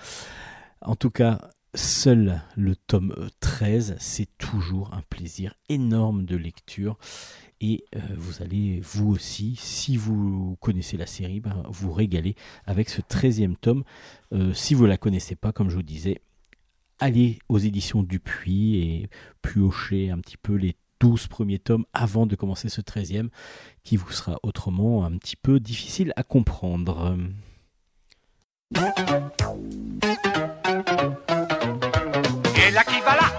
[0.81, 6.97] En tout cas, seul le tome 13, c'est toujours un plaisir énorme de lecture.
[7.61, 12.35] Et euh, vous allez, vous aussi, si vous connaissez la série, ben, vous régaler
[12.65, 13.83] avec ce 13e tome.
[14.53, 16.21] si vous ne la connaissez pas, comme je vous disais,
[16.99, 19.09] allez aux éditions Dupuis et
[19.41, 23.29] piocher un petit peu les 12 premiers tomes avant de commencer ce 13e,
[23.83, 27.17] qui vous sera autrement un petit peu difficile à comprendre.
[32.55, 33.31] Et là qui va là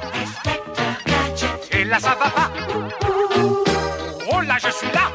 [1.71, 2.51] Et là ça va pas
[4.33, 5.13] Oh là je suis là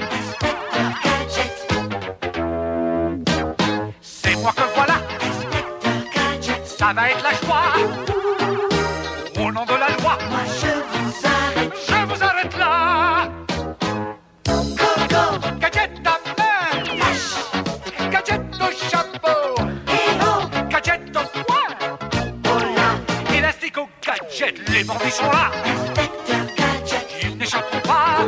[4.00, 5.02] C'est moi que voilà.
[6.64, 7.74] Ça va être la joie.
[9.46, 9.97] Au nom de la
[24.40, 25.52] Les bandits sont là.
[27.24, 28.20] Ils n'échapperont pas.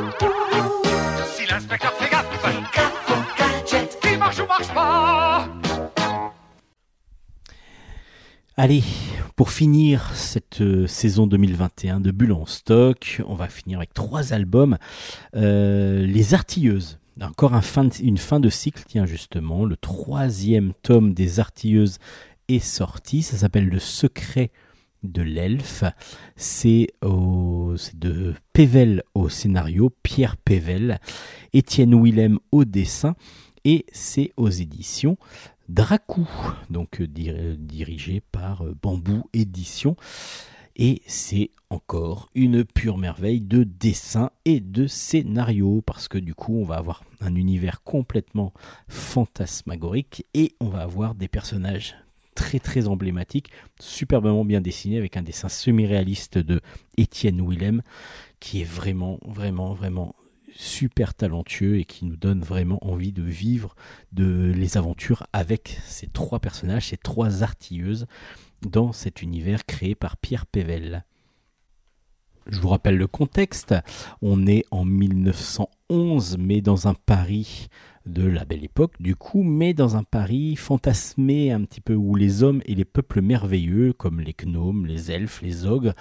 [1.35, 2.25] Si l'inspecteur fait gaffe.
[4.01, 5.47] Qui marche ou marche pas.
[8.57, 8.83] Allez,
[9.35, 14.33] pour finir cette euh, saison 2021 de Bulle en stock, on va finir avec trois
[14.33, 14.79] albums.
[15.35, 16.97] Euh, Les Artilleuses.
[17.21, 19.63] Encore une fin de cycle, tiens justement.
[19.63, 21.99] Le troisième tome des Artilleuses
[22.47, 23.21] est sorti.
[23.21, 24.49] Ça s'appelle Le secret
[25.03, 25.83] de l'elfe.
[26.35, 30.99] C'est de Pével au scénario, Pierre Pével,
[31.53, 33.15] Étienne Willem au dessin.
[33.65, 35.17] Et c'est aux éditions
[35.69, 36.27] Dracou,
[36.71, 39.95] donc euh, euh, dirigé par euh, Bambou Édition.
[40.75, 46.55] Et c'est encore une pure merveille de dessin et de scénario, parce que du coup,
[46.55, 48.51] on va avoir un univers complètement
[48.87, 51.95] fantasmagorique et on va avoir des personnages
[52.39, 53.51] très très emblématiques,
[53.81, 56.61] superbement bien dessinés, avec un dessin semi-réaliste de
[56.95, 57.81] Étienne Willem,
[58.39, 60.15] qui est vraiment, vraiment, vraiment
[60.55, 63.75] super talentueux et qui nous donne vraiment envie de vivre
[64.13, 68.07] de les aventures avec ces trois personnages, ces trois artilleuses
[68.61, 71.03] dans cet univers créé par Pierre Pével.
[72.47, 73.75] Je vous rappelle le contexte.
[74.21, 77.67] On est en 1911, mais dans un Paris
[78.09, 82.15] de la belle époque, du coup, mais dans un Paris fantasmé un petit peu où
[82.15, 85.93] les hommes et les peuples merveilleux, comme les gnomes, les elfes, les ogres,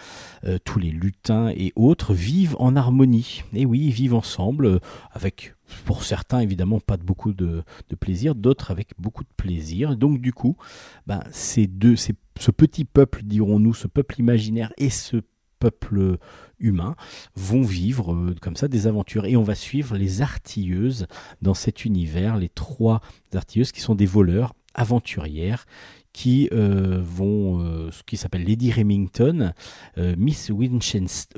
[0.44, 3.42] euh, tous les lutins et autres, vivent en harmonie.
[3.52, 4.78] Et oui, vivent ensemble, euh,
[5.12, 5.54] avec,
[5.84, 9.96] pour certains, évidemment, pas de beaucoup de, de plaisir, d'autres avec beaucoup de plaisir.
[9.96, 10.56] Donc, du coup,
[11.06, 15.22] ben, ces deux, ces, ce petit peuple, dirons-nous, ce peuple imaginaire et ce
[15.58, 16.18] peuple
[16.60, 16.96] humain
[17.34, 19.26] vont vivre euh, comme ça des aventures.
[19.26, 21.06] Et on va suivre les artilleuses
[21.42, 23.00] dans cet univers, les trois
[23.34, 25.66] artilleuses qui sont des voleurs aventurières
[26.12, 29.52] qui euh, vont, euh, qui s'appelle Lady Remington,
[29.96, 31.30] Miss Winchester,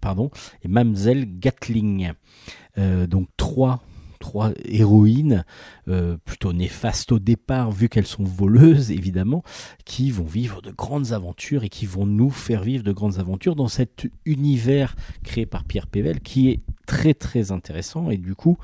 [0.00, 0.30] pardon,
[0.62, 2.12] et Mademoiselle Gatling.
[2.76, 3.82] Donc trois
[4.24, 5.44] trois héroïnes
[5.88, 9.42] euh, plutôt néfastes au départ vu qu'elles sont voleuses évidemment
[9.84, 13.54] qui vont vivre de grandes aventures et qui vont nous faire vivre de grandes aventures
[13.54, 18.56] dans cet univers créé par Pierre Pével qui est très très intéressant et du coup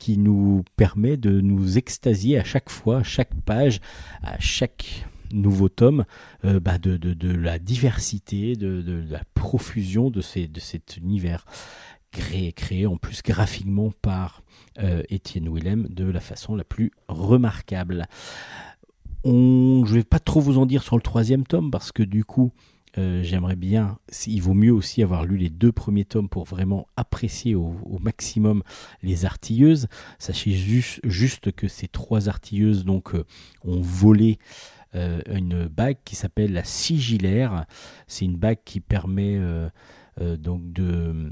[0.00, 3.80] qui nous permet de nous extasier à chaque fois, à chaque page,
[4.22, 6.04] à chaque nouveau tome,
[6.44, 10.96] euh, bah, de, de, de la diversité, de, de la profusion de, ces, de cet
[10.96, 11.46] univers
[12.16, 14.42] créé, créé en plus graphiquement par
[15.08, 18.06] Étienne Willem de la façon la plus remarquable.
[19.24, 22.24] Je ne vais pas trop vous en dire sur le troisième tome parce que du
[22.24, 22.52] coup,
[22.98, 26.86] euh, j'aimerais bien, il vaut mieux aussi avoir lu les deux premiers tomes pour vraiment
[26.96, 28.62] apprécier au, maximum
[29.02, 29.88] les artilleuses.
[30.18, 33.24] Sachez juste, que ces trois artilleuses donc euh,
[33.64, 34.38] ont volé
[34.94, 37.66] euh, une bague qui s'appelle la sigillaire.
[38.06, 39.68] C'est une bague qui permet euh,
[40.20, 41.30] euh, donc de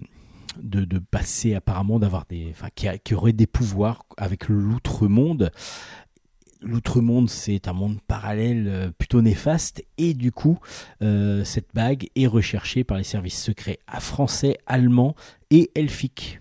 [0.62, 5.50] de, passer apparemment d'avoir des enfin qui, aurait des pouvoirs avec l'outre-monde.
[6.60, 9.84] L'outre-monde c'est un monde parallèle euh, plutôt néfaste.
[9.98, 10.58] Et du coup
[11.02, 15.14] euh, cette bague est recherchée par les services secrets français, allemand
[15.50, 16.40] et elfique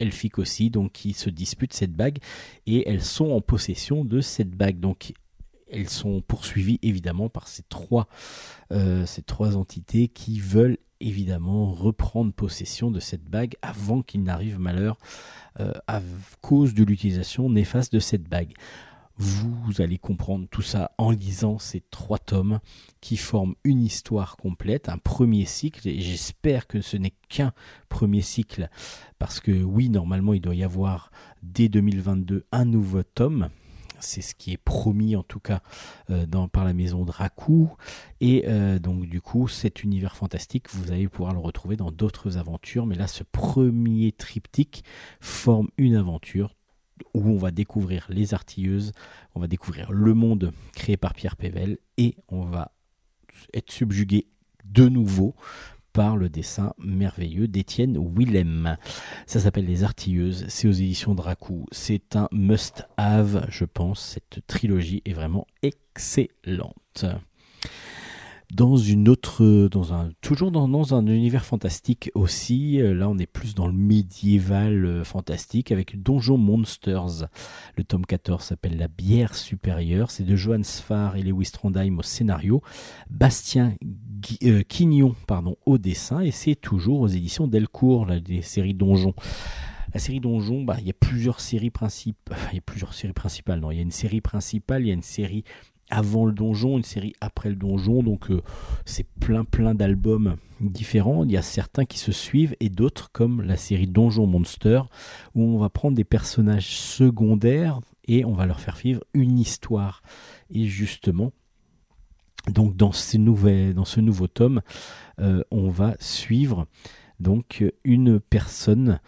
[0.00, 2.18] elfique aussi donc qui se disputent cette bague
[2.66, 4.80] et elles sont en possession de cette bague.
[4.80, 5.12] Donc
[5.70, 8.08] elles sont poursuivies évidemment par ces trois
[8.72, 14.58] euh, ces trois entités qui veulent évidemment reprendre possession de cette bague avant qu'il n'arrive
[14.58, 14.98] malheur
[15.60, 16.00] euh, à
[16.40, 18.54] cause de l'utilisation néfaste de cette bague.
[19.20, 22.60] Vous allez comprendre tout ça en lisant ces trois tomes
[23.00, 27.52] qui forment une histoire complète, un premier cycle, et j'espère que ce n'est qu'un
[27.88, 28.68] premier cycle,
[29.18, 31.10] parce que oui, normalement, il doit y avoir
[31.42, 33.48] dès 2022 un nouveau tome.
[34.00, 35.60] C'est ce qui est promis en tout cas
[36.10, 37.72] euh, par la maison Dracou.
[38.20, 42.38] Et euh, donc du coup, cet univers fantastique, vous allez pouvoir le retrouver dans d'autres
[42.38, 42.86] aventures.
[42.86, 44.84] Mais là, ce premier triptyque
[45.20, 46.54] forme une aventure
[47.14, 48.92] où on va découvrir les artilleuses,
[49.34, 52.72] on va découvrir le monde créé par Pierre Pével et on va
[53.54, 54.26] être subjugué
[54.64, 55.34] de nouveau
[55.98, 58.76] le dessin merveilleux d'Étienne Willem.
[59.26, 61.66] Ça s'appelle Les Artilleuses, c'est aux éditions Dracou.
[61.72, 64.00] C'est un must-have, je pense.
[64.00, 67.04] Cette trilogie est vraiment excellente
[68.54, 72.80] dans une autre, dans un, toujours dans, dans un univers fantastique aussi.
[72.80, 77.28] Euh, Là, on est plus dans le médiéval euh, fantastique avec Donjon Monsters.
[77.76, 80.10] Le tome 14 s'appelle La bière supérieure.
[80.10, 82.62] C'est de Johann Sfar et Lewis Trondheim au scénario.
[83.10, 83.74] Bastien
[84.42, 86.20] euh, Quignon, pardon, au dessin.
[86.20, 89.14] Et c'est toujours aux éditions Delcourt, là, des séries Donjon.
[89.92, 92.36] La série Donjon, bah, il y a plusieurs séries principales.
[92.36, 93.60] Enfin, il y a plusieurs séries principales.
[93.60, 95.44] Non, il y a une série principale, il y a une série
[95.90, 98.42] avant le donjon, une série après le donjon, donc euh,
[98.84, 101.24] c'est plein plein d'albums différents.
[101.24, 104.82] Il y a certains qui se suivent et d'autres comme la série Donjon Monster
[105.34, 110.02] où on va prendre des personnages secondaires et on va leur faire vivre une histoire.
[110.50, 111.32] Et justement,
[112.48, 114.62] donc dans, ce nouveau tome,
[115.20, 116.66] euh, on va suivre
[117.20, 119.00] donc une personne,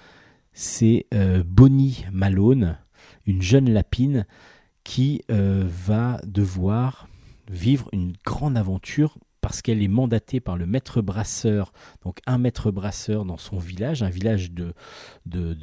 [0.52, 2.76] c'est euh, Bonnie Malone,
[3.26, 4.26] une jeune lapine
[4.90, 7.06] qui euh, va devoir
[7.48, 11.72] vivre une grande aventure parce qu'elle est mandatée par le maître brasseur,
[12.04, 14.74] donc un maître brasseur dans son village, un village de,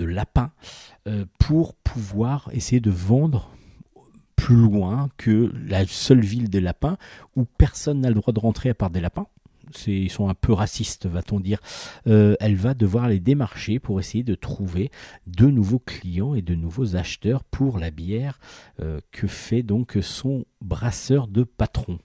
[0.05, 0.53] lapins,
[1.09, 3.51] euh, pour pouvoir essayer de vendre
[4.37, 6.95] plus loin que la seule ville des lapins
[7.35, 9.27] où personne n'a le droit de rentrer à part des lapins.
[9.87, 11.59] Ils sont un peu racistes, va-t-on dire.
[12.07, 14.91] Euh, elle va devoir les démarcher pour essayer de trouver
[15.25, 18.39] de nouveaux clients et de nouveaux acheteurs pour la bière
[18.81, 21.99] euh, que fait donc son brasseur de patron?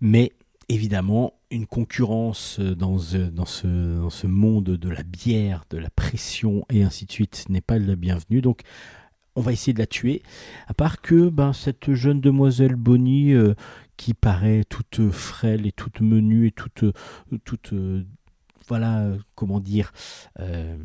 [0.00, 0.32] Mais
[0.68, 7.06] évidemment, une concurrence euh, dans ce, monde de la bière, de la pression et ainsi
[7.06, 8.40] de suite n'est pas la bienvenue.
[8.40, 8.62] Donc,
[9.34, 10.22] on va essayer de la tuer.
[10.66, 13.34] À part que ben, cette jeune demoiselle Bonnie,
[13.98, 16.84] qui paraît toute frêle et toute menue et toute,
[17.44, 17.74] toute
[18.68, 19.92] voilà, comment dire,
[20.40, 20.76] euh,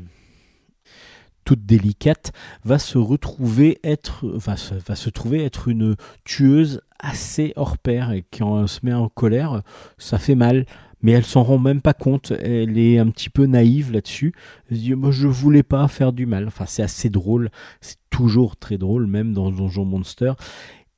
[1.45, 2.31] toute délicate,
[2.63, 8.11] va se retrouver être, va se, va se trouver être une tueuse assez hors pair
[8.11, 9.61] et quand elle se met en colère,
[9.97, 10.65] ça fait mal.
[11.01, 12.31] Mais elle s'en rend même pas compte.
[12.31, 14.33] Elle est un petit peu naïve là-dessus.
[14.69, 16.47] Elle se dit, moi, je voulais pas faire du mal.
[16.47, 17.49] Enfin, c'est assez drôle.
[17.81, 20.31] C'est toujours très drôle, même dans Donjon Monster.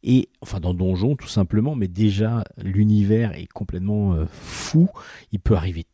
[0.07, 4.88] Et enfin dans Donjon tout simplement, mais déjà l'univers est complètement euh, fou.
[5.32, 5.86] Il peut arriver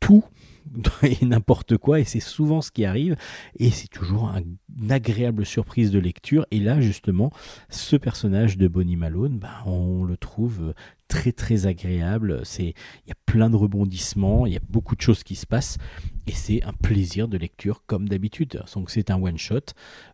[0.00, 0.24] tout
[1.02, 3.14] et n'importe quoi et c'est souvent ce qui arrive.
[3.58, 4.42] Et c'est toujours un-
[4.82, 6.46] une agréable surprise de lecture.
[6.50, 7.30] Et là justement
[7.68, 10.74] ce personnage de Bonnie Malone ben, on le trouve
[11.06, 12.40] très très agréable.
[12.44, 12.74] C'est
[13.04, 15.78] il y a plein de rebondissements il y a beaucoup de choses qui se passent.
[16.26, 18.62] Et c'est un plaisir de lecture comme d'habitude.
[18.74, 19.60] Donc c'est un one shot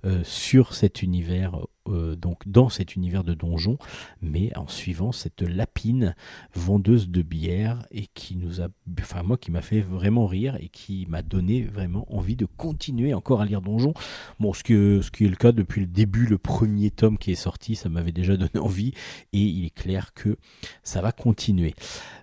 [0.04, 1.58] euh, sur cet univers
[1.88, 3.78] euh, donc dans cet univers de donjon
[4.22, 6.14] mais en suivant cette lapine
[6.54, 8.68] vendeuse de bière et qui nous a,
[9.00, 13.14] enfin moi qui m'a fait vraiment rire et qui m'a donné vraiment envie de continuer
[13.14, 13.94] encore à lire Donjon.
[14.40, 17.76] Bon, ce, qui est le cas depuis le début, le premier tome qui est sorti,
[17.76, 18.92] ça m'avait déjà donné envie
[19.32, 20.36] et il est clair que
[20.82, 21.74] ça va continuer.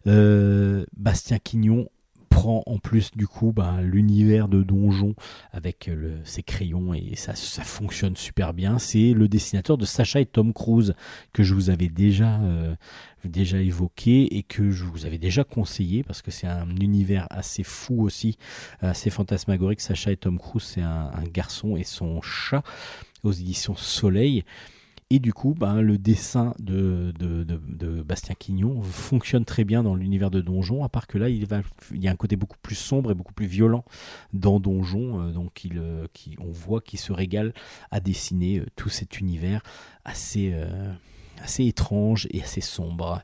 [0.08, 1.88] Euh, Bastien Quignon
[2.34, 5.16] prend en plus du coup ben, l'univers de Donjon
[5.52, 8.80] avec euh, le, ses crayons et ça, ça fonctionne super bien.
[8.80, 10.96] C'est le dessinateur de Sacha et Tom Cruise
[11.32, 12.76] que je vous avais déjà euh,
[13.24, 17.64] déjà évoqué et que je vous avais déjà conseillé parce que c'est un univers assez
[17.64, 18.38] fou aussi,
[18.82, 19.82] assez fantasmagorique.
[19.82, 22.64] Sacha et Tom Cruise, c'est un, un garçon et son chat
[23.24, 24.44] aux éditions Soleil.
[25.14, 27.14] Et du coup, ben, le dessin de,
[28.02, 31.48] Bastien Quignon fonctionne très bien dans l'univers de Donjon, à part que là, il,
[31.92, 33.86] y a un côté beaucoup plus sombre et beaucoup plus violent
[34.34, 35.22] dans Donjon.
[35.22, 37.54] euh, donc, euh, qui, on voit qu'il se régale
[37.92, 39.62] à dessiner euh, tout cet univers
[40.04, 40.52] assez,
[41.60, 43.22] étrange et assez sombre.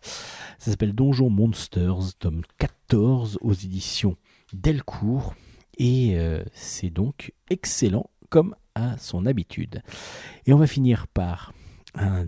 [0.59, 4.15] Ça s'appelle Donjon Monsters, tome 14 aux éditions
[4.53, 5.33] Delcourt.
[5.79, 6.19] Et
[6.53, 9.81] c'est donc excellent comme à son habitude.
[10.45, 11.51] Et on va finir par
[11.95, 12.25] un,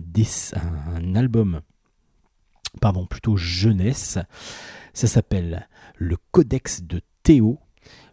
[0.94, 1.60] un album,
[2.80, 4.18] pardon, plutôt jeunesse.
[4.94, 7.58] Ça s'appelle Le Codex de Théo.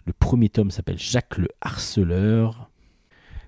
[0.06, 2.70] Le premier tome s'appelle Jacques le Harceleur.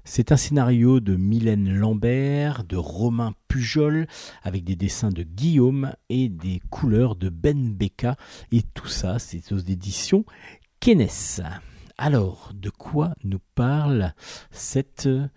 [0.03, 4.07] C'est un scénario de Mylène Lambert, de Romain Pujol,
[4.41, 8.15] avec des dessins de Guillaume et des couleurs de Ben Becca.
[8.51, 10.25] Et tout ça, c'est aux éditions
[10.79, 11.43] Kenes.
[11.99, 14.15] Alors, de quoi nous parle
[14.51, 15.29] ce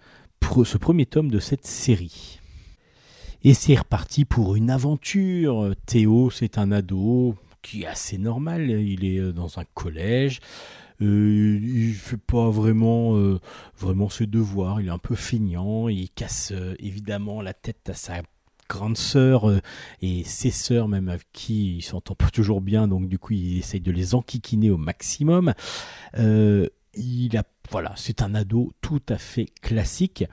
[0.78, 2.40] premier tome de cette série?
[3.46, 5.74] Et c'est reparti pour une aventure.
[5.84, 8.70] Théo, c'est un ado qui est assez normal.
[8.70, 10.40] Il est euh, dans un collège.
[11.02, 13.38] Euh, il fait pas vraiment, euh,
[13.76, 14.80] vraiment ses devoirs.
[14.80, 15.88] Il est un peu feignant.
[15.88, 18.22] Il casse euh, évidemment la tête à sa
[18.66, 19.60] grande sœur
[20.00, 22.88] et ses sœurs même avec qui il s'entend pas toujours bien.
[22.88, 25.52] Donc du coup, il essaye de les enquiquiner au maximum.
[26.16, 30.24] Il a, voilà, c'est un ado tout à fait classique.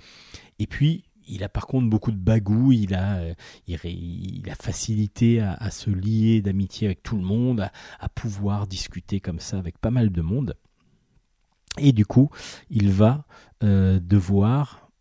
[0.59, 2.71] Et puis, il a par contre beaucoup de bagou.
[2.71, 3.33] Il a, euh,
[3.67, 9.39] il, a facilité à, se lier d'amitié avec tout le monde, à, pouvoir discuter comme
[9.39, 10.55] ça avec pas mal de monde.
[11.79, 12.29] Et du coup,
[12.69, 13.25] il va
[13.63, 14.91] euh, devoir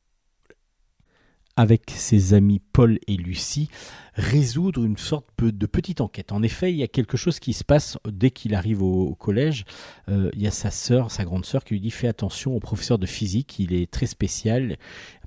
[1.57, 3.69] avec ses amis Paul et Lucie,
[4.15, 6.33] résoudre une sorte de petite enquête.
[6.33, 9.15] En effet, il y a quelque chose qui se passe dès qu'il arrive au, au
[9.15, 9.67] collège.
[10.09, 12.61] Euh, il y a sa sœur, sa grande sœur, qui lui dit fais attention au
[12.61, 14.79] professeur de physique, il est très spécial.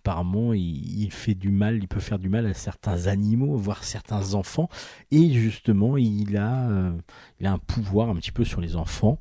[0.04, 4.34] Apparemment, il, fait du mal, il peut faire du mal à certains animaux, voire certains
[4.34, 4.68] enfants.
[5.12, 6.92] Et justement, il a, euh,
[7.40, 9.18] il a un pouvoir un petit peu sur les enfants.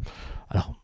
[0.51, 0.75] Alors,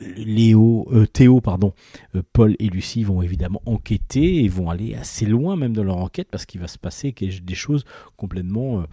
[0.00, 1.74] Léo, euh, Théo, pardon,
[2.16, 5.98] euh, Paul et Lucie vont évidemment enquêter et vont aller assez loin même dans leur
[5.98, 7.84] enquête parce qu'il va se passer des choses
[8.16, 8.84] complètement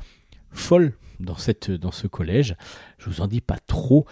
[0.51, 2.55] folles dans, cette, dans ce collège.
[2.99, 4.05] Je vous en dis pas trop.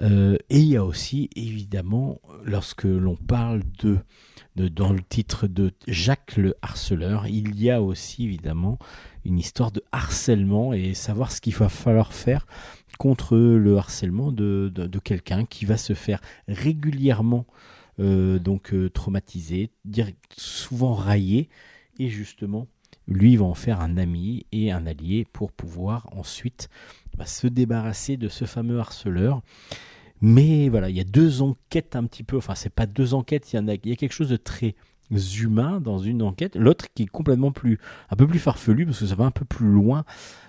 [0.00, 3.98] Et il y a aussi évidemment, lorsque l'on parle de
[4.68, 8.78] dans le titre de Jacques le harceleur, il y a aussi évidemment
[9.24, 12.46] une histoire de harcèlement et savoir ce qu'il va falloir faire
[12.98, 14.70] contre le harcèlement de,
[15.02, 17.46] quelqu'un qui va se faire régulièrement
[17.98, 19.70] euh, donc euh, traumatisé,
[20.36, 21.48] souvent raillé,
[21.98, 22.66] et justement,
[23.06, 26.70] lui va en faire un ami et un allié pour pouvoir ensuite
[27.16, 29.42] bah, se débarrasser de ce fameux harceleur.
[30.20, 33.52] Mais voilà, il y a deux enquêtes un petit peu, enfin c'est pas deux enquêtes,
[33.52, 34.74] il y, a, quelque chose de très
[35.40, 37.78] humain dans une enquête, l'autre qui est complètement plus,
[38.10, 40.04] un peu plus farfelu parce que ça va un peu plus loin,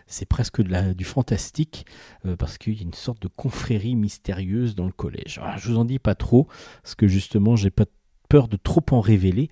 [0.08, 1.86] c'est presque du fantastique
[2.26, 5.40] euh, parce qu'il y a une sorte de confrérie mystérieuse dans le collège.
[5.40, 6.48] Alors, je vous en dis pas trop
[6.84, 7.86] parce que justement j'ai pas
[8.30, 9.50] peur de trop en révéler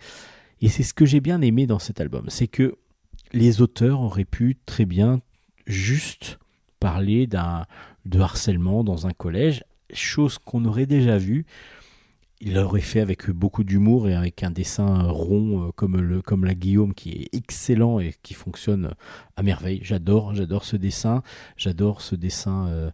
[0.61, 2.75] et c'est ce que j'ai bien aimé dans cet album, c'est que
[3.31, 5.21] les auteurs auraient pu très bien
[5.65, 6.39] juste
[6.79, 7.65] parler d'un
[8.05, 9.63] de harcèlement dans un collège,
[9.94, 11.45] chose qu'on aurait déjà vue.
[12.41, 16.45] Il l'aurait fait avec beaucoup d'humour et avec un dessin rond euh, comme, le, comme
[16.45, 18.94] la Guillaume qui est excellent et qui fonctionne
[19.36, 19.82] à merveille.
[19.84, 21.22] J'adore, j'adore ce dessin.
[21.57, 22.91] J'adore ce dessin euh,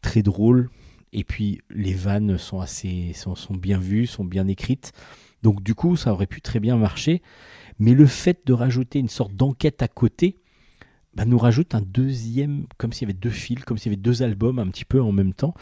[0.00, 0.70] très drôle.
[1.12, 4.92] Et puis les vannes sont assez sont, bien vues, sont bien écrites.
[5.42, 7.20] Donc du coup, ça aurait pu très bien marcher.
[7.78, 10.38] Mais le fait de rajouter une sorte d'enquête à côté,
[11.14, 14.02] bah, nous rajoute un deuxième, comme s'il y avait deux fils, comme s'il y avait
[14.02, 15.54] deux albums un petit peu en même temps.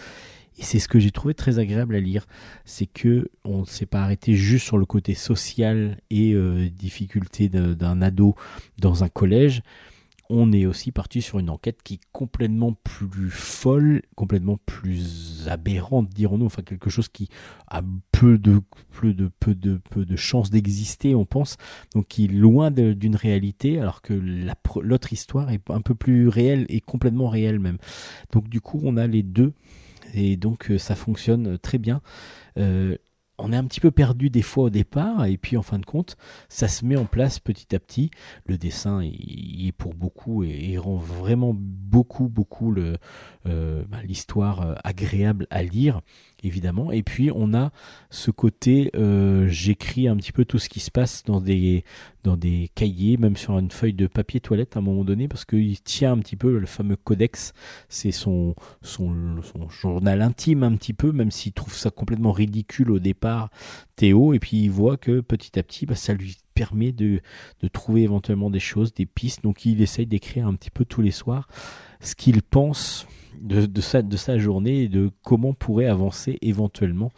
[0.58, 2.26] Et c'est ce que j'ai trouvé très agréable à lire,
[2.64, 7.48] c'est que on ne s'est pas arrêté juste sur le côté social et euh, difficulté
[7.48, 8.34] d'un ado
[8.78, 9.62] dans un collège.
[10.28, 16.08] On est aussi parti sur une enquête qui est complètement plus folle, complètement plus aberrante,
[16.08, 17.28] dirons-nous, enfin quelque chose qui
[17.68, 17.80] a
[18.10, 18.60] peu de
[18.90, 21.58] peu de peu de peu de chances d'exister, on pense,
[21.94, 26.66] donc qui est loin d'une réalité, alors que l'autre histoire est un peu plus réelle
[26.70, 27.78] et complètement réelle même.
[28.32, 29.52] Donc du coup, on a les deux
[30.14, 32.00] et donc euh, ça fonctionne euh, très bien.
[32.58, 32.96] Euh,
[33.38, 35.84] on est un petit peu perdu des fois au départ, et puis en fin de
[35.84, 36.16] compte,
[36.48, 38.10] ça se met en place petit à petit.
[38.46, 42.74] Le dessin, il, est pour beaucoup et rend vraiment beaucoup, beaucoup
[43.44, 46.00] bah, l'histoire agréable à lire,
[46.42, 46.92] évidemment.
[46.92, 47.70] Et puis on a
[48.10, 51.84] ce côté, euh, j'écris un petit peu tout ce qui se passe dans des,
[52.24, 55.44] dans des cahiers, même sur une feuille de papier toilette à un moment donné, parce
[55.44, 57.52] qu'il tient un petit peu le fameux codex,
[57.88, 59.14] c'est son, son,
[59.68, 63.50] journal intime un petit peu, même s'il trouve ça complètement ridicule au départ,
[63.96, 67.20] Théo, et puis il voit que petit à petit, bah, ça lui permet de,
[67.60, 71.02] de trouver éventuellement des choses, des pistes, donc il essaye d'écrire un petit peu tous
[71.02, 71.48] les soirs
[72.00, 73.06] ce qu'il pense
[73.40, 77.12] de, de, sa, de sa journée et de comment pourrait avancer éventuellement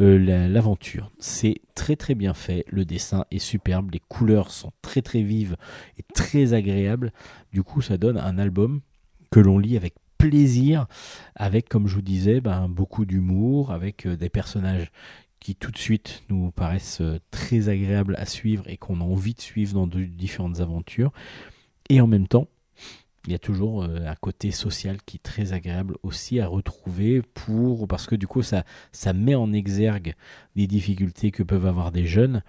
[0.00, 1.10] euh, la- l'aventure.
[1.18, 5.56] C'est très très bien fait, le dessin est superbe, les couleurs sont très très vives
[5.98, 7.12] et très agréables.
[7.52, 8.80] Du coup, ça donne un album
[9.30, 10.86] que l'on lit avec plaisir,
[11.34, 14.90] avec, comme je vous disais, ben, beaucoup d'humour, avec euh, des personnages
[15.40, 19.34] qui tout de suite nous paraissent euh, très agréables à suivre et qu'on a envie
[19.34, 21.12] de suivre dans de différentes aventures.
[21.90, 22.48] Et en même temps,
[23.26, 27.22] il y a toujours euh, un côté social qui est très agréable aussi à retrouver
[27.22, 28.64] pour parce que du coup ça
[29.14, 30.14] met en exergue
[30.54, 32.42] les difficultés que peuvent avoir des jeunes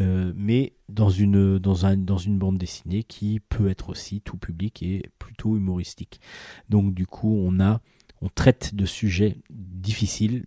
[0.00, 4.38] euh, mais dans une dans un dans une bande dessinée qui peut être aussi tout
[4.38, 6.20] public et plutôt humoristique.
[6.68, 7.80] Donc du coup on a
[8.22, 10.44] on traite de sujets difficiles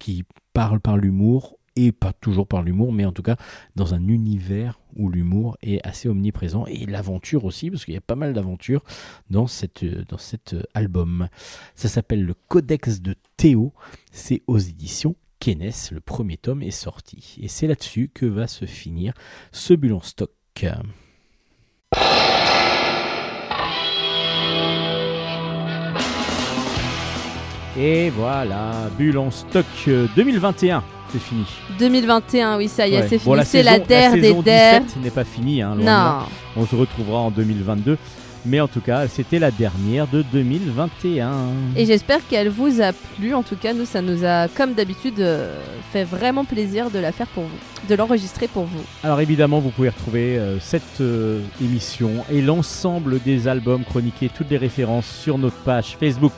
[0.00, 3.36] qui parlent par l'humour et pas toujours par l'humour, mais en tout cas
[3.76, 8.02] dans un univers où l'humour est assez omniprésent et l'aventure aussi, parce qu'il y a
[8.02, 8.82] pas mal d'aventures
[9.30, 9.84] dans, cet
[10.74, 11.28] album.
[11.74, 13.72] Ça s'appelle le Codex de Théo,
[14.10, 17.36] c'est aux éditions Kenes, le premier tome est sorti.
[17.40, 19.12] Et c'est là-dessus que va se finir
[19.50, 20.30] ce bulle en stock.
[27.76, 31.44] Et voilà, bulle stock euh, 2021, c'est fini.
[31.78, 33.06] 2021, oui, ça y est, Ouais.
[33.08, 33.46] c'est Bon, fini.
[33.46, 34.80] c'est la der des saison der.
[34.82, 35.74] 17 n'est pas finie, hein.
[35.78, 36.24] Non.
[36.56, 37.98] On se retrouvera en 2022.
[38.44, 41.30] Mais en tout cas, c'était la dernière de 2021.
[41.76, 43.34] Et j'espère qu'elle vous a plu.
[43.34, 45.60] En tout cas, nous, ça nous a, comme d'habitude, euh,
[45.92, 48.82] fait vraiment plaisir de la faire pour vous, de l'enregistrer pour vous.
[49.04, 54.50] Alors évidemment, vous pouvez retrouver euh, cette euh, émission et l'ensemble des albums chroniqués, toutes
[54.50, 56.32] les références sur notre page Facebook.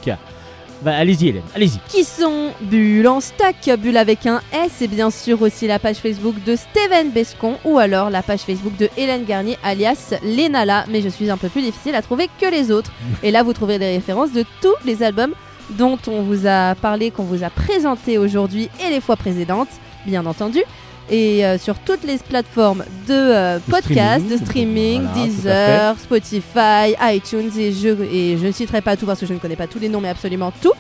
[0.85, 1.79] Bah, allez-y Hélène, allez-y.
[1.89, 5.97] Qui sont Bulle en stack, Bulle avec un S, et bien sûr aussi la page
[5.97, 10.85] Facebook de Steven Bescon ou alors la page Facebook de Hélène Garnier alias Lenala.
[10.91, 12.93] Mais je suis un peu plus difficile à trouver que les autres.
[13.23, 15.33] Et là, vous trouverez des références de tous les albums
[15.71, 19.71] dont on vous a parlé, qu'on vous a présenté aujourd'hui et les fois précédentes,
[20.05, 20.61] bien entendu.
[21.11, 24.29] Et euh, sur toutes les plateformes de euh, De podcast, streaming.
[24.31, 29.21] de streaming, Voilà, Deezer, Spotify, iTunes et je, et je ne citerai pas tout parce
[29.21, 30.73] que je ne connais pas tous les noms, mais absolument tout.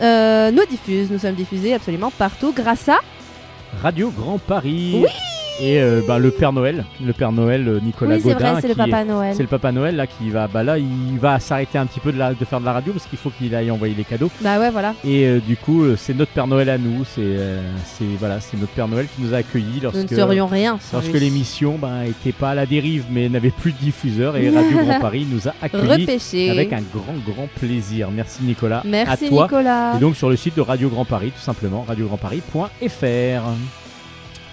[0.00, 2.98] Euh, nous diffuse, nous sommes diffusés absolument partout grâce à
[3.82, 5.00] Radio Grand Paris.
[5.02, 5.08] Oui
[5.60, 8.60] Et euh, bah, le Père Noël, le Père Noël euh, Nicolas Oui, c'est Godin.
[8.60, 9.34] c'est le est- Papa Noël.
[9.36, 12.12] C'est le Papa Noël là qui va, bah là, il va s'arrêter un petit peu
[12.12, 14.30] de, la- de faire de la radio parce qu'il faut qu'il aille envoyer les cadeaux.
[14.40, 14.94] Bah ouais, voilà.
[15.04, 17.04] Et euh, du coup, c'est notre Père Noël à nous.
[17.04, 17.60] C'est, euh,
[18.18, 20.98] voilà, c'est notre Père Noël qui nous a accueillis Nous ne lorsque, serions rien sans
[20.98, 24.36] lorsque l'émission bah, était pas à la dérive, mais n'avait plus de diffuseur.
[24.36, 26.50] Et Radio Grand Paris nous a accueillis Repêché.
[26.50, 28.10] avec un grand, grand plaisir.
[28.12, 28.82] Merci Nicolas.
[28.84, 29.42] Merci à toi.
[29.44, 29.94] Nicolas.
[29.96, 33.42] Et donc sur le site de Radio Grand Paris, tout simplement, radiograndparis.fr.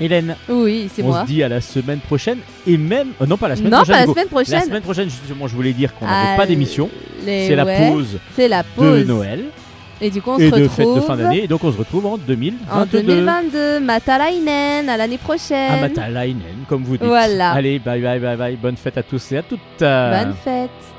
[0.01, 1.21] Hélène, Oui, c'est on moi.
[1.21, 3.95] se dit à la semaine prochaine et même euh, non pas la semaine Non, prochaine.
[3.95, 4.53] pas la semaine prochaine.
[4.59, 6.89] La semaine prochaine, justement, je voulais dire qu'on n'avait Ah, pas d'émission.
[7.25, 9.05] les- C'est la ouais, pause C'est la de pause.
[9.07, 9.45] Noël
[10.01, 11.43] Et du coup, on et se de retrouve fête de fin d'année.
[11.45, 12.73] Et donc on se retrouve en 2022.
[12.73, 13.79] en 2022.
[13.79, 15.71] Matalainen, à l'année prochaine.
[15.71, 17.07] À Matalainen, comme vous dites.
[17.07, 17.51] Voilà.
[17.51, 18.55] Allez, bye bye bye bye.
[18.57, 19.59] Bonne fête à tous et à toutes.
[19.79, 20.94] Bonne fête.